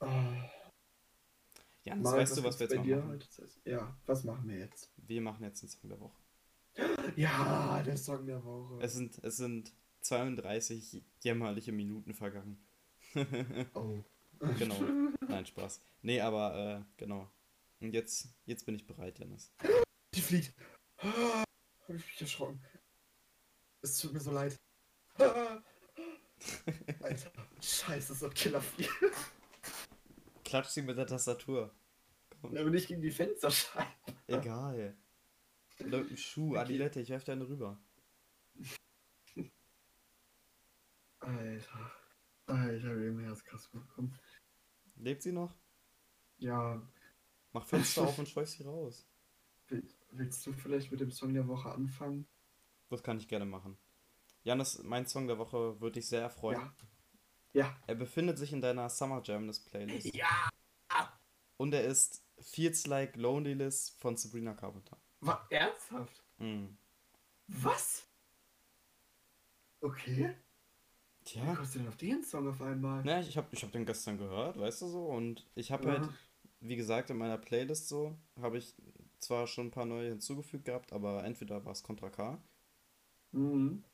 Ah, 0.00 0.48
Janis, 1.82 2.02
Marek, 2.02 2.20
weißt 2.20 2.38
du, 2.38 2.44
was 2.44 2.58
wir 2.58 2.66
jetzt 2.66 2.76
mal 2.76 2.86
machen? 2.86 3.08
heute? 3.10 3.26
Das 3.26 3.38
heißt, 3.40 3.60
Ja, 3.66 3.94
was 4.06 4.24
machen 4.24 4.48
wir 4.48 4.56
jetzt? 4.56 4.90
Wir 4.96 5.20
machen 5.20 5.44
jetzt 5.44 5.62
einen 5.62 5.68
Song 5.68 5.90
der 5.90 6.00
Woche. 6.00 6.22
Ja, 7.16 7.82
der 7.82 7.98
Song 7.98 8.24
der 8.24 8.42
Woche. 8.42 8.82
Es 8.82 8.94
sind, 8.94 9.22
es 9.22 9.36
sind 9.36 9.74
32 10.00 11.04
jämmerliche 11.20 11.72
Minuten 11.72 12.14
vergangen. 12.14 12.66
Oh. 13.74 13.98
Genau. 14.58 14.78
Nein, 15.26 15.46
Spaß. 15.46 15.80
Nee, 16.02 16.20
aber 16.20 16.54
äh, 16.54 16.84
genau. 16.98 17.30
Und 17.80 17.94
jetzt, 17.94 18.28
jetzt 18.44 18.66
bin 18.66 18.74
ich 18.74 18.86
bereit, 18.86 19.18
Janis. 19.18 19.50
Die 20.12 20.20
fliegt. 20.20 20.52
Hab 20.98 21.46
ich 21.88 21.94
mich 21.94 22.20
erschrocken. 22.20 22.60
Es 23.80 23.98
tut 23.98 24.12
mir 24.12 24.20
so 24.20 24.32
leid. 24.32 24.56
Alter, 27.00 27.32
scheiße, 27.60 28.14
so 28.14 28.26
ein 28.26 28.34
Killerflieg. 28.34 28.90
Klatsch 30.44 30.68
sie 30.68 30.82
mit 30.82 30.98
der 30.98 31.06
Tastatur. 31.06 31.74
Komm. 32.40 32.56
Aber 32.56 32.70
nicht 32.70 32.88
gegen 32.88 33.00
die 33.00 33.10
Fensterscheiben. 33.10 33.92
Egal. 34.26 34.96
Oder 35.80 35.98
mit 35.98 36.10
dem 36.10 36.16
Schuh, 36.16 36.50
Okay. 36.50 36.58
Adilette, 36.58 37.00
ich 37.00 37.08
werf 37.08 37.24
deine 37.24 37.48
rüber. 37.48 37.78
Alter. 41.20 41.92
Alter, 42.46 42.96
wie 43.00 43.10
mir 43.10 43.28
das 43.30 43.44
krass 43.44 43.68
bekommen. 43.68 44.18
Lebt 44.96 45.22
sie 45.22 45.32
noch? 45.32 45.54
Ja, 46.38 46.80
Mach 47.52 47.64
Fenster 47.64 48.02
auf 48.08 48.18
und 48.18 48.28
schleus 48.28 48.52
sie 48.52 48.64
raus. 48.64 49.06
will- 49.68 49.88
willst 50.10 50.44
du 50.46 50.52
vielleicht 50.52 50.90
mit 50.90 51.00
dem 51.00 51.10
Song 51.10 51.32
der 51.34 51.46
Woche 51.48 51.70
anfangen? 51.72 52.26
Das 52.90 53.02
kann 53.02 53.18
ich 53.18 53.28
gerne 53.28 53.46
machen. 53.46 53.78
Janis, 54.42 54.82
mein 54.82 55.06
Song 55.06 55.26
der 55.26 55.38
Woche 55.38 55.80
würde 55.80 55.94
dich 55.94 56.06
sehr 56.08 56.20
erfreuen. 56.22 56.60
Ja. 56.60 56.74
Ja. 57.54 57.76
Er 57.86 57.94
befindet 57.94 58.36
sich 58.38 58.52
in 58.52 58.60
deiner 58.60 58.88
Summer 58.90 59.22
Jamness 59.24 59.60
Playlist. 59.60 60.14
Ja. 60.14 60.50
Und 61.56 61.72
er 61.72 61.84
ist 61.84 62.22
Feels 62.40 62.86
Like 62.86 63.16
Loneliness 63.16 63.90
von 64.00 64.16
Sabrina 64.16 64.54
Carpenter. 64.54 64.98
War 65.20 65.46
ernsthaft? 65.50 66.22
Mhm. 66.38 66.76
Was? 67.46 68.06
Okay. 69.80 70.34
Wie 71.32 71.40
Tja. 71.40 71.54
kommst 71.54 71.74
du 71.74 71.78
denn 71.78 71.88
auf 71.88 71.96
den 71.96 72.24
Song 72.24 72.48
auf 72.48 72.60
einmal? 72.60 73.04
Na, 73.04 73.20
ich 73.20 73.36
habe 73.36 73.46
ich 73.52 73.62
hab 73.62 73.70
den 73.72 73.86
gestern 73.86 74.18
gehört, 74.18 74.58
weißt 74.58 74.82
du 74.82 74.86
so, 74.88 75.04
und 75.06 75.46
ich 75.54 75.70
habe 75.72 75.84
Ja. 75.84 75.92
halt, 75.92 76.10
wie 76.60 76.76
gesagt, 76.76 77.10
in 77.10 77.18
meiner 77.18 77.38
Playlist 77.38 77.88
so, 77.88 78.16
habe 78.40 78.58
ich 78.58 78.74
zwar 79.20 79.46
schon 79.46 79.68
ein 79.68 79.70
paar 79.70 79.84
neue 79.86 80.08
hinzugefügt 80.10 80.64
gehabt, 80.64 80.92
aber 80.92 81.24
entweder 81.24 81.64
war 81.64 81.72
es 81.72 81.82
Contra 81.82 82.10
K, 82.10 82.38
Mhm. 83.32 83.84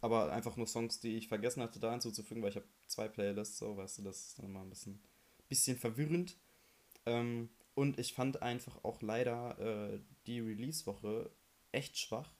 aber 0.00 0.32
einfach 0.32 0.56
nur 0.56 0.66
Songs, 0.66 1.00
die 1.00 1.16
ich 1.16 1.28
vergessen 1.28 1.62
hatte 1.62 1.80
da 1.80 1.90
hinzuzufügen, 1.92 2.42
weil 2.42 2.50
ich 2.50 2.56
habe 2.56 2.66
zwei 2.86 3.08
Playlists, 3.08 3.58
so, 3.58 3.76
weißt 3.76 3.98
du, 3.98 4.02
das 4.02 4.28
ist 4.28 4.38
dann 4.38 4.46
immer 4.46 4.60
ein 4.60 4.68
bisschen, 4.70 5.00
bisschen 5.48 5.76
verwirrend. 5.78 6.36
Ähm, 7.06 7.50
und 7.74 7.98
ich 7.98 8.14
fand 8.14 8.42
einfach 8.42 8.84
auch 8.84 9.02
leider 9.02 9.58
äh, 9.94 10.00
die 10.26 10.40
Release-Woche 10.40 11.30
echt 11.72 11.98
schwach. 11.98 12.34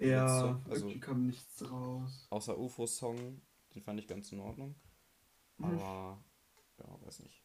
Ja, 0.00 0.28
so, 0.40 0.46
also- 0.70 0.86
irgendwie 0.86 1.00
kam 1.00 1.26
nichts 1.26 1.70
raus. 1.70 2.26
Außer 2.30 2.58
UFO-Song, 2.58 3.40
den 3.74 3.82
fand 3.82 4.00
ich 4.00 4.06
ganz 4.08 4.32
in 4.32 4.40
Ordnung. 4.40 4.74
Mhm. 5.58 5.64
Aber, 5.66 6.24
ja, 6.78 7.06
weiß 7.06 7.20
nicht. 7.20 7.44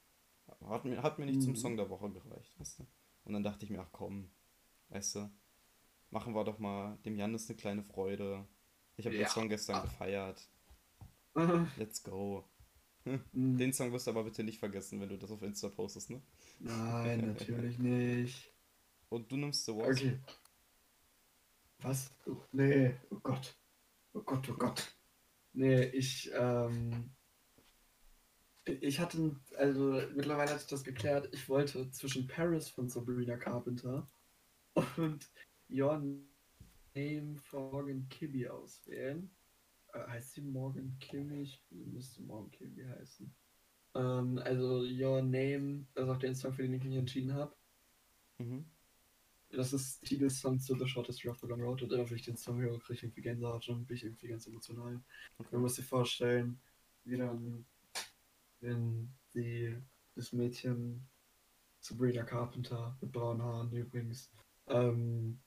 Hat 0.66 0.86
mir, 0.86 1.02
hat 1.04 1.20
mir 1.20 1.26
nicht 1.26 1.42
zum 1.42 1.52
Mhm. 1.52 1.56
Song 1.58 1.78
der 1.78 1.90
Woche 1.90 2.10
gereicht, 2.12 2.60
weißt 2.60 2.80
du. 2.80 2.88
Und 3.26 3.34
dann 3.34 3.44
dachte 3.44 3.66
ich 3.66 3.72
mir, 3.72 3.82
ach 3.82 3.92
komm, 3.92 4.30
weißt 4.90 5.16
du, 5.16 5.30
machen 6.12 6.34
wir 6.36 6.44
doch 6.44 6.60
mal 6.60 6.98
dem 7.06 7.18
Jannis 7.18 7.50
eine 7.50 7.58
kleine 7.58 7.84
Freude. 7.84 8.48
Ich 8.96 9.06
habe 9.06 9.16
Ja. 9.18 9.24
den 9.26 9.30
Song 9.32 9.50
gestern 9.50 9.82
gefeiert. 9.82 10.48
Let's 11.78 12.02
go. 12.04 12.46
Mhm. 13.04 13.58
Den 13.58 13.74
Song 13.74 13.92
wirst 13.92 14.08
du 14.08 14.12
aber 14.12 14.24
bitte 14.24 14.44
nicht 14.44 14.60
vergessen, 14.60 15.02
wenn 15.02 15.10
du 15.10 15.18
das 15.18 15.30
auf 15.32 15.42
Insta 15.42 15.70
postest, 15.70 16.10
ne? 16.10 16.22
Nein, 16.60 17.28
natürlich 17.28 17.78
nicht. 17.80 18.52
Und 19.10 19.32
du 19.32 19.38
nimmst 19.38 19.66
The 19.66 19.76
Walls. 19.76 20.00
Okay. 20.00 20.20
Was? 21.86 22.10
Nee, 22.52 22.96
oh 23.12 23.20
Gott. 23.22 23.56
Oh 24.14 24.22
Gott, 24.22 24.50
oh 24.50 24.56
Gott. 24.56 24.92
Nee, 25.54 25.84
ich, 25.90 26.32
ähm. 26.34 27.12
Ich 28.66 29.00
hatte, 29.00 29.40
also 29.56 30.02
mittlerweile 30.16 30.50
hat 30.50 30.62
sich 30.62 30.70
das 30.70 30.84
geklärt, 30.84 31.30
ich 31.32 31.48
wollte 31.48 31.92
zwischen 31.92 32.26
Paris 32.26 32.70
von 32.70 32.90
Sabrina 32.90 33.38
Carpenter 33.38 34.10
und 34.98 35.30
Your 35.70 36.04
Name 36.96 37.38
for 37.38 37.72
Morgan 37.72 38.10
Kibby 38.10 38.48
auswählen. 38.48 39.30
Äh, 39.94 40.08
heißt 40.08 40.34
sie 40.34 40.42
Morgan 40.42 40.98
Kibby? 41.00 41.44
Ich 41.44 41.64
müsste 41.70 42.24
Morgan 42.24 42.50
Kibby 42.50 42.84
heißen. 42.84 43.32
Ähm, 43.94 44.40
also 44.40 44.82
Your 44.82 45.22
Name, 45.22 45.86
das 45.94 46.06
ist 46.06 46.10
auch 46.10 46.18
der 46.18 46.34
Song, 46.34 46.54
für 46.54 46.64
den 46.64 46.74
ich 46.74 46.84
mich 46.84 46.98
entschieden 46.98 47.36
habe. 47.36 47.56
Mhm. 48.40 48.66
Das 49.56 49.72
ist 49.72 50.02
Titelsong 50.04 50.60
zu 50.60 50.78
The 50.78 50.88
Shortest 50.88 51.26
of 51.26 51.40
the 51.40 51.48
Long 51.48 51.62
Road 51.62 51.82
und 51.82 51.94
immer 51.94 52.10
wenn 52.10 52.18
ich 52.18 52.24
den 52.24 52.36
Song 52.36 52.60
höre, 52.60 52.78
kriege 52.80 52.94
ich 52.94 53.04
irgendwie 53.04 53.22
Gänsehaut 53.22 53.68
und 53.70 53.86
bin 53.86 53.96
ich 53.96 54.04
irgendwie 54.04 54.28
ganz 54.28 54.48
emotional. 54.48 54.94
Man 54.94 55.04
Okay. 55.38 55.58
muss 55.58 55.76
sich 55.76 55.86
vorstellen, 55.86 56.60
wie 57.06 57.18
dann, 57.18 57.66
wenn 58.60 59.14
sie 59.30 59.78
das 60.16 60.34
Mädchen 60.34 61.08
Sabrina 61.80 62.24
Carpenter 62.24 62.98
mit 63.00 63.12
braunen 63.12 63.44
Haaren 63.44 63.72
übrigens, 63.72 64.32
ähm, 64.68 65.40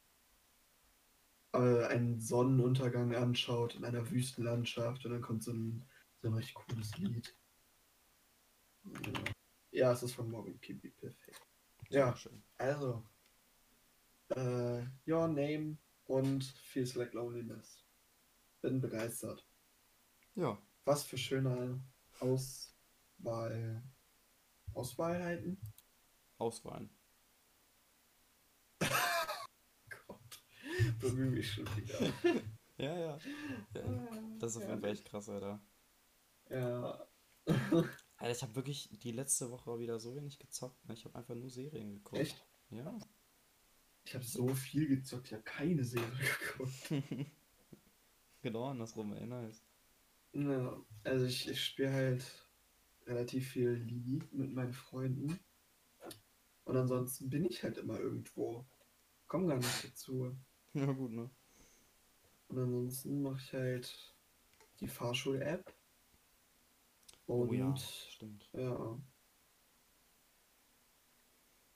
äh, 1.52 1.84
einen 1.86 2.20
Sonnenuntergang 2.20 3.14
anschaut 3.14 3.74
in 3.74 3.84
einer 3.84 4.10
Wüstenlandschaft 4.10 5.04
und 5.04 5.12
dann 5.12 5.22
kommt 5.22 5.42
so 5.42 5.52
ein, 5.52 5.84
so 6.22 6.28
ein 6.28 6.34
richtig 6.34 6.54
cooles 6.54 6.96
Lied. 6.96 7.34
Ja, 9.70 9.92
es 9.92 10.02
ist 10.02 10.14
von 10.14 10.30
Morgan 10.30 10.58
Kibi, 10.60 10.90
perfekt. 10.90 11.46
Ja, 11.90 12.14
schön. 12.16 12.42
also, 12.58 13.02
äh, 14.30 14.82
Your 15.06 15.28
Name 15.28 15.78
und 16.06 16.44
Feels 16.44 16.94
Like 16.94 17.14
Loneliness. 17.14 17.84
Bin 18.60 18.80
begeistert. 18.80 19.46
Ja. 20.34 20.58
Was 20.84 21.04
für 21.04 21.18
schöne 21.18 21.80
Auswahl. 22.20 23.82
Auswahlheiten? 24.74 25.60
Auswahlen. 26.38 26.90
Gott, 30.06 30.42
bemühe 31.00 31.30
mich 31.30 31.52
schon 31.52 31.66
wieder. 31.76 32.12
Ja, 32.80 32.96
ja. 32.96 33.18
ja. 33.74 34.08
Das 34.38 34.52
ist 34.52 34.58
auf 34.58 34.68
jeden 34.68 34.80
Fall 34.80 34.92
echt 34.92 35.04
krass, 35.04 35.28
Alter. 35.28 35.60
Ja. 36.48 37.08
Alter, 37.44 38.30
ich 38.30 38.42
habe 38.42 38.54
wirklich 38.54 38.88
die 39.02 39.10
letzte 39.10 39.50
Woche 39.50 39.80
wieder 39.80 39.98
so 39.98 40.14
wenig 40.14 40.38
gezockt. 40.38 40.86
Ne? 40.86 40.94
Ich 40.94 41.04
habe 41.04 41.18
einfach 41.18 41.34
nur 41.34 41.50
Serien 41.50 41.94
geguckt. 41.94 42.22
Echt? 42.22 42.46
Ja. 42.70 42.96
Ich 44.08 44.14
habe 44.14 44.24
so 44.24 44.48
viel 44.54 44.88
gezockt, 44.88 45.26
ich 45.26 45.32
habe 45.34 45.42
keine 45.42 45.84
Serie 45.84 46.08
geguckt. 46.56 46.90
genau 48.42 48.64
andersrum, 48.64 49.12
ey, 49.12 49.26
nice. 49.26 49.62
Ja, 50.32 50.82
also 51.04 51.26
ich, 51.26 51.46
ich 51.46 51.62
spiele 51.62 51.92
halt 51.92 52.24
relativ 53.04 53.50
viel 53.50 53.68
League 53.72 54.32
mit 54.32 54.54
meinen 54.54 54.72
Freunden. 54.72 55.38
Und 56.64 56.76
ansonsten 56.78 57.28
bin 57.28 57.44
ich 57.44 57.62
halt 57.62 57.76
immer 57.76 58.00
irgendwo. 58.00 58.64
Komm 59.26 59.46
gar 59.46 59.58
nicht 59.58 59.84
dazu. 59.84 60.34
Ja, 60.72 60.90
gut, 60.92 61.10
ne? 61.12 61.30
Und 62.48 62.58
ansonsten 62.58 63.20
mache 63.22 63.40
ich 63.42 63.52
halt 63.52 64.14
die 64.80 64.88
Fahrschul-App. 64.88 65.74
Und 67.26 67.48
Oh 67.48 67.52
ja, 67.52 67.76
stimmt. 67.76 68.48
ja. 68.54 68.98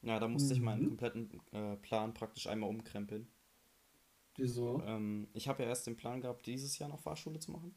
Ja, 0.02 0.18
da 0.20 0.28
musste 0.28 0.54
ich 0.54 0.60
meinen 0.60 0.82
Mhm. 0.82 0.88
kompletten 0.88 1.40
äh, 1.52 1.76
Plan 1.76 2.14
praktisch 2.14 2.46
einmal 2.46 2.70
umkrempeln. 2.70 3.28
Wieso? 4.36 4.82
Ähm, 4.82 5.28
ich 5.34 5.48
habe 5.48 5.62
ja 5.62 5.68
erst 5.68 5.86
den 5.86 5.96
Plan 5.96 6.20
gehabt, 6.20 6.46
dieses 6.46 6.78
Jahr 6.78 6.88
noch 6.88 7.00
Fahrschule 7.00 7.38
zu 7.38 7.50
machen. 7.52 7.74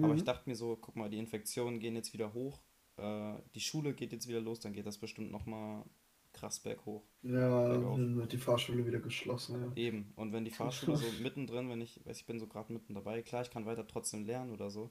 Aber 0.00 0.14
ich 0.14 0.24
Mhm. 0.24 0.24
dachte 0.24 0.48
mir 0.50 0.56
so, 0.56 0.76
guck 0.76 0.96
mal, 0.96 1.10
die 1.10 1.18
Infektionen 1.18 1.80
gehen 1.80 1.96
jetzt 1.96 2.12
wieder 2.14 2.34
hoch. 2.34 2.62
Äh, 2.98 3.34
die 3.54 3.60
Schule 3.60 3.94
geht 3.94 4.12
jetzt 4.12 4.28
wieder 4.28 4.40
los, 4.40 4.60
dann 4.60 4.72
geht 4.74 4.86
das 4.86 4.98
bestimmt 4.98 5.30
nochmal 5.32 5.84
krass 6.32 6.60
berghoch. 6.60 7.04
Ja, 7.22 7.64
Bergauf. 7.68 7.96
dann 7.96 8.16
wird 8.16 8.32
die 8.32 8.38
Fahrschule 8.38 8.86
wieder 8.86 9.00
geschlossen, 9.00 9.60
ja. 9.60 9.72
Eben. 9.74 10.12
Und 10.16 10.32
wenn 10.32 10.44
die 10.44 10.50
Fahrschule 10.50 10.96
so 10.96 11.12
mittendrin, 11.12 11.68
wenn 11.70 11.80
ich, 11.80 12.04
weiß 12.04 12.18
ich 12.18 12.26
bin 12.26 12.38
so 12.38 12.46
gerade 12.46 12.72
mitten 12.72 12.94
dabei, 12.94 13.22
klar, 13.22 13.42
ich 13.42 13.50
kann 13.50 13.66
weiter 13.66 13.86
trotzdem 13.86 14.24
lernen 14.24 14.52
oder 14.52 14.70
so. 14.70 14.90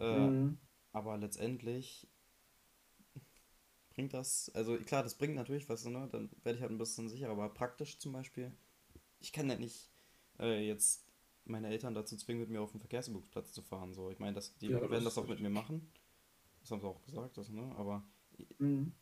Äh, 0.00 0.30
Mhm. 0.30 0.58
aber 0.92 1.18
letztendlich 1.18 2.08
bringt 3.94 4.14
das, 4.14 4.50
also 4.54 4.76
klar, 4.78 5.02
das 5.02 5.16
bringt 5.16 5.34
natürlich 5.36 5.68
was, 5.68 5.84
ne? 5.84 6.08
Dann 6.12 6.30
werde 6.42 6.56
ich 6.56 6.62
halt 6.62 6.72
ein 6.72 6.78
bisschen 6.78 7.08
sicherer, 7.08 7.32
aber 7.32 7.48
praktisch 7.50 7.98
zum 7.98 8.12
Beispiel, 8.12 8.52
ich 9.20 9.32
kann 9.32 9.50
ja 9.50 9.56
nicht 9.58 9.90
äh, 10.40 10.66
jetzt 10.66 11.06
meine 11.46 11.68
Eltern 11.68 11.94
dazu 11.94 12.16
zwingen, 12.16 12.42
mit 12.42 12.50
mir 12.50 12.62
auf 12.62 12.72
den 12.72 12.80
Verkehrsübungsplatz 12.80 13.52
zu 13.52 13.62
fahren. 13.62 13.94
So, 13.94 14.10
ich 14.10 14.18
meine, 14.20 14.34
das, 14.34 14.56
die 14.58 14.72
Ja, 14.72 14.80
werden 14.90 15.04
das 15.04 15.18
auch 15.18 15.28
mit 15.28 15.40
mir 15.40 15.50
machen. 15.50 15.90
Das 16.62 16.70
haben 16.72 16.80
sie 16.80 16.88
auch 16.88 17.02
gesagt, 17.04 17.38
das, 17.38 17.50
ne? 17.50 17.74
Aber 17.76 18.04
Mhm. 18.60 18.92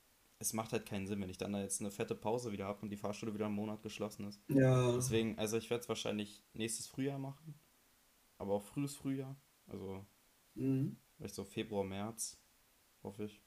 es 0.41 0.53
macht 0.55 0.73
halt 0.73 0.87
keinen 0.87 1.07
Sinn, 1.07 1.21
wenn 1.21 1.31
ich 1.31 1.39
dann 1.39 1.53
da 1.53 1.61
jetzt 1.61 1.81
eine 1.81 1.91
fette 1.93 2.15
Pause 2.17 2.51
wieder 2.53 2.65
habe 2.67 2.83
und 2.83 2.91
die 2.91 2.97
Fahrschule 2.97 3.33
wieder 3.35 3.47
einen 3.47 3.55
Monat 3.55 3.83
geschlossen 3.83 4.27
ist. 4.27 4.41
Ja, 4.49 4.71
Deswegen, 4.97 5.39
also 5.39 5.57
ich 5.59 5.71
werde 5.71 5.83
es 5.83 5.89
wahrscheinlich 5.89 6.45
nächstes 6.55 6.87
Frühjahr 6.89 7.19
machen, 7.19 7.61
aber 8.39 8.55
auch 8.55 8.65
frühes 8.65 8.97
Frühjahr, 8.97 9.37
also 9.69 10.05
mhm. 10.57 10.95
vielleicht 11.17 11.37
so 11.37 11.45
Februar, 11.45 11.85
März, 11.85 12.37
hoffe 13.05 13.25
ich. 13.25 13.43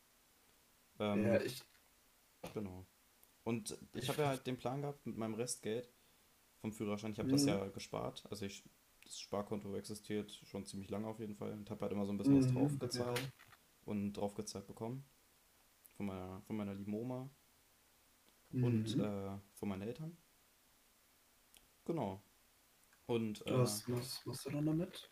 Ja, 1.14 1.40
Ähm, 1.40 1.42
ich. 1.42 1.64
genau. 2.54 2.86
Und 3.44 3.78
ich 3.94 4.10
habe 4.10 4.24
ja 4.24 4.30
halt 4.30 4.48
den 4.48 4.58
Plan 4.58 4.82
gehabt 4.82 5.06
mit 5.06 5.18
meinem 5.18 5.36
Restgeld 5.36 5.92
vom 6.62 6.74
Führerschein, 6.74 7.14
ich 7.14 7.20
habe 7.20 7.30
das 7.30 7.46
Mhm. 7.46 7.48
ja 7.48 7.68
gespart, 7.70 8.26
also 8.32 8.46
ich, 8.46 8.64
das 9.04 9.20
Sparkonto 9.20 9.76
existiert 9.76 10.32
schon 10.46 10.66
ziemlich 10.66 10.90
lange 10.92 11.08
auf 11.08 11.20
jeden 11.20 11.36
Fall 11.36 11.54
und 11.54 11.70
habe 11.72 11.82
halt 11.84 11.94
immer 11.94 12.06
so 12.06 12.14
ein 12.14 12.18
bisschen 12.18 12.38
was 12.38 12.48
Mhm, 12.48 12.82
mir 12.92 13.08
draufgezahlt 13.08 13.10
auch. 13.10 13.32
und 13.86 14.14
draufgezahlt 14.14 14.68
bekommen 14.68 15.06
von 15.98 16.08
meiner, 16.08 16.42
von 16.44 16.58
meiner 16.58 16.76
lieben 16.76 16.94
Oma 16.96 17.30
und 18.62 18.98
Mhm. 18.98 19.00
äh, 19.00 19.38
von 19.54 19.70
meinen 19.70 19.84
Eltern. 19.84 20.18
Genau. 21.86 22.22
Und 23.08 23.46
äh, 23.48 23.52
Was, 23.56 23.88
was 23.88 24.26
machst 24.26 24.46
du 24.48 24.50
dann 24.50 24.66
damit? 24.66 25.10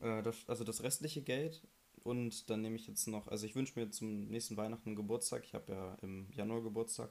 Äh, 0.00 0.22
das, 0.22 0.48
also 0.48 0.64
das 0.64 0.82
restliche 0.82 1.22
Geld 1.22 1.66
und 2.06 2.48
dann 2.50 2.62
nehme 2.62 2.76
ich 2.76 2.86
jetzt 2.86 3.06
noch, 3.08 3.28
also 3.28 3.46
ich 3.46 3.54
wünsche 3.54 3.78
mir 3.78 3.90
zum 3.90 4.28
nächsten 4.28 4.56
Weihnachten 4.56 4.94
Geburtstag. 4.96 5.44
Ich 5.44 5.54
habe 5.54 5.72
ja 5.72 5.94
im 6.02 6.30
Januar 6.32 6.62
Geburtstag. 6.62 7.10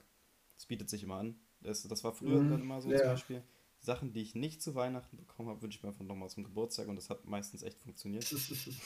Das 0.56 0.66
bietet 0.66 0.90
sich 0.90 1.04
immer 1.04 1.18
an. 1.18 1.40
Das, 1.62 1.84
das 1.84 2.04
war 2.04 2.14
früher 2.14 2.38
dann 2.38 2.48
Mhm. 2.58 2.62
immer 2.62 2.82
so 2.82 2.90
zum 2.90 2.98
Ja. 3.00 3.12
Beispiel. 3.12 3.44
Sachen, 3.80 4.14
die 4.14 4.22
ich 4.22 4.34
nicht 4.36 4.62
zu 4.64 4.74
Weihnachten 4.74 5.18
bekommen 5.18 5.50
habe, 5.50 5.62
wünsche 5.62 5.78
ich 5.78 5.84
mir 5.84 5.90
einfach 5.90 6.06
nochmal 6.06 6.30
zum 6.30 6.44
Geburtstag 6.44 6.88
und 6.88 6.96
das 6.96 7.10
hat 7.10 7.26
meistens 7.26 7.62
echt 7.64 7.80
funktioniert. 7.80 8.26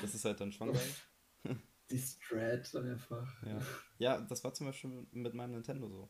Das 0.00 0.14
ist 0.14 0.24
halt 0.24 0.40
dann 0.40 0.52
schon 0.52 0.72
geil. 0.72 0.94
Die 1.90 1.98
Strat 1.98 2.72
einfach. 2.76 3.42
Ja. 3.44 3.60
Ja, 3.98 4.20
das 4.20 4.44
war 4.44 4.54
zum 4.54 4.66
Beispiel 4.68 5.06
mit 5.10 5.34
meinem 5.34 5.52
Nintendo 5.54 5.88
so. 5.88 6.08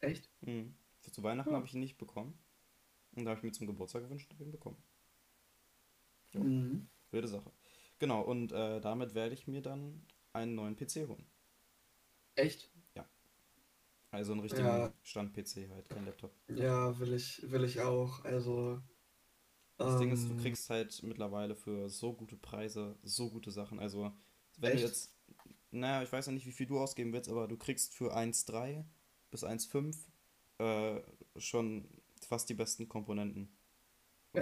Echt? 0.00 0.30
Mhm. 0.42 0.74
Für 1.00 1.10
zu 1.10 1.22
Weihnachten 1.22 1.48
Ja. 1.50 1.56
habe 1.56 1.66
ich 1.66 1.72
ihn 1.72 1.80
nicht 1.80 1.96
bekommen. 1.96 2.38
Und 3.12 3.24
da 3.24 3.30
habe 3.30 3.38
ich 3.38 3.42
mir 3.44 3.52
zum 3.52 3.66
Geburtstag 3.66 4.02
gewünscht 4.02 4.30
und 4.30 4.34
habe 4.36 4.44
ihn 4.44 4.52
bekommen. 4.52 4.76
Ja. 6.34 6.40
Mhm. 6.40 6.88
Wilde 7.10 7.26
Sache. 7.28 7.50
Genau, 7.98 8.22
und 8.22 8.52
äh, 8.52 8.80
damit 8.80 9.14
werde 9.14 9.34
ich 9.34 9.46
mir 9.46 9.60
dann 9.62 10.06
einen 10.32 10.54
neuen 10.54 10.76
PC 10.76 11.08
holen. 11.08 11.26
Echt? 12.36 12.70
Also 14.10 14.32
einen 14.32 14.40
richtigen 14.40 14.64
Ja. 14.66 14.92
Stand-PC 15.02 15.68
halt, 15.70 15.88
kein 15.90 16.06
Laptop. 16.06 16.32
Ja, 16.48 16.98
will 16.98 17.12
ich, 17.12 17.42
will 17.50 17.64
ich 17.64 17.80
auch. 17.80 18.24
Also. 18.24 18.80
Das 19.76 19.98
Ding 19.98 20.10
ist, 20.10 20.28
du 20.28 20.32
ähm, 20.32 20.40
kriegst 20.40 20.70
halt 20.70 21.02
mittlerweile 21.02 21.54
für 21.54 21.88
so 21.88 22.12
gute 22.12 22.36
Preise 22.36 22.96
so 23.02 23.30
gute 23.30 23.50
Sachen. 23.50 23.78
Also, 23.78 24.12
wenn 24.56 24.70
du 24.72 24.76
Echt? 24.78 24.86
jetzt, 24.86 25.12
naja, 25.70 26.02
ich 26.02 26.12
weiß 26.12 26.26
ja 26.26 26.32
nicht, 26.32 26.46
wie 26.46 26.52
viel 26.52 26.66
du 26.66 26.80
ausgeben 26.80 27.12
willst, 27.12 27.30
aber 27.30 27.46
du 27.46 27.56
kriegst 27.56 27.94
für 27.94 28.16
1,3 28.16 28.84
bis 29.30 29.44
1,5 29.44 29.94
äh, 30.58 31.00
schon 31.38 31.86
fast 32.26 32.48
die 32.48 32.54
besten 32.54 32.88
Komponenten. 32.88 33.56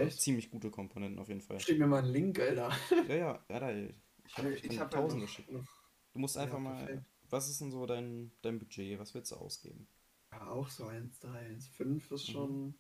Echt? 0.03 0.20
ziemlich 0.20 0.51
gute 0.51 0.70
Komponenten 0.70 1.18
auf 1.18 1.28
jeden 1.28 1.40
Fall. 1.40 1.61
Schick 1.61 1.78
mir 1.78 1.86
mal 1.86 2.03
einen 2.03 2.12
Link, 2.12 2.38
Alter. 2.38 2.70
Ja, 3.09 3.14
ja, 3.14 3.44
ja, 3.49 3.61
da, 3.61 3.72
ich 3.72 4.38
habe 4.38 4.53
ich 4.55 4.64
Ich 4.64 4.78
hab 4.78 4.92
ja 4.92 5.01
tausend 5.01 5.22
noch, 5.22 5.22
geschickt. 5.22 5.51
Du 6.12 6.18
musst 6.18 6.36
einfach 6.36 6.59
ja, 6.59 6.61
mal, 6.61 7.05
was 7.30 7.49
ist 7.49 7.61
denn 7.61 7.70
so 7.70 7.86
dein, 7.86 8.32
dein 8.42 8.59
Budget? 8.59 8.99
Was 8.99 9.14
willst 9.14 9.32
du 9.32 9.36
ausgeben? 9.36 9.88
Ja, 10.30 10.51
auch 10.51 10.68
so 10.68 10.86
1, 10.86 11.18
3, 11.18 11.36
1, 11.40 11.66
5 11.66 12.12
ist 12.12 12.28
Mhm. 12.28 12.32
schon, 12.32 12.78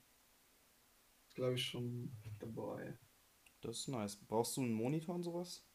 glaube 1.34 1.54
ich, 1.54 1.64
schon 1.64 2.10
dabei. 2.40 2.98
Das 3.60 3.80
ist 3.80 3.88
nice. 3.88 4.16
Brauchst 4.16 4.56
du 4.56 4.62
einen 4.62 4.72
Monitor 4.72 5.14
und 5.14 5.22
sowas? 5.22 5.68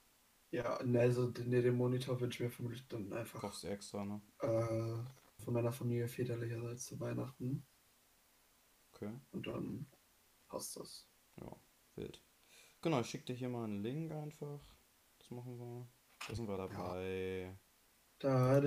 Ja, 0.52 0.82
ne, 0.84 1.00
also 1.02 1.28
ne, 1.30 1.62
den 1.62 1.76
Monitor 1.76 2.20
wünsche 2.22 2.38
ich 2.38 2.50
mir 2.50 2.50
vermutlich 2.52 2.88
dann 2.88 3.12
einfach 3.14 3.42
Kaufst 3.42 3.64
du 3.64 3.68
extra, 3.68 4.06
ne? 4.06 4.22
äh, 4.42 4.98
von 5.44 5.54
meiner 5.54 5.72
Familie 5.74 6.08
väterlicherseits 6.10 6.86
zu 6.88 7.00
Weihnachten. 7.00 7.68
Okay. 8.96 9.12
Und 9.34 9.46
dann 9.48 9.88
passt 10.48 10.78
das. 10.78 11.11
Ja, 11.40 11.56
wild. 11.96 12.24
Genau, 12.82 13.02
ich 13.02 13.08
schicke 13.08 13.26
dir 13.26 13.36
hier 13.36 13.50
mal 13.50 13.66
einen 13.66 13.84
Link 13.84 14.12
einfach. 14.12 14.60
Das 15.20 15.30
machen 15.32 15.58
wir. 15.60 15.88
Da 16.28 16.36
sind 16.36 16.48
wir 16.48 16.58
dabei. 16.58 17.58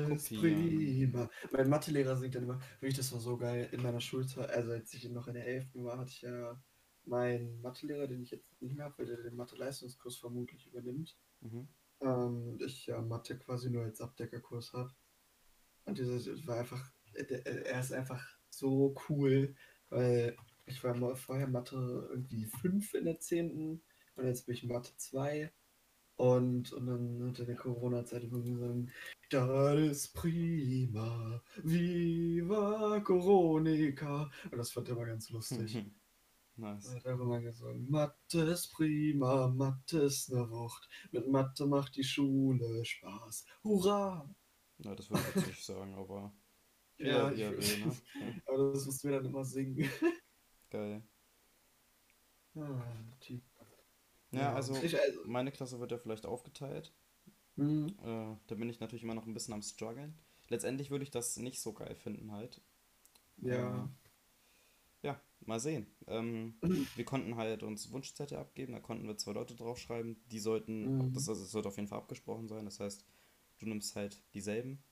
Das 0.09 0.23
ist 0.23 0.29
prima. 0.41 1.31
Mein 1.53 1.69
Mathelehrer 1.69 2.17
singt 2.17 2.35
dann 2.35 2.45
immer, 2.45 2.61
wirklich, 2.81 2.97
das 2.97 3.13
war 3.13 3.21
so 3.21 3.37
geil 3.37 3.69
in 3.73 3.83
meiner 3.83 4.01
Schulzeit, 4.01 4.51
also 4.51 4.73
als 4.73 4.93
ich 4.95 5.09
noch 5.11 5.29
in 5.29 5.35
der 5.35 5.47
11. 5.47 5.85
war, 5.85 5.99
hatte 5.99 6.11
ich 6.11 6.23
ja 6.23 6.61
meinen 7.05 7.61
Mathelehrer, 7.61 8.07
den 8.07 8.23
ich 8.23 8.31
jetzt 8.31 8.61
nicht 8.61 8.75
mehr 8.77 8.87
habe, 8.87 8.99
weil 8.99 9.07
der 9.07 9.23
den 9.23 9.37
Mathe-Leistungskurs 9.37 10.17
vermutlich 10.17 10.67
übernimmt. 10.67 11.17
Mhm. 11.41 11.69
Ähm, 12.01 12.49
und 12.49 12.63
ich 12.63 12.87
ja 12.87 13.01
Mathe 13.01 13.39
quasi 13.39 13.71
nur 13.71 13.85
als 13.85 14.01
Abdeckerkurs 14.01 14.73
habe. 14.73 14.93
Und 15.85 15.99
dieses 15.99 16.47
war 16.47 16.59
einfach, 16.59 16.91
der- 17.13 17.47
er 17.47 17.81
ist 17.81 17.93
einfach 17.93 18.25
so 18.51 18.95
cool, 19.09 19.55
weil 19.91 20.37
ich 20.67 20.83
war 20.85 20.95
mal 20.97 21.15
vorher 21.17 21.47
Mathe 21.49 22.09
irgendwie 22.11 22.47
5 22.47 22.95
in 22.95 23.05
der 23.05 23.19
10. 23.21 23.83
und 24.17 24.25
jetzt 24.27 24.47
bin 24.47 24.55
ich 24.55 24.65
Mathe 24.65 24.93
2. 24.97 25.53
Und, 26.17 26.73
und 26.73 26.87
dann 26.87 27.27
hat 27.29 27.39
er 27.39 27.41
in 27.41 27.47
der 27.49 27.57
Corona-Zeit 27.57 28.23
immer 28.23 28.41
gesagt, 28.41 28.89
das 29.31 29.81
ist 29.91 30.13
prima, 30.15 31.43
viva 31.63 33.01
Coronica. 33.01 34.31
Und 34.51 34.59
das 34.59 34.71
fand 34.71 34.89
er 34.89 34.95
immer 34.97 35.07
ganz 35.07 35.31
lustig. 35.31 35.85
nice. 36.57 36.87
Er 36.87 36.95
hat 36.97 37.07
einfach 37.07 37.25
mal 37.27 37.43
gesungen, 37.43 37.91
Mathe 37.91 38.43
ist 38.43 38.69
prima, 38.73 39.49
Mathe 39.49 40.03
ist 40.03 40.31
ne 40.31 40.49
Wucht. 40.51 40.89
Mit 41.11 41.29
Mathe 41.29 41.67
macht 41.67 41.97
die 41.97 42.05
Schule 42.05 42.85
Spaß. 42.85 43.45
Hurra! 43.65 44.33
Ja, 44.79 44.95
das 44.95 45.11
würde 45.11 45.23
ich 45.31 45.35
jetzt 45.37 45.47
nicht 45.49 45.65
sagen, 45.65 45.95
aber 45.95 46.33
Ja, 46.99 47.29
er 47.31 47.33
ich- 47.33 47.41
will, 47.41 47.87
ne? 47.87 47.97
Ja, 48.21 48.33
Aber 48.47 48.73
das 48.73 48.87
mussten 48.87 49.09
wir 49.09 49.17
dann 49.17 49.27
immer 49.27 49.45
singen. 49.45 49.89
Geil. 50.75 51.03
Ah, 52.57 52.83
die, 53.23 53.41
Ja, 54.33 54.41
ja. 54.41 54.55
also 54.55 54.75
also, 54.75 55.21
meine 55.25 55.51
Klasse 55.53 55.81
wird 55.81 55.91
ja 55.93 55.97
vielleicht 55.99 56.27
aufgeteilt. 56.27 56.93
hm, 57.57 57.87
Äh, 58.03 58.37
da 58.47 58.55
bin 58.55 58.69
ich 58.69 58.79
natürlich 58.81 59.03
immer 59.03 59.15
noch 59.15 59.27
ein 59.27 59.35
bisschen 59.35 59.55
am 59.55 59.63
struggeln. 59.63 60.17
Letztendlich 60.49 60.91
würde 60.91 61.03
ich 61.05 61.11
das 61.11 61.37
nicht 61.39 61.61
so 61.61 61.73
geil 61.73 61.95
finden 61.97 62.31
halt. 62.33 62.61
Äh, 63.47 63.51
ja. 63.51 63.89
ja, 65.03 65.21
mal 65.41 65.61
sehen. 65.61 65.87
Ähm, 66.07 66.55
wir 66.95 67.05
konnten 67.05 67.37
halt 67.37 67.63
uns 67.63 67.91
Wunschzettel 67.93 68.39
abgeben, 68.39 68.73
da 68.73 68.81
konnten 68.81 69.07
wir 69.07 69.17
zwei 69.17 69.33
Leute 69.33 69.55
draufschreiben. 69.55 70.17
Die 70.31 70.39
sollten, 70.41 70.95
das, 71.13 71.29
Mhm. 71.29 71.29
also, 71.29 71.43
es 71.45 71.51
sollte 71.51 71.69
auf 71.69 71.77
jeden 71.77 71.89
Fall 71.89 71.99
abgesprochen 71.99 72.49
sein. 72.49 72.65
Das 72.65 72.81
heißt, 72.81 73.05
du 73.59 73.67
nimmst 73.67 73.97
halt 73.97 74.23
dieselben 74.35 74.83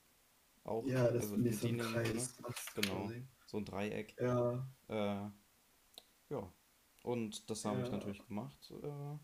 auch. 0.63 0.91
Ja, 0.91 1.09
das 1.11 1.31
Also 1.31 1.37
mit 1.37 1.53
ich 1.53 1.59
so 1.59 1.67
die 1.67 1.71
ein 1.71 1.77
ne? 2.13 2.29
Kreis 2.31 2.35
Genau. 2.75 3.13
quasi. 3.13 3.25
So 3.47 3.57
ein 3.59 3.65
Dreieck. 3.65 4.17
Ja, 4.17 4.65
Äh, 4.89 5.25
ja. 6.29 6.51
Und 7.03 7.49
das 7.49 7.65
habe 7.65 7.81
ich 7.81 7.87
ja. 7.87 7.91
natürlich 7.91 8.25
gemacht. 8.27 8.71
Äh, 8.81 9.17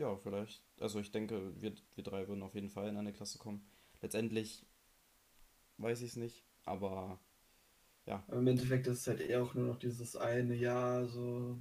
ja, 0.00 0.16
vielleicht. 0.16 0.62
Also 0.80 1.00
ich 1.00 1.10
denke, 1.10 1.52
wir, 1.60 1.74
wir 1.94 2.04
drei 2.04 2.28
würden 2.28 2.42
auf 2.42 2.54
jeden 2.54 2.70
Fall 2.70 2.88
in 2.88 2.96
eine 2.96 3.12
Klasse 3.12 3.38
kommen. 3.38 3.66
Letztendlich 4.00 4.64
weiß 5.78 6.02
ich 6.02 6.10
es 6.10 6.16
nicht, 6.16 6.44
aber 6.64 7.18
ja. 8.06 8.24
Aber 8.28 8.38
im 8.38 8.46
Endeffekt 8.46 8.86
ist 8.86 9.00
es 9.00 9.06
halt 9.08 9.20
eher 9.20 9.42
auch 9.42 9.54
nur 9.54 9.66
noch 9.66 9.78
dieses 9.78 10.16
eine 10.16 10.54
Jahr, 10.54 11.06
so. 11.06 11.58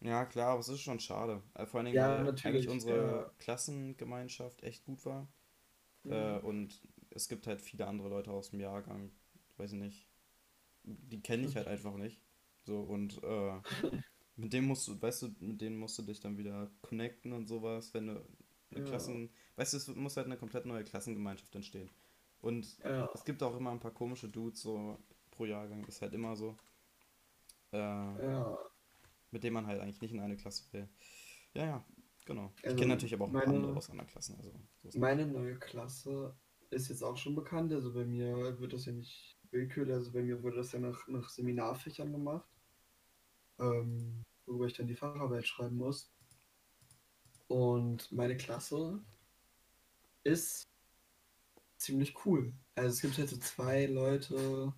Ja, 0.00 0.24
klar, 0.26 0.50
aber 0.52 0.60
es 0.60 0.68
ist 0.68 0.80
schon 0.80 1.00
schade. 1.00 1.42
Äh, 1.54 1.66
vor 1.66 1.78
allen 1.80 1.86
Dingen, 1.86 1.96
Ja, 1.96 2.24
weil 2.24 2.34
eigentlich 2.44 2.68
unsere 2.68 2.96
ja. 2.96 3.30
Klassengemeinschaft 3.38 4.62
echt 4.62 4.84
gut 4.84 5.04
war. 5.04 5.28
Äh, 6.08 6.38
Mhm. 6.38 6.44
und 6.44 6.82
es 7.10 7.28
gibt 7.28 7.46
halt 7.46 7.60
viele 7.60 7.86
andere 7.86 8.08
Leute 8.08 8.30
aus 8.32 8.50
dem 8.50 8.60
Jahrgang, 8.60 9.12
weiß 9.58 9.72
ich 9.72 9.78
nicht, 9.80 10.08
die 10.84 11.20
kenne 11.22 11.46
ich 11.46 11.56
halt 11.56 11.68
einfach 11.68 11.96
nicht. 11.96 12.20
So, 12.68 12.80
und 12.82 13.22
äh, 13.24 13.60
mit 14.36 14.52
dem 14.52 14.66
musst 14.66 14.86
du, 14.88 15.00
weißt 15.00 15.22
du, 15.22 15.28
mit 15.40 15.60
denen 15.60 15.78
musst 15.78 15.98
du 15.98 16.02
dich 16.02 16.20
dann 16.20 16.36
wieder 16.38 16.70
connecten 16.82 17.32
und 17.32 17.46
sowas, 17.46 17.94
wenn 17.94 18.08
du 18.08 18.26
eine 18.70 18.82
Ja, 18.82 18.84
Klassen, 18.84 19.30
weißt 19.56 19.72
du, 19.72 19.76
es 19.78 19.88
muss 19.88 20.16
halt 20.18 20.26
eine 20.26 20.36
komplett 20.36 20.66
neue 20.66 20.84
Klassengemeinschaft 20.84 21.54
entstehen. 21.56 21.90
Und 22.40 22.78
ja, 22.84 23.08
es 23.14 23.24
gibt 23.24 23.42
auch 23.42 23.56
immer 23.56 23.70
ein 23.72 23.80
paar 23.80 23.92
komische 23.94 24.28
Dudes 24.28 24.60
so 24.62 24.98
pro 25.30 25.46
Jahrgang, 25.46 25.84
ist 25.86 26.02
halt 26.02 26.14
immer 26.14 26.36
so, 26.36 26.58
äh, 27.72 28.18
ja. 28.18 28.58
mit 29.30 29.42
denen 29.44 29.54
man 29.54 29.66
halt 29.66 29.80
eigentlich 29.80 30.00
nicht 30.00 30.12
in 30.12 30.20
eine 30.20 30.36
Klasse 30.36 30.64
will. 30.72 30.88
Ja, 31.54 31.64
ja, 31.66 31.86
genau. 32.26 32.52
Ich 32.62 32.74
Also 32.74 32.76
kenne 32.76 32.94
natürlich 32.94 33.14
aber 33.14 33.26
auch 33.26 33.30
ein 33.30 33.42
paar 33.42 33.54
andere 33.54 33.72
meine, 33.72 33.76
aus 33.76 33.90
anderen 33.90 34.08
Klassen, 34.10 34.36
also 34.36 34.52
so 34.78 34.88
ist 34.88 35.00
nicht. 35.00 35.14
meine 35.14 35.26
neue 35.26 35.58
Klasse 35.58 36.36
ist 36.70 36.88
jetzt 36.88 37.02
auch 37.02 37.16
schon 37.16 37.34
bekannt. 37.34 37.72
Also 37.72 37.92
bei 37.94 38.04
mir 38.04 38.58
wird 38.60 38.72
das 38.72 38.86
ja 38.86 38.92
nicht 38.92 39.38
willkürlich, 39.50 39.94
also 39.94 40.12
bei 40.12 40.22
mir 40.22 40.42
wurde 40.42 40.56
das 40.56 40.72
ja 40.72 40.78
nach, 40.80 41.06
nach 41.08 41.28
Seminarfächern 41.30 42.12
gemacht, 42.12 42.48
ähm, 43.58 44.24
worüber 44.46 44.66
ich 44.66 44.74
dann 44.74 44.86
die 44.86 44.96
Facharbeit 44.96 45.46
schreiben 45.46 45.76
muss. 45.76 46.10
Und 47.48 48.10
meine 48.12 48.36
Klasse 48.36 49.00
ist 50.24 50.68
ziemlich 51.78 52.14
cool. 52.26 52.52
Also 52.74 52.90
es 52.94 53.00
gibt 53.00 53.18
halt 53.18 53.28
so 53.30 53.36
zwei 53.38 53.86
Leute, 53.86 54.72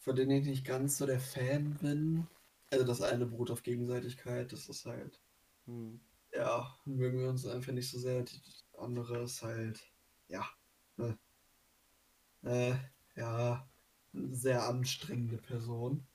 von 0.00 0.16
denen 0.16 0.30
ich 0.32 0.46
nicht 0.46 0.64
ganz 0.64 0.98
so 0.98 1.06
der 1.06 1.20
Fan 1.20 1.76
bin. 1.80 2.26
Also 2.70 2.84
das 2.84 3.00
eine 3.02 3.26
beruht 3.26 3.50
auf 3.50 3.62
Gegenseitigkeit, 3.62 4.52
das 4.52 4.68
ist 4.68 4.84
halt, 4.86 5.20
Hm. 5.66 6.00
ja, 6.32 6.76
mögen 6.84 7.20
wir 7.20 7.28
uns 7.28 7.46
einfach 7.46 7.72
nicht 7.72 7.90
so 7.90 7.98
sehr. 7.98 8.22
Die 8.22 8.40
andere 8.78 9.22
ist 9.22 9.42
halt, 9.42 9.82
ja, 10.28 10.46
ne, 10.96 11.18
äh, 12.42 12.74
ja, 13.16 13.68
eine 14.12 14.34
sehr 14.34 14.66
anstrengende 14.66 15.38
Person. 15.38 16.06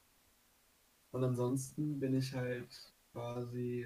Und 1.14 1.24
ansonsten 1.24 2.00
bin 2.00 2.16
ich 2.16 2.34
halt 2.34 2.92
quasi 3.12 3.86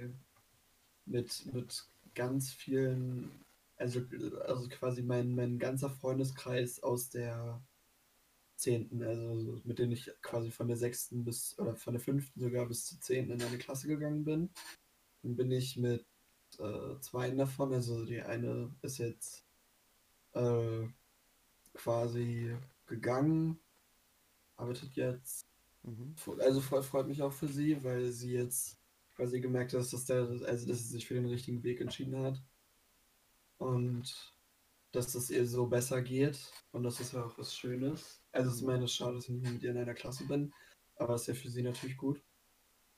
mit, 1.06 1.54
mit 1.54 1.86
ganz 2.16 2.54
vielen, 2.54 3.30
also, 3.76 4.02
also 4.46 4.70
quasi 4.70 5.04
mein, 5.04 5.36
mein 5.36 5.60
ganzer 5.60 5.90
Freundeskreis 5.90 6.82
aus 6.82 7.10
der 7.10 7.62
zehnten, 8.56 9.04
also 9.04 9.62
mit 9.66 9.78
denen 9.78 9.92
ich 9.92 10.10
quasi 10.22 10.52
von 10.52 10.70
der 10.70 10.78
sechsten 10.78 11.26
bis, 11.26 11.60
oder 11.60 11.76
von 11.76 11.94
der 11.94 12.02
fünften 12.02 12.40
sogar 12.40 12.66
bis 12.66 12.86
zur 12.86 13.02
zehnten 13.02 13.34
in 13.34 13.44
eine 13.44 13.58
Klasse 13.58 13.90
gegangen 13.90 14.24
bin. 14.24 14.50
Dann 15.22 15.36
bin 15.36 15.52
ich 15.52 15.76
mit 15.76 16.06
äh, 16.60 16.98
zwei 17.02 17.30
davon, 17.32 17.74
also 17.74 18.06
die 18.06 18.22
eine 18.22 18.74
ist 18.82 19.00
jetzt 19.00 19.46
äh, 20.32 20.88
quasi 21.74 22.56
gegangen, 22.86 23.60
arbeitet 24.56 24.96
jetzt, 24.96 25.47
Mhm. 25.84 26.16
also 26.40 26.62
voll, 26.62 26.84
freut 26.84 27.08
mich 27.08 27.22
auch 27.22 27.34
für 27.34 27.48
sie, 27.48 27.84
weil 27.84 28.12
sie 28.12 28.34
jetzt 28.34 28.78
quasi 29.16 29.40
gemerkt 29.40 29.74
hat, 29.74 29.82
dass, 29.94 30.06
der, 30.06 30.28
also 30.46 30.68
dass 30.68 30.80
sie 30.80 30.90
sich 30.90 31.08
für 31.08 31.16
den 31.16 31.26
richtigen 31.26 31.64
Weg 31.64 31.82
entschieden 31.82 32.18
hat 32.22 32.42
und 33.58 34.34
dass 34.92 35.16
es 35.16 35.30
ihr 35.30 35.46
so 35.46 35.68
besser 35.68 36.02
geht 36.02 36.52
und 36.72 36.84
das 36.84 37.00
ist 37.00 37.14
ja 37.14 37.26
auch 37.26 37.38
was 37.38 37.56
Schönes. 37.56 38.22
Also 38.32 38.50
es 38.50 38.56
ist 38.58 38.62
Mhm. 38.62 38.68
meine 38.68 38.88
schade, 38.88 39.16
dass 39.16 39.26
ich 39.26 39.36
nicht 39.36 39.52
mit 39.52 39.64
ihr 39.64 39.72
in 39.72 39.78
einer 39.78 39.94
Klasse 39.94 40.26
bin, 40.28 40.54
aber 40.96 41.16
es 41.16 41.22
ist 41.22 41.28
ja 41.28 41.34
für 41.36 41.50
sie 41.50 41.64
natürlich 41.64 41.98
gut. 41.98 42.22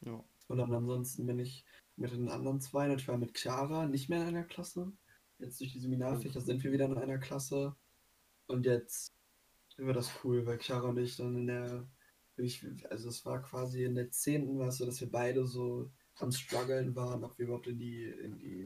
Ja. 0.02 0.24
Und 0.48 0.58
dann 0.58 0.74
ansonsten 0.74 1.26
bin 1.26 1.40
ich 1.40 1.66
mit 1.96 2.12
den 2.12 2.30
anderen 2.30 2.60
zwei, 2.62 2.90
und 2.90 3.00
ich 3.00 3.08
war 3.08 3.18
mit 3.18 3.38
Chiara 3.38 3.86
nicht 3.86 4.10
mehr 4.10 4.22
in 4.22 4.30
einer 4.30 4.44
Klasse. 4.44 4.92
Jetzt 5.38 5.60
durch 5.60 5.74
die. 5.74 5.80
Seminarfächer 5.80 6.42
sind 6.42 6.64
wir 6.64 6.72
wieder 6.72 6.86
in 6.86 6.98
einer 6.98 7.18
Klasse. 7.18 7.76
Und 8.48 8.66
jetzt 8.66 9.14
wird 9.78 9.96
das 9.96 10.12
cool, 10.24 10.46
weil 10.46 10.60
Chiara 10.60 10.90
und 10.90 10.98
ich 10.98 11.18
dann 11.18 11.36
in 11.36 11.48
der, 11.48 11.88
ich, 12.42 12.66
also 12.90 13.10
es 13.10 13.26
war 13.26 13.42
quasi 13.42 13.84
in 13.84 13.96
der 13.96 14.12
zehnten 14.12 14.60
war 14.60 14.70
es 14.70 14.78
so, 14.78 14.86
dass 14.86 15.02
wir 15.02 15.12
beide 15.12 15.46
so 15.46 15.92
am 16.20 16.32
struggeln 16.32 16.96
waren, 16.96 17.24
ob 17.24 17.38
wir 17.38 17.46
überhaupt 17.46 17.68
in 17.68 17.80
die, 17.80 18.06
in 18.06 18.38
die 18.38 18.66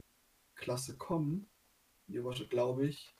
Klasse 0.54 0.96
kommen. 0.96 1.48
Die 2.06 2.22
Worte, 2.22 2.46
glaube 2.46 2.86
ich. 2.86 3.14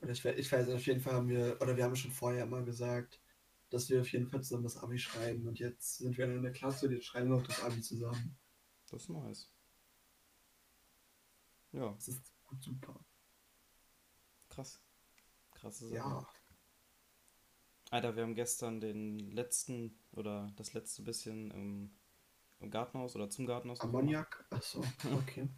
Und 0.00 0.08
ich, 0.10 0.24
ich 0.24 0.50
weiß, 0.50 0.68
auf 0.70 0.86
jeden 0.86 1.00
Fall 1.00 1.14
haben 1.14 1.28
wir, 1.28 1.58
oder 1.60 1.76
wir 1.76 1.84
haben 1.84 1.96
schon 1.96 2.10
vorher 2.12 2.44
immer 2.44 2.62
gesagt, 2.62 3.20
dass 3.68 3.88
wir 3.90 4.00
auf 4.00 4.12
jeden 4.12 4.26
Fall 4.28 4.42
zusammen 4.42 4.64
das 4.64 4.78
Abi 4.78 4.98
schreiben. 4.98 5.46
Und 5.46 5.58
jetzt 5.58 5.98
sind 5.98 6.16
wir 6.16 6.24
in 6.24 6.42
der 6.42 6.52
Klasse 6.52 6.86
und 6.86 6.92
jetzt 6.92 7.06
schreiben 7.06 7.30
wir 7.30 7.36
auch 7.36 7.46
das 7.46 7.62
Abi 7.62 7.80
zusammen. 7.80 8.36
Das 8.90 9.02
ist 9.02 9.08
nice. 9.10 9.50
Ja, 11.72 11.92
Das 11.92 12.08
ist 12.08 12.32
super. 12.58 13.04
krass. 14.48 14.80
Krasse 15.52 15.88
Sache. 15.88 15.96
Ja, 15.96 16.28
Alter, 17.90 18.14
wir 18.16 18.22
haben 18.22 18.34
gestern 18.34 18.80
den 18.80 19.18
letzten 19.32 19.98
oder 20.12 20.52
das 20.56 20.74
letzte 20.74 21.02
bisschen 21.02 21.50
im, 21.50 21.90
im 22.60 22.70
Gartenhaus 22.70 23.16
oder 23.16 23.30
zum 23.30 23.46
Gartenhaus. 23.46 23.80
Ammoniak. 23.80 24.44
Achso, 24.50 24.84
okay. 25.14 25.48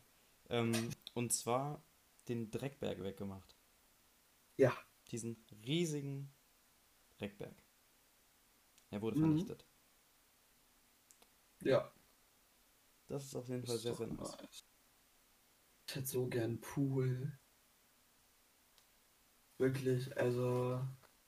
Ähm, 0.49 0.73
und 1.15 1.33
zwar 1.33 1.85
den 2.29 2.51
Dreckberg 2.51 3.03
weggemacht. 3.03 3.57
Ja. 4.57 4.73
Diesen 5.11 5.37
riesigen 5.65 6.33
Dreckberg. 7.19 7.55
Er 8.91 9.03
wurde 9.03 9.17
Mhm. 9.17 9.23
vernichtet. 9.23 9.67
Ja. 11.65 11.93
Das 13.09 13.25
ist 13.25 13.37
auf 13.37 13.49
jeden 13.49 13.65
Fall 13.65 13.77
ist 13.77 13.83
sehr, 13.83 13.95
sehr 13.95 14.09
nice. 14.09 14.37
Ich 15.87 15.95
hätte 15.95 16.07
so 16.09 16.27
gern 16.27 16.61
Pool. 16.61 17.39
Wirklich, 19.59 20.15
also 20.19 20.83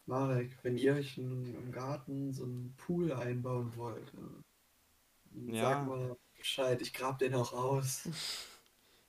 Marek, 0.07 0.57
wenn 0.63 0.79
ihr 0.79 0.95
euch 0.95 1.19
in, 1.19 1.55
im 1.55 1.71
Garten 1.73 2.33
so 2.33 2.45
einen 2.45 2.75
Pool 2.77 3.13
einbauen 3.13 3.77
wollt, 3.77 4.13
Ja. 5.47 5.61
sag 5.61 5.87
mal 5.87 6.17
Bescheid, 6.39 6.81
ich 6.83 6.93
grab 6.95 7.19
den 7.19 7.35
auch 7.35 7.53
aus. 7.53 8.09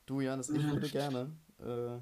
Du, 0.05 0.21
Janis, 0.21 0.49
ich 0.49 0.63
würde 0.69 0.89
gerne. 0.91 1.35
Äh, 1.59 1.99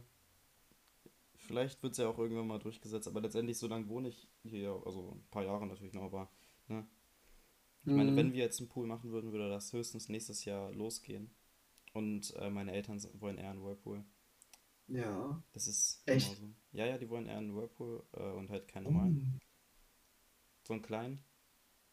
vielleicht 1.36 1.82
wird 1.84 1.94
es 1.94 1.98
ja 2.00 2.08
auch 2.08 2.18
irgendwann 2.20 2.48
mal 2.48 2.60
durchgesetzt, 2.60 3.08
aber 3.08 3.22
letztendlich, 3.22 3.58
so 3.58 3.68
lange 3.68 3.88
wohne 3.88 4.10
ich 4.10 4.28
hier, 4.44 4.82
also 4.86 5.12
ein 5.16 5.24
paar 5.32 5.44
Jahre 5.44 5.68
natürlich 5.68 5.94
noch, 5.94 6.04
aber 6.04 6.30
ne? 6.68 6.86
Ich 7.86 7.96
meine, 7.96 8.12
Mhm. 8.12 8.18
wenn 8.18 8.34
wir 8.34 8.40
jetzt 8.42 8.60
einen 8.60 8.70
Pool 8.70 8.88
machen 8.88 9.12
würden, 9.12 9.32
würde 9.34 9.50
das 9.50 9.74
höchstens 9.74 10.10
nächstes 10.10 10.46
Jahr 10.46 10.72
losgehen. 10.74 11.34
Und 11.94 12.34
äh, 12.38 12.50
meine 12.50 12.74
Eltern 12.74 13.02
wollen 13.20 13.38
eher 13.38 13.52
einen 13.52 13.64
Whirlpool. 13.64 14.06
Ja. 14.94 15.44
Das 15.54 15.68
ist 15.68 16.02
Echt? 16.06 16.28
immer 16.28 16.36
so. 16.38 16.50
Ja, 16.72 16.86
ja, 16.86 16.98
die 16.98 17.10
wollen 17.10 17.28
eher 17.28 17.38
einen 17.38 17.56
Whirlpool 17.56 18.04
äh, 18.14 18.32
und 18.32 18.50
halt 18.50 18.68
keinen 18.68 18.84
normalen. 18.84 19.16
Warum? 19.16 19.40
So 20.68 20.74
einen 20.74 20.82
kleinen. 20.82 21.24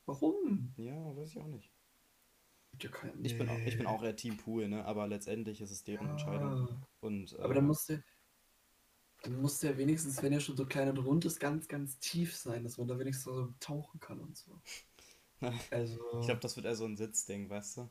Warum? 0.07 0.73
Ja, 0.77 1.17
weiß 1.17 1.31
ich 1.31 1.39
auch 1.39 1.47
nicht. 1.47 1.71
Ja 2.81 2.89
keinen- 2.91 3.25
Ich 3.25 3.37
bin 3.37 3.49
auch, 3.49 3.59
ich 3.59 3.77
bin 3.77 3.87
Nee. 3.87 3.87
auch 3.87 4.03
eher 4.03 4.17
Team 4.17 4.37
Pool, 4.37 4.69
ne? 4.69 4.85
Aber 4.85 5.07
letztendlich 5.07 5.61
ist 5.61 5.71
es 5.71 5.83
deren 5.85 6.09
Entscheidung. 6.09 6.69
Ja. 6.69 6.81
Und 7.01 7.39
Aber 7.39 7.53
äh, 7.53 7.55
dann 7.57 7.67
muss 7.67 7.87
der, 7.87 8.03
dann 9.23 9.41
muss 9.41 9.59
der 9.59 9.77
wenigstens, 9.77 10.23
wenn 10.23 10.33
er 10.33 10.41
schon 10.41 10.57
so 10.57 10.65
klein 10.67 10.89
und 10.89 10.99
rund 10.99 11.25
ist, 11.25 11.41
ganz, 11.41 11.69
ganz 11.69 11.99
tief 11.99 12.35
sein, 12.37 12.65
dass 12.65 12.79
man 12.79 12.89
da 12.89 12.99
wenigstens 12.99 13.25
so 13.25 13.53
tauchen 13.61 14.01
kann 14.01 14.21
und 14.21 14.37
so. 14.37 14.61
Also, 15.71 16.21
ich 16.21 16.27
glaube, 16.27 16.41
das 16.41 16.57
wird 16.57 16.67
eher 16.67 16.75
so 16.77 16.85
ein 16.85 16.97
Sitzding, 16.99 17.49
weißt 17.49 17.79
du? 17.79 17.89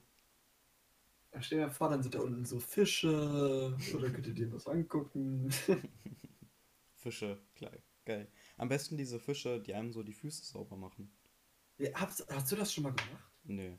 Stell 1.42 1.60
dir 1.60 1.68
mal 1.68 1.72
vor, 1.72 1.90
dann 1.90 2.02
sind 2.04 2.16
da 2.16 2.20
unten 2.20 2.46
so 2.46 2.60
Fische 2.60 3.76
oder 3.96 4.10
könnt 4.10 4.28
ihr 4.28 4.34
dir 4.34 4.52
was 4.52 4.68
angucken. 4.68 5.50
Fische, 6.96 7.42
klar, 7.56 7.72
geil. 8.06 8.32
Am 8.58 8.68
besten 8.70 8.98
diese 8.98 9.20
Fische, 9.20 9.62
die 9.62 9.74
einem 9.74 9.92
so 9.94 10.04
die 10.04 10.14
Füße 10.14 10.44
sauber 10.46 10.76
machen. 10.76 11.12
Ja, 11.78 11.90
hast, 11.94 12.28
hast 12.30 12.52
du 12.52 12.56
das 12.56 12.74
schon 12.74 12.84
mal 12.84 12.94
gemacht? 12.94 13.32
Nö. 13.44 13.78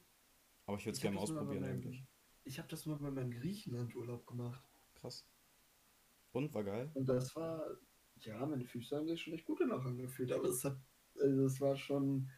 Aber 0.66 0.78
ich 0.78 0.86
würde 0.86 0.94
es 0.96 1.00
gerne 1.02 1.16
mal 1.16 1.22
ausprobieren 1.22 1.60
meinem- 1.62 1.72
eigentlich. 1.74 2.04
ich 2.44 2.58
habe 2.58 2.68
das 2.68 2.86
mal 2.86 2.96
bei 2.96 3.10
meinem 3.10 3.30
Griechenland-Urlaub 3.30 4.26
gemacht. 4.26 4.64
Krass. 4.94 5.26
Und 6.32 6.54
war 6.54 6.64
geil? 6.64 6.90
Und 6.94 7.06
das 7.08 7.34
war, 7.36 7.62
ja, 8.20 8.46
meine 8.46 8.64
Füße 8.64 8.96
haben 8.96 9.08
sich 9.08 9.20
schon 9.20 9.34
echt 9.34 9.44
gut 9.44 9.60
danach 9.60 9.84
angefühlt, 9.84 10.32
aber 10.32 10.48
es 10.48 10.64
hat, 10.64 10.78
also 11.20 11.44
es 11.44 11.60
war 11.60 11.76
schon 11.76 12.30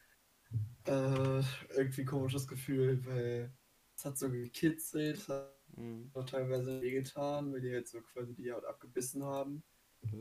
äh, 0.86 1.42
irgendwie 1.76 2.00
ein 2.00 2.06
komisches 2.06 2.48
Gefühl, 2.48 3.04
weil 3.04 3.54
es 4.02 4.06
hat 4.06 4.18
so 4.18 4.30
gekitzelt, 4.30 5.16
es 5.18 5.28
hat 5.28 5.52
Mhm. 5.76 6.10
auch 6.14 6.24
teilweise 6.26 6.80
wehgetan, 6.82 7.52
weil 7.52 7.60
die 7.62 7.72
halt 7.72 7.88
so 7.88 8.00
quasi 8.02 8.34
die 8.34 8.52
Haut 8.52 8.64
abgebissen 8.66 9.24
haben. 9.24 9.62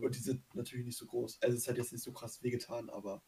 Und 0.01 0.15
die 0.15 0.19
sind 0.19 0.43
natürlich 0.55 0.85
nicht 0.85 0.97
so 0.97 1.07
groß. 1.07 1.41
Also 1.41 1.57
es 1.57 1.67
hat 1.67 1.77
jetzt 1.77 1.91
nicht 1.91 2.03
so 2.03 2.13
krass 2.13 2.41
wehgetan, 2.43 2.89
aber 2.89 3.23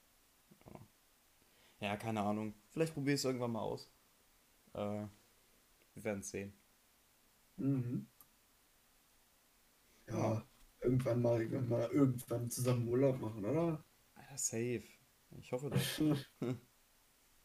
Ja, 1.80 1.98
keine 1.98 2.22
Ahnung. 2.22 2.56
Vielleicht 2.70 2.94
probiere 2.94 3.16
ich 3.16 3.22
es 3.22 3.26
irgendwann 3.26 3.52
mal 3.52 3.62
aus. 3.62 3.92
Äh, 4.74 5.08
wir 5.96 6.04
werden 6.04 6.20
es 6.22 6.30
sehen. 6.32 6.54
mhm. 7.58 8.06
ja, 10.08 10.34
Ja. 10.36 10.48
irgendwann 10.82 11.22
mal, 11.22 11.42
irgendwann 11.42 11.68
mal 11.70 11.90
irgendwann 11.92 12.50
zusammen 12.50 12.88
Urlaub 12.88 13.20
machen, 13.20 13.44
oder? 13.46 13.84
Ja, 14.18 14.38
safe. 14.38 14.84
Ich 15.40 15.52
hoffe 15.52 15.70
doch. 15.70 15.80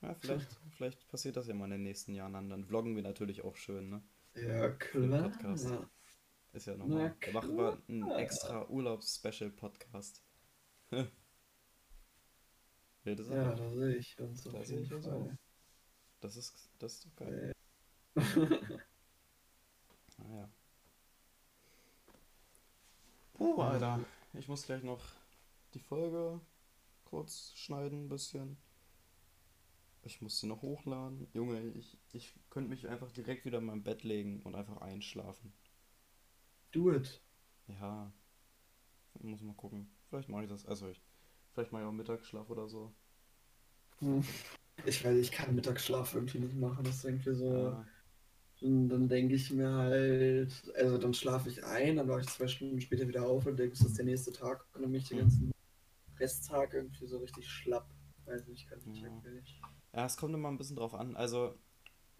Ja, 0.00 0.14
vielleicht, 0.14 0.48
vielleicht 0.70 1.08
passiert 1.08 1.36
das 1.36 1.48
ja 1.48 1.54
mal 1.54 1.64
in 1.64 1.72
den 1.72 1.82
nächsten 1.82 2.14
Jahren. 2.14 2.32
Dann, 2.32 2.50
dann 2.50 2.64
vloggen 2.64 2.94
wir 2.94 3.02
natürlich 3.02 3.42
auch 3.42 3.56
schön, 3.56 3.88
ne? 3.90 4.02
Ja, 4.34 4.70
klar. 4.70 5.30
Podcast. 5.30 5.72
Ist 6.52 6.66
ja 6.66 6.76
nochmal. 6.76 7.14
Da 7.20 7.32
machen 7.32 7.56
wir 7.56 7.82
einen 7.88 8.10
extra 8.12 8.68
Urlaubs-Special-Podcast. 8.68 10.22
Wilde 13.02 13.24
Sache. 13.24 13.36
Ja, 13.36 13.54
da 13.54 13.70
sehe 13.70 13.96
ich 13.96 14.18
uns 14.18 14.44
Da 14.44 14.64
sehe 14.64 14.80
ich 14.80 14.92
uns 14.92 15.06
Fall. 15.06 15.38
Das 16.20 16.36
ist, 16.36 16.70
das 16.78 16.94
ist 16.94 17.06
doch 17.06 17.16
geil. 17.16 17.52
Naja. 20.18 20.48
Puh, 23.34 23.62
Alter. 23.62 24.04
Ich 24.32 24.48
muss 24.48 24.64
gleich 24.64 24.82
noch 24.82 25.04
die 25.74 25.80
Folge 25.80 26.40
kurz 27.04 27.52
schneiden, 27.54 28.06
ein 28.06 28.08
bisschen. 28.08 28.56
Ich 30.02 30.20
muss 30.20 30.40
sie 30.40 30.48
noch 30.48 30.62
hochladen. 30.62 31.28
Junge, 31.32 31.60
ich, 31.70 31.96
ich 32.12 32.34
könnte 32.50 32.70
mich 32.70 32.88
einfach 32.88 33.12
direkt 33.12 33.44
wieder 33.44 33.58
in 33.58 33.66
mein 33.66 33.84
Bett 33.84 34.02
legen 34.02 34.42
und 34.42 34.56
einfach 34.56 34.78
einschlafen. 34.80 35.52
Do 36.72 36.90
it. 36.92 37.20
Ja. 37.68 38.12
Muss 39.20 39.42
mal 39.42 39.54
gucken. 39.54 39.90
Vielleicht 40.08 40.28
mache 40.28 40.44
ich 40.44 40.48
das. 40.48 40.64
Also 40.66 40.88
ich. 40.88 41.02
Vielleicht 41.52 41.72
mache 41.72 41.82
ich 41.82 41.88
auch 41.88 41.92
Mittagsschlaf 41.92 42.48
oder 42.50 42.68
so. 42.68 42.92
Hm. 44.00 44.22
Ich 44.86 45.04
weiß, 45.04 45.16
ich 45.18 45.32
kann 45.32 45.54
Mittagsschlaf 45.54 46.14
irgendwie 46.14 46.38
nicht 46.38 46.54
machen. 46.54 46.84
Das 46.84 46.96
ist 46.96 47.04
irgendwie 47.04 47.34
so. 47.34 47.52
Ja. 47.52 47.86
Und 48.60 48.88
dann 48.88 49.08
denke 49.08 49.34
ich 49.34 49.50
mir 49.52 49.70
halt, 49.70 50.52
also 50.76 50.98
dann 50.98 51.14
schlafe 51.14 51.48
ich 51.48 51.64
ein, 51.64 51.96
dann 51.96 52.08
wache 52.08 52.20
ich 52.22 52.28
zwei 52.28 52.48
Stunden 52.48 52.80
später 52.80 53.06
wieder 53.06 53.24
auf 53.26 53.46
und 53.46 53.56
denke, 53.56 53.74
es 53.74 53.80
ist 53.84 53.98
der 53.98 54.04
nächste 54.04 54.32
Tag 54.32 54.64
und 54.74 54.82
dann 54.82 54.90
bin 54.90 55.00
ich 55.00 55.08
den 55.08 55.18
Hm. 55.18 55.24
ganzen 55.24 55.52
Resttag 56.18 56.74
irgendwie 56.74 57.06
so 57.06 57.18
richtig 57.18 57.48
schlapp. 57.48 57.88
Weiß 58.26 58.46
nicht, 58.48 58.68
kann 58.68 58.80
ich 58.92 59.00
Ja. 59.02 59.08
nicht. 59.30 59.60
Ja, 59.94 60.04
es 60.06 60.16
kommt 60.16 60.34
immer 60.34 60.48
ein 60.48 60.58
bisschen 60.58 60.76
drauf 60.76 60.94
an. 60.94 61.16
Also, 61.16 61.54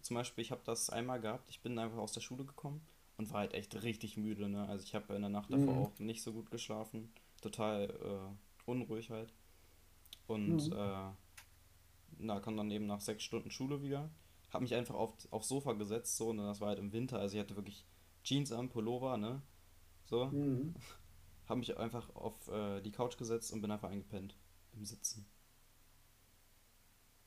zum 0.02 0.16
Beispiel, 0.16 0.42
ich 0.42 0.50
habe 0.52 0.62
das 0.64 0.90
einmal 0.90 1.20
gehabt. 1.20 1.50
Ich 1.50 1.62
bin 1.62 1.78
einfach 1.78 1.98
aus 1.98 2.12
der 2.12 2.20
Schule 2.22 2.44
gekommen 2.44 2.86
und 3.18 3.30
war 3.32 3.40
halt 3.40 3.54
echt 3.54 3.82
richtig 3.82 4.16
müde, 4.16 4.48
ne? 4.48 4.68
Also, 4.68 4.84
ich 4.84 4.94
habe 4.94 5.14
in 5.14 5.22
der 5.22 5.30
Nacht 5.30 5.52
davor 5.52 5.74
Mhm. 5.74 5.82
auch 5.94 5.98
nicht 5.98 6.22
so 6.22 6.32
gut 6.32 6.50
geschlafen. 6.50 7.12
Total 7.42 7.90
äh, 7.90 8.70
unruhig 8.70 9.10
halt. 9.10 9.32
Und 10.26 10.70
Mhm. 10.70 10.72
äh, 10.72 11.10
na, 12.18 12.40
kam 12.40 12.56
dann 12.56 12.70
eben 12.70 12.86
nach 12.86 13.00
sechs 13.00 13.22
Stunden 13.24 13.50
Schule 13.50 13.82
wieder. 13.82 14.10
Hab 14.50 14.62
mich 14.62 14.74
einfach 14.74 14.94
auf, 14.94 15.12
aufs 15.30 15.48
Sofa 15.48 15.72
gesetzt, 15.74 16.16
so, 16.16 16.28
und 16.30 16.38
das 16.38 16.60
war 16.60 16.68
halt 16.68 16.78
im 16.78 16.92
Winter. 16.92 17.18
Also, 17.18 17.36
ich 17.36 17.40
hatte 17.40 17.56
wirklich 17.56 17.84
Jeans 18.24 18.52
am 18.52 18.68
Pullover, 18.68 19.16
ne? 19.16 19.42
So. 20.06 20.32
Mhm. 20.32 20.74
Hab 21.48 21.58
mich 21.58 21.76
einfach 21.78 22.14
auf 22.14 22.48
äh, 22.48 22.80
die 22.82 22.92
Couch 22.92 23.16
gesetzt 23.18 23.52
und 23.52 23.60
bin 23.62 23.70
einfach 23.70 23.90
eingepennt. 23.90 24.36
Im 24.72 24.84
Sitzen. 24.84 25.26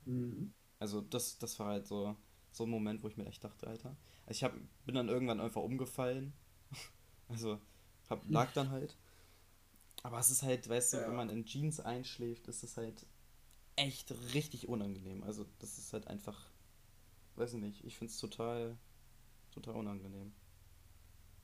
Mhm. 0.06 0.54
Also 0.80 1.02
das, 1.02 1.38
das 1.38 1.60
war 1.60 1.68
halt 1.68 1.88
so, 1.88 2.16
so 2.52 2.66
ein 2.66 2.70
Moment, 2.70 3.04
wo 3.04 3.08
ich 3.08 3.18
mir 3.18 3.26
echt 3.28 3.44
dachte, 3.44 3.68
Alter. 3.68 3.96
Also 4.26 4.32
ich 4.38 4.44
hab, 4.44 4.54
bin 4.86 4.96
dann 4.96 5.10
irgendwann 5.10 5.40
einfach 5.42 5.62
umgefallen. 5.62 6.34
Also 7.30 7.62
hab, 8.10 8.30
lag 8.30 8.52
dann 8.52 8.72
halt. 8.72 8.98
Aber 10.04 10.20
es 10.20 10.30
ist 10.30 10.44
halt, 10.44 10.68
weißt 10.68 10.94
du, 10.94 10.98
Ja. 10.98 11.08
wenn 11.08 11.16
man 11.16 11.30
in 11.30 11.46
Jeans 11.46 11.80
einschläft, 11.80 12.48
ist 12.48 12.64
es 12.64 12.78
halt 12.78 13.06
echt 13.78 14.12
richtig 14.34 14.70
unangenehm. 14.70 15.24
Also 15.24 15.46
das 15.60 15.78
ist 15.80 15.94
halt 15.94 16.08
einfach, 16.08 16.52
weiß 17.36 17.54
ich 17.56 17.62
nicht, 17.62 17.84
ich 17.86 17.98
find's 17.98 18.20
total, 18.20 18.78
total 19.52 19.76
unangenehm. 19.76 20.34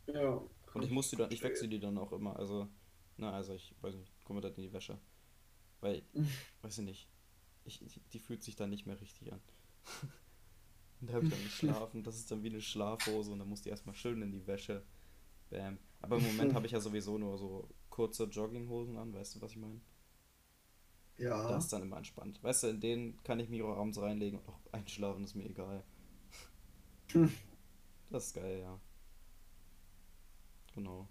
Ja. 0.08 0.42
Und 0.74 0.84
ich 0.84 0.92
muss 0.92 1.10
die 1.10 1.16
dann, 1.16 1.32
ich 1.32 1.44
wechsle 1.44 1.68
die 1.68 1.80
dann 1.80 1.98
auch 1.98 2.12
immer. 2.12 2.38
Also, 2.38 2.68
na, 3.18 3.32
also 3.34 3.54
ich 3.54 3.74
weiß 3.82 3.96
nicht, 3.96 4.12
komme 4.24 4.42
dann 4.42 4.54
in 4.56 4.64
die 4.64 4.74
Wäsche. 4.74 5.00
Weil, 5.82 6.04
weiß 6.62 6.80
ich 6.80 6.86
nicht, 6.86 7.08
ich, 7.68 8.02
die, 8.14 8.20
fühlt 8.20 8.44
sich 8.44 8.56
dann 8.56 8.70
nicht 8.70 8.86
mehr 8.86 9.00
richtig 9.00 9.32
an. 9.32 9.42
Und 11.02 11.10
da 11.10 11.14
habe 11.14 11.26
ich 11.26 11.32
dann 11.32 11.44
geschlafen. 11.44 12.04
Das 12.04 12.18
ist 12.18 12.32
dann 12.32 12.44
wie 12.44 12.50
eine 12.50 12.62
Schlafhose 12.62 13.32
und 13.32 13.40
dann 13.40 13.50
muss 13.50 13.62
die 13.62 13.70
erstmal 13.70 13.96
schön 13.96 14.22
in 14.22 14.32
die 14.32 14.46
Wäsche. 14.48 14.84
Bam. 15.50 15.78
Aber 16.02 16.18
im 16.18 16.24
Moment 16.24 16.54
habe 16.56 16.66
ich 16.66 16.72
ja 16.72 16.80
sowieso 16.80 17.18
nur 17.18 17.38
so 17.38 17.70
kurze 17.90 18.26
Jogginghosen 18.26 18.98
an, 18.98 19.14
weißt 19.14 19.36
du, 19.36 19.42
was 19.42 19.52
ich 19.52 19.58
meine? 19.58 19.82
Ja. 21.18 21.50
Das 21.50 21.66
ist 21.66 21.74
dann 21.74 21.82
immer 21.82 21.98
entspannt. 21.98 22.42
Weißt 22.44 22.64
du, 22.64 22.68
in 22.68 22.80
denen 22.80 23.24
kann 23.24 23.40
ich 23.40 23.50
mich 23.50 23.62
auch 23.64 23.76
abends 23.76 24.00
reinlegen 24.00 24.40
und 24.40 24.48
auch 24.50 24.60
einschlafen, 24.72 25.24
ist 25.24 25.36
mir 25.36 25.50
egal. 25.50 25.84
Das 28.10 28.28
ist 28.28 28.34
geil, 28.36 28.60
ja. 28.60 28.80
Genau. 30.76 31.08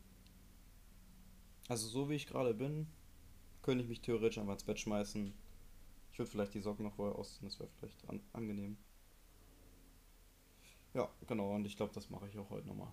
Also 1.68 1.88
so 1.88 2.08
wie 2.08 2.14
ich 2.14 2.28
gerade 2.28 2.54
bin, 2.54 2.86
könnte 3.62 3.82
ich 3.82 3.88
mich 3.88 4.00
theoretisch 4.00 4.38
einfach 4.38 4.52
ins 4.52 4.64
Bett 4.64 4.78
schmeißen. 4.78 5.34
Ich 6.16 6.18
würde 6.18 6.30
vielleicht 6.30 6.54
die 6.54 6.62
Socken 6.62 6.86
noch 6.86 6.94
vorher 6.94 7.14
ausziehen, 7.18 7.46
das 7.46 7.60
wäre 7.60 7.68
vielleicht 7.78 8.08
an 8.08 8.22
angenehm. 8.32 8.78
Ja, 10.94 11.08
genau, 11.28 11.54
und 11.54 11.64
ich 11.64 11.76
glaube, 11.76 11.92
das 11.94 12.10
mache 12.10 12.26
ich 12.28 12.36
auch 12.38 12.50
heute 12.50 12.66
nochmal. 12.66 12.92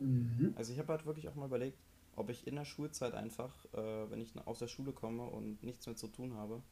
Mhm. 0.00 0.54
Also 0.54 0.72
ich 0.72 0.78
habe 0.78 0.92
halt 0.92 1.06
wirklich 1.06 1.28
auch 1.28 1.34
mal 1.34 1.46
überlegt, 1.46 1.78
ob 2.16 2.28
ich 2.30 2.46
in 2.46 2.56
der 2.56 2.64
Schulzeit 2.64 3.14
einfach, 3.14 3.64
äh, 3.72 4.10
wenn 4.10 4.20
ich 4.20 4.36
aus 4.46 4.58
der 4.58 4.68
Schule 4.68 4.92
komme 4.92 5.24
und 5.24 5.62
nichts 5.62 5.86
mehr 5.86 5.96
zu 5.96 6.08
tun 6.08 6.34
habe, 6.34 6.62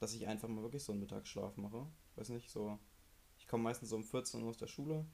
dass 0.00 0.14
ich 0.14 0.26
einfach 0.28 0.48
mal 0.48 0.62
wirklich 0.62 0.84
so 0.84 0.92
einen 0.92 1.00
Mittagsschlaf 1.00 1.56
mache. 1.56 1.86
Weiß 2.16 2.30
nicht, 2.30 2.50
so. 2.50 2.78
Ich 3.38 3.46
komme 3.48 3.64
meistens 3.64 3.90
so 3.90 3.96
um 3.96 4.04
14 4.04 4.42
Uhr 4.42 4.50
aus 4.50 4.58
der 4.58 4.66
Schule, 4.68 5.06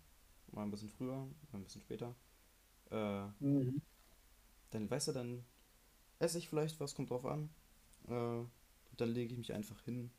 mal 0.52 0.62
ein 0.64 0.70
bisschen 0.70 0.90
früher, 0.90 1.16
mal 1.52 1.58
ein 1.58 1.64
bisschen 1.64 1.82
später. 1.82 2.14
Äh, 2.90 3.28
Mhm. 3.40 3.80
dann, 4.70 4.90
weißt 4.90 5.08
du, 5.08 5.12
dann 5.12 5.44
esse 6.18 6.38
ich 6.38 6.48
vielleicht 6.48 6.80
was, 6.80 6.94
kommt 6.94 7.10
drauf 7.10 7.26
an. 7.26 7.50
Äh, 8.08 8.44
dann 9.00 9.10
lege 9.10 9.32
ich 9.32 9.38
mich 9.38 9.52
einfach 9.52 9.80
hin, 9.82 10.10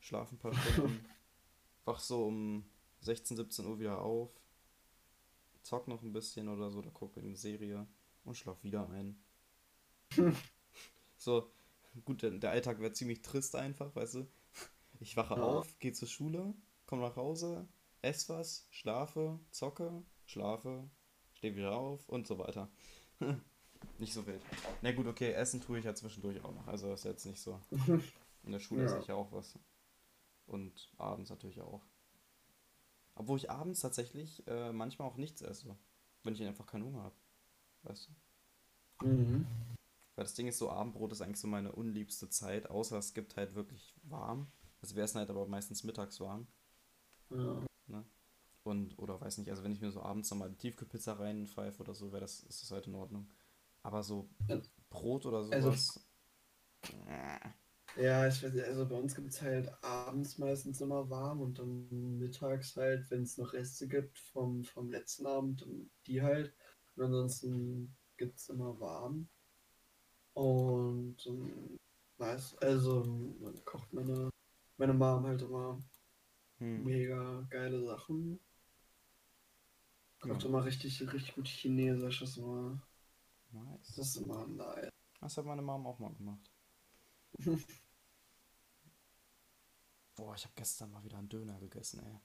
schlafe 0.00 0.34
ein 0.36 0.38
paar 0.38 0.54
Stunden, 0.54 1.06
wach 1.84 2.00
so 2.00 2.26
um 2.26 2.64
16, 3.00 3.36
17 3.36 3.66
Uhr 3.66 3.78
wieder 3.80 4.00
auf, 4.02 4.30
zock 5.62 5.86
noch 5.88 6.02
ein 6.02 6.12
bisschen 6.14 6.48
oder 6.48 6.70
so, 6.70 6.80
da 6.80 6.90
gucke 6.90 7.20
eine 7.20 7.36
Serie 7.36 7.86
und 8.24 8.36
schlaf 8.36 8.62
wieder 8.64 8.88
ein. 8.90 9.18
So, 11.18 11.50
gut, 12.04 12.22
der, 12.22 12.30
der 12.32 12.50
Alltag 12.50 12.80
wäre 12.80 12.92
ziemlich 12.92 13.22
trist 13.22 13.56
einfach, 13.56 13.94
weißt 13.96 14.16
du. 14.16 14.26
Ich 15.00 15.16
wache 15.16 15.36
Ja. 15.36 15.42
auf, 15.42 15.78
gehe 15.78 15.92
zur 15.92 16.08
Schule, 16.08 16.54
komme 16.86 17.02
nach 17.02 17.16
Hause, 17.16 17.68
esse 18.02 18.30
was, 18.34 18.66
schlafe, 18.70 19.40
zocke, 19.50 20.02
schlafe, 20.26 20.90
stehe 21.34 21.56
wieder 21.56 21.76
auf 21.76 22.08
und 22.08 22.26
so 22.26 22.38
weiter. 22.38 22.70
Nicht 23.98 24.12
so 24.12 24.26
wild. 24.26 24.42
Na 24.82 24.92
gut, 24.92 25.06
okay, 25.06 25.32
essen 25.32 25.60
tue 25.60 25.78
ich 25.78 25.84
ja 25.84 25.94
zwischendurch 25.94 26.42
auch 26.44 26.52
noch. 26.54 26.66
Also 26.66 26.92
ist 26.92 27.04
jetzt 27.04 27.26
nicht 27.26 27.40
so. 27.40 27.60
In 28.42 28.52
der 28.52 28.60
Schule 28.60 28.82
Ja. 28.82 28.86
esse 28.86 28.98
ich 28.98 29.06
ja 29.06 29.14
auch 29.14 29.32
was. 29.32 29.58
Und 30.46 30.92
abends 30.98 31.30
natürlich 31.30 31.60
auch. 31.60 31.82
Obwohl 33.14 33.38
ich 33.38 33.50
abends 33.50 33.80
tatsächlich 33.80 34.46
äh, 34.46 34.72
manchmal 34.72 35.08
auch 35.08 35.16
nichts 35.16 35.42
esse. 35.42 35.76
Wenn 36.22 36.34
ich 36.34 36.42
einfach 36.42 36.66
keinen 36.66 36.84
Hunger 36.84 37.02
habe. 37.02 37.16
Weißt 37.82 38.08
du? 39.00 39.06
Mhm. 39.06 39.46
Weil 40.14 40.24
das 40.24 40.34
Ding 40.34 40.46
ist 40.48 40.58
so, 40.58 40.70
Abendbrot 40.70 41.12
ist 41.12 41.20
eigentlich 41.20 41.40
so 41.40 41.48
meine 41.48 41.72
unliebste 41.72 42.28
Zeit, 42.30 42.70
außer 42.70 42.98
es 42.98 43.12
gibt 43.14 43.36
halt 43.36 43.54
wirklich 43.54 43.94
warm. 44.04 44.46
Also 44.80 44.94
wir 44.96 45.02
essen 45.02 45.18
halt 45.18 45.30
aber 45.30 45.46
meistens 45.46 45.84
mittags 45.84 46.20
warm. 46.20 46.46
Ja. 47.30 47.62
Ne? 47.86 48.04
Und, 48.62 48.98
oder 48.98 49.20
weiß 49.20 49.38
nicht, 49.38 49.50
also 49.50 49.62
wenn 49.62 49.72
ich 49.72 49.80
mir 49.80 49.90
so 49.90 50.02
abends 50.02 50.30
nochmal 50.30 50.48
eine 50.48 50.56
Tiefkühlpizza 50.56 51.14
reinpfeife 51.14 51.82
oder 51.82 51.94
so, 51.94 52.12
wäre 52.12 52.20
das, 52.20 52.40
ist 52.40 52.62
das 52.62 52.70
halt 52.70 52.86
in 52.86 52.94
Ordnung. 52.94 53.28
Aber 53.86 54.02
so. 54.02 54.28
Brot 54.90 55.26
oder 55.26 55.38
Also- 55.38 55.70
sowas. 55.70 56.08
äh, 57.06 57.50
Ja, 58.02 58.26
ich 58.26 58.42
weiß 58.42 58.52
nicht, 58.52 58.64
also 58.64 58.86
bei 58.86 58.96
uns 58.96 59.14
gibt 59.14 59.28
es 59.28 59.40
halt 59.40 59.72
abends 59.82 60.38
meistens 60.38 60.80
immer 60.80 61.08
warm 61.08 61.40
und 61.40 61.58
dann 61.60 62.18
mittags 62.18 62.76
halt, 62.76 63.08
wenn 63.10 63.22
es 63.22 63.38
noch 63.38 63.52
Reste 63.52 63.86
gibt 63.86 64.18
vom, 64.18 64.64
vom 64.64 64.90
letzten 64.90 65.24
Abend, 65.26 65.64
die 66.06 66.20
halt. 66.20 66.52
Und 66.96 67.04
ansonsten 67.04 67.96
gibt 68.16 68.38
es 68.38 68.48
immer 68.48 68.78
warm. 68.80 69.28
Und 70.34 71.24
ähm, 71.26 71.78
weiß, 72.18 72.58
also 72.58 73.02
dann 73.40 73.64
kocht 73.64 73.92
meine, 73.92 74.30
meine 74.78 74.92
Mom 74.94 75.24
halt 75.26 75.42
immer 75.42 75.80
hm. 76.58 76.82
mega 76.82 77.46
geile 77.50 77.82
Sachen. 77.84 78.40
Kocht 80.20 80.42
Ja, 80.42 80.48
immer 80.48 80.64
richtig, 80.64 81.00
richtig 81.12 81.36
gut 81.36 81.46
chinesisches 81.46 82.36
mal. 82.36 82.80
Nice. 83.52 83.94
Das 83.96 84.08
ist 84.08 84.16
immer 84.16 84.46
nice. 84.46 84.90
Das 85.20 85.36
hat 85.36 85.44
meine 85.46 85.62
Mom 85.62 85.86
auch 85.86 85.98
mal 85.98 86.12
gemacht. 86.14 86.50
Boah, 90.14 90.34
ich 90.34 90.44
habe 90.44 90.54
gestern 90.56 90.90
mal 90.90 91.04
wieder 91.04 91.18
einen 91.18 91.28
Döner 91.28 91.58
gegessen, 91.58 92.00
ey. 92.00 92.20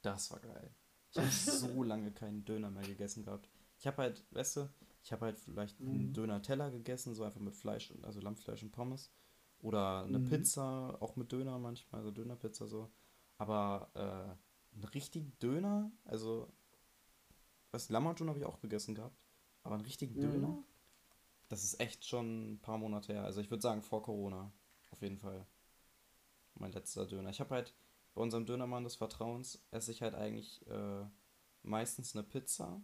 Das 0.03 0.31
war 0.33 0.41
geil. 0.41 0.75
Ich 1.13 1.19
habe 1.19 1.29
so 1.31 1.83
lange 1.85 2.11
keinen 2.13 2.45
Döner 2.45 2.71
mehr 2.71 2.83
gegessen 2.83 3.23
gehabt. 3.25 3.49
Ich 3.79 3.87
habe 3.87 4.03
halt, 4.03 4.25
weißt 4.33 4.57
du, 4.57 4.69
ich 5.05 5.13
habe 5.13 5.27
halt 5.27 5.39
vielleicht 5.39 5.81
einen 5.81 6.09
Mhm. 6.09 6.13
Döner-Teller 6.13 6.71
gegessen, 6.73 7.15
so 7.15 7.23
einfach 7.23 7.41
mit 7.41 7.55
Fleisch, 7.55 7.91
und- 7.93 8.05
also 8.05 8.21
Lammfleisch 8.21 8.63
und 8.65 8.73
Pommes. 8.73 9.13
Oder 9.61 10.03
eine 10.05 10.19
Mhm. 10.19 10.25
Pizza, 10.25 10.97
auch 11.01 11.15
mit 11.15 11.31
Döner 11.31 11.59
manchmal, 11.61 12.01
also 12.01 12.11
Dönerpizza 12.11 12.67
so. 12.67 12.91
Aber 13.39 13.91
äh, 13.95 14.75
einen 14.75 14.85
richtigen 14.93 15.39
Döner, 15.39 15.93
also, 16.05 16.53
was 17.71 17.89
Lammertun 17.89 18.29
habe 18.29 18.39
ich 18.41 18.45
auch 18.45 18.61
gegessen 18.61 18.95
gehabt. 18.95 19.22
Aber 19.65 19.75
einen 19.77 19.85
richtigen 19.85 20.15
Mhm. 20.15 20.21
Döner, 20.21 20.65
das 21.49 21.65
ist 21.65 21.81
echt 21.81 22.05
schon 22.07 22.55
ein 22.55 22.61
paar 22.61 22.79
Monate 22.79 23.13
her. 23.15 23.25
Also 23.25 23.41
ich 23.41 23.51
würde 23.51 23.63
sagen 23.63 23.83
vor 23.83 24.03
Corona, 24.03 24.53
auf 24.91 25.03
jeden 25.03 25.19
Fall. 25.19 25.47
Mein 26.55 26.73
letzter 26.73 27.07
Döner. 27.07 27.31
Ich 27.31 27.41
habe 27.41 27.55
halt 27.55 27.75
bei 28.15 28.23
unserem 28.23 28.47
Dönermann 28.47 28.85
des 28.85 28.97
Vertrauens 28.97 29.63
esse 29.71 29.91
ich 29.93 30.03
halt 30.03 30.15
eigentlich 30.15 30.67
äh, 30.69 31.05
meistens 31.63 32.15
eine 32.15 32.25
Pizza 32.25 32.83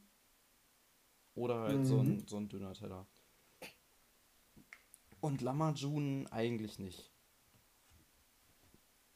oder 1.35 1.61
halt 1.61 1.87
so 1.87 2.01
Mhm. 2.01 2.03
ein, 2.03 2.29
so 2.29 2.37
ein 2.37 2.49
Döner-Teller. 2.51 3.07
Und 5.21 5.43
Lamajun 5.43 6.27
eigentlich 6.27 6.81
nicht. 6.81 7.13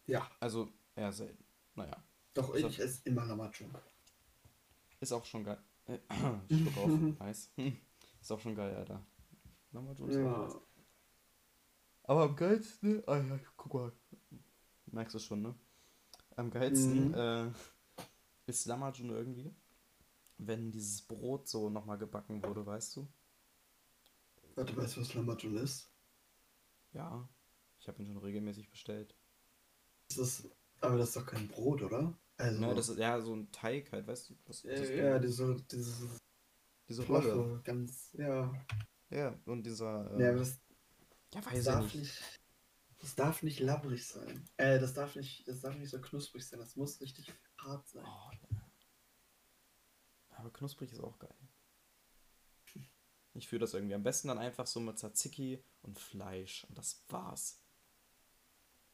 Ja, 0.06 0.30
Also 0.40 0.68
eher 0.94 1.12
selten. 1.12 1.44
Naja, 1.74 1.96
doch, 2.34 2.54
Ich 2.54 2.78
esse 2.78 3.00
immer 3.04 3.24
Lamachung. 3.24 3.70
ist 5.00 5.12
auch 5.12 5.24
schon 5.26 5.44
geil. 5.44 5.58
Äh, 5.86 5.98
Schluck 6.48 6.76
auf, 6.78 6.90
nice. 7.20 7.50
Ist 8.20 8.32
auch 8.32 8.40
schon 8.40 8.54
geil, 8.54 8.74
Alter. 8.74 9.04
Lamajun 9.72 10.08
ist 10.08 10.16
auch 10.16 10.38
nice. 10.38 10.54
Ja. 10.54 10.60
Aber 12.04 12.22
am 12.24 12.36
geilsten, 12.36 13.02
ah 13.06 13.16
ja, 13.16 13.38
guck 13.56 13.74
mal. 13.74 13.92
Merkst 14.86 15.14
du 15.14 15.18
schon, 15.18 15.42
ne? 15.42 15.54
Am 16.36 16.50
geilsten 16.50 17.08
Mhm. 17.08 17.14
äh, 17.14 17.50
ist 18.46 18.66
Lamajun 18.66 19.10
irgendwie, 19.10 19.54
wenn 20.38 20.70
dieses 20.70 21.02
Brot 21.02 21.48
so 21.48 21.70
nochmal 21.70 21.98
gebacken 21.98 22.42
wurde, 22.44 22.66
weißt 22.66 22.96
du? 22.96 23.08
Warte, 24.54 24.76
weißt 24.76 24.96
du, 24.96 25.00
was 25.00 25.14
Lamachung 25.14 25.56
ist? 25.56 25.90
Ja, 26.92 27.28
ich 27.80 27.88
habe 27.88 28.02
ihn 28.02 28.06
schon 28.06 28.18
regelmäßig 28.18 28.70
bestellt. 28.70 29.14
Das 30.08 30.18
ist, 30.18 30.48
aber 30.80 30.98
das 30.98 31.08
ist 31.08 31.16
doch 31.16 31.26
kein 31.26 31.48
Brot, 31.48 31.82
oder? 31.82 32.14
Also, 32.38 32.60
Ne, 32.60 32.74
das 32.74 32.88
ist 32.88 32.98
ja 32.98 33.20
so 33.20 33.34
ein 33.34 33.50
Teig 33.52 33.92
halt, 33.92 34.06
weißt 34.06 34.30
du? 34.30 34.34
Was, 34.46 34.62
das 34.62 34.90
äh, 34.90 34.96
ja, 34.98 35.18
diese, 35.18 35.56
diese 35.70 36.08
diese 36.88 37.06
Rolle. 37.06 37.22
flache, 37.22 37.60
ganz, 37.64 38.10
ja. 38.14 38.52
Ja, 39.10 39.38
und 39.46 39.64
dieser. 39.64 40.18
Ja, 40.18 40.26
Äh, 40.26 40.28
aber 40.30 40.38
das, 40.38 40.60
ja, 41.34 41.40
das 41.40 41.46
weiß 41.52 41.58
ich 41.58 41.64
darf 41.64 41.94
nicht. 41.94 41.96
nicht. 41.96 42.22
Das 43.00 43.14
darf 43.16 43.42
nicht 43.42 43.60
labbrig 43.60 44.06
sein. 44.06 44.44
Äh, 44.56 44.78
das 44.78 44.94
darf 44.94 45.16
nicht, 45.16 45.46
das 45.48 45.60
darf 45.60 45.76
nicht 45.76 45.90
so 45.90 46.00
knusprig 46.00 46.46
sein. 46.46 46.60
Das 46.60 46.76
muss 46.76 47.00
richtig 47.00 47.32
hart 47.58 47.88
sein. 47.88 48.04
Oh, 48.06 48.30
ne. 48.50 48.62
Aber 50.30 50.50
knusprig 50.52 50.90
ist 50.92 51.00
auch 51.00 51.18
geil. 51.18 51.34
Ich 53.34 53.48
fühle 53.48 53.60
das 53.60 53.72
irgendwie. 53.74 53.94
Am 53.94 54.02
besten 54.02 54.28
dann 54.28 54.38
einfach 54.38 54.66
so 54.66 54.78
mit 54.80 54.98
Tzatziki 54.98 55.64
und 55.82 55.98
Fleisch. 55.98 56.64
Und 56.68 56.76
das 56.76 57.02
war's. 57.08 57.62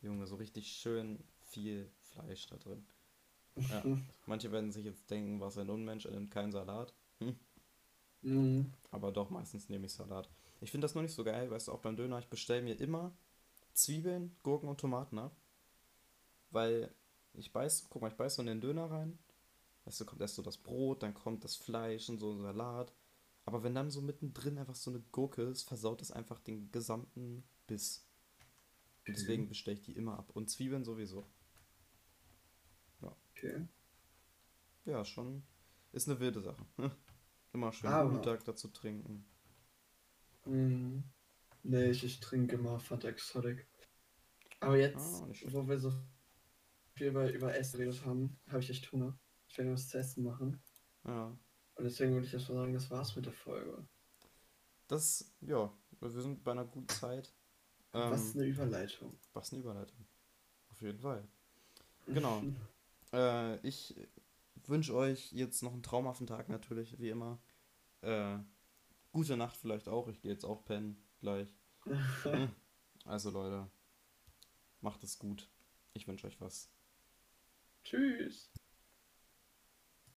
Junge, 0.01 0.27
so 0.27 0.37
richtig 0.37 0.69
schön 0.73 1.23
viel 1.41 1.91
Fleisch 2.01 2.47
da 2.47 2.57
drin. 2.57 2.87
Ja. 3.71 3.99
Manche 4.27 4.53
werden 4.53 4.73
sich 4.73 4.85
jetzt 4.85 5.11
denken, 5.11 5.41
was 5.41 5.59
ein 5.59 5.71
Unmensch, 5.71 6.07
er 6.07 6.13
nimmt 6.13 6.31
keinen 6.31 6.53
Salat. 6.53 6.95
Hm. 7.21 7.37
Mhm. 8.23 8.73
Aber 8.91 9.13
doch, 9.13 9.31
meistens 9.31 9.69
nehme 9.69 9.87
ich 9.87 9.93
Salat. 9.93 10.29
Ich 10.61 10.71
finde 10.71 10.85
das 10.85 10.95
nur 10.95 11.03
nicht 11.03 11.15
so 11.15 11.25
geil, 11.25 11.51
weißt 11.51 11.69
du, 11.69 11.73
auch 11.73 11.81
beim 11.81 11.97
Döner, 11.97 12.19
ich 12.19 12.29
bestelle 12.29 12.63
mir 12.63 12.79
immer 12.81 13.17
Zwiebeln, 13.73 14.37
Gurken 14.43 14.69
und 14.69 14.81
Tomaten 14.81 15.19
ab. 15.19 15.37
Weil 16.51 16.93
ich 17.35 17.53
beiß, 17.53 17.87
guck 17.91 18.03
mal, 18.03 18.09
ich 18.09 18.17
beiß 18.17 18.37
so 18.37 18.43
in 18.43 18.47
den 18.49 18.61
Döner 18.61 18.91
rein. 18.91 19.19
Weißt 19.85 20.01
du, 20.01 20.05
kommt 20.05 20.21
erst 20.21 20.35
so 20.35 20.43
das 20.43 20.59
Brot, 20.59 21.03
dann 21.03 21.15
kommt 21.15 21.45
das 21.45 21.57
Fleisch 21.57 22.09
und 22.09 22.19
so 22.19 22.33
ein 22.33 22.43
Salat. 22.43 22.93
Aber 23.45 23.63
wenn 23.63 23.75
dann 23.75 23.91
so 23.91 24.03
mittendrin 24.03 24.59
einfach 24.59 24.75
so 24.75 24.91
eine 24.91 25.01
Gurke 25.13 25.43
ist, 25.43 25.63
versaut 25.63 26.03
es 26.03 26.11
einfach 26.11 26.39
den 26.41 26.71
gesamten 26.71 27.45
Biss. 27.67 28.05
Und 29.07 29.17
deswegen 29.17 29.49
bestelle 29.49 29.79
ich 29.79 29.83
die 29.83 29.93
immer 29.93 30.19
ab. 30.19 30.31
Und 30.35 30.51
Zwiebeln 30.51 30.85
sowieso. 30.85 31.25
Okay. 33.39 33.67
Ja, 34.85 35.05
schon. 35.05 35.43
Ist 35.93 36.09
eine 36.09 36.19
wilde 36.21 36.41
Sache. 36.41 36.65
Immer 37.53 37.73
schön 37.73 37.91
Aber- 37.91 38.11
Mittag 38.13 38.45
dazu 38.45 38.69
trinken. 38.69 39.25
Mhm. 40.45 41.05
Nee, 41.63 41.91
ich, 41.91 42.05
ich 42.05 42.21
trinke 42.21 42.57
immer 42.57 42.79
Fanta 42.79 43.09
Exotic. 43.09 43.67
Aber 44.61 44.77
jetzt, 44.79 45.23
Ah, 45.23 45.29
wo 45.51 45.67
wir 45.69 45.79
so 45.79 45.93
viel 46.95 47.09
über, 47.09 47.31
über 47.33 47.55
Essen 47.55 47.79
geredet 47.79 48.05
haben, 48.07 48.39
habe 48.49 48.61
ich 48.61 48.71
echt 48.71 48.91
Hunger. 48.93 49.19
Ich 49.49 49.59
werde 49.59 49.73
was 49.73 49.89
zu 49.89 49.99
essen 49.99 50.25
machen. 50.25 50.63
Ja. 51.05 51.27
Und 51.75 51.85
deswegen 51.85 52.13
würde 52.15 52.27
ich 52.27 52.33
erst 52.33 52.49
mal 52.49 52.55
sagen, 52.57 52.73
das 52.73 52.91
war's 52.91 53.15
mit 53.17 53.27
der 53.27 53.33
Folge. 53.33 53.87
Das, 54.87 55.35
ja, 55.41 55.73
wir 56.01 56.11
sind 56.11 56.43
bei 56.45 56.53
einer 56.53 56.65
guten 56.65 56.89
Zeit. 56.89 57.35
was 57.93 58.35
Ähm, 58.35 58.41
eine 58.41 58.49
Überleitung. 58.49 59.19
was 59.33 59.53
eine 59.53 59.61
Überleitung. 59.61 60.07
Auf 60.71 60.81
jeden 60.81 61.01
Fall. 61.01 61.27
Genau. 62.07 62.43
Äh, 63.13 63.57
ich 63.67 63.95
wünsche 64.67 64.95
euch 64.95 65.33
jetzt 65.33 65.63
noch 65.63 65.73
einen 65.73 65.83
traumhaften 65.83 66.27
Tag 66.27 66.49
natürlich, 66.49 66.99
wie 66.99 67.11
immer. 67.11 67.39
Äh, 68.03 68.39
gute 69.13 69.37
Nacht 69.37 69.57
vielleicht 69.57 69.89
auch. 69.89 70.09
Ich 70.09 70.21
gehe 70.21 70.33
jetzt 70.33 70.45
auch 70.45 70.65
pennen 70.65 71.03
gleich. 71.21 71.55
Also 73.05 73.31
Leute, 73.31 73.71
macht 74.83 75.03
es 75.03 75.19
gut. 75.19 75.49
Ich 75.95 76.07
wünsche 76.07 76.27
euch 76.27 76.39
was. 76.43 76.71
Tschüss. 77.85 78.51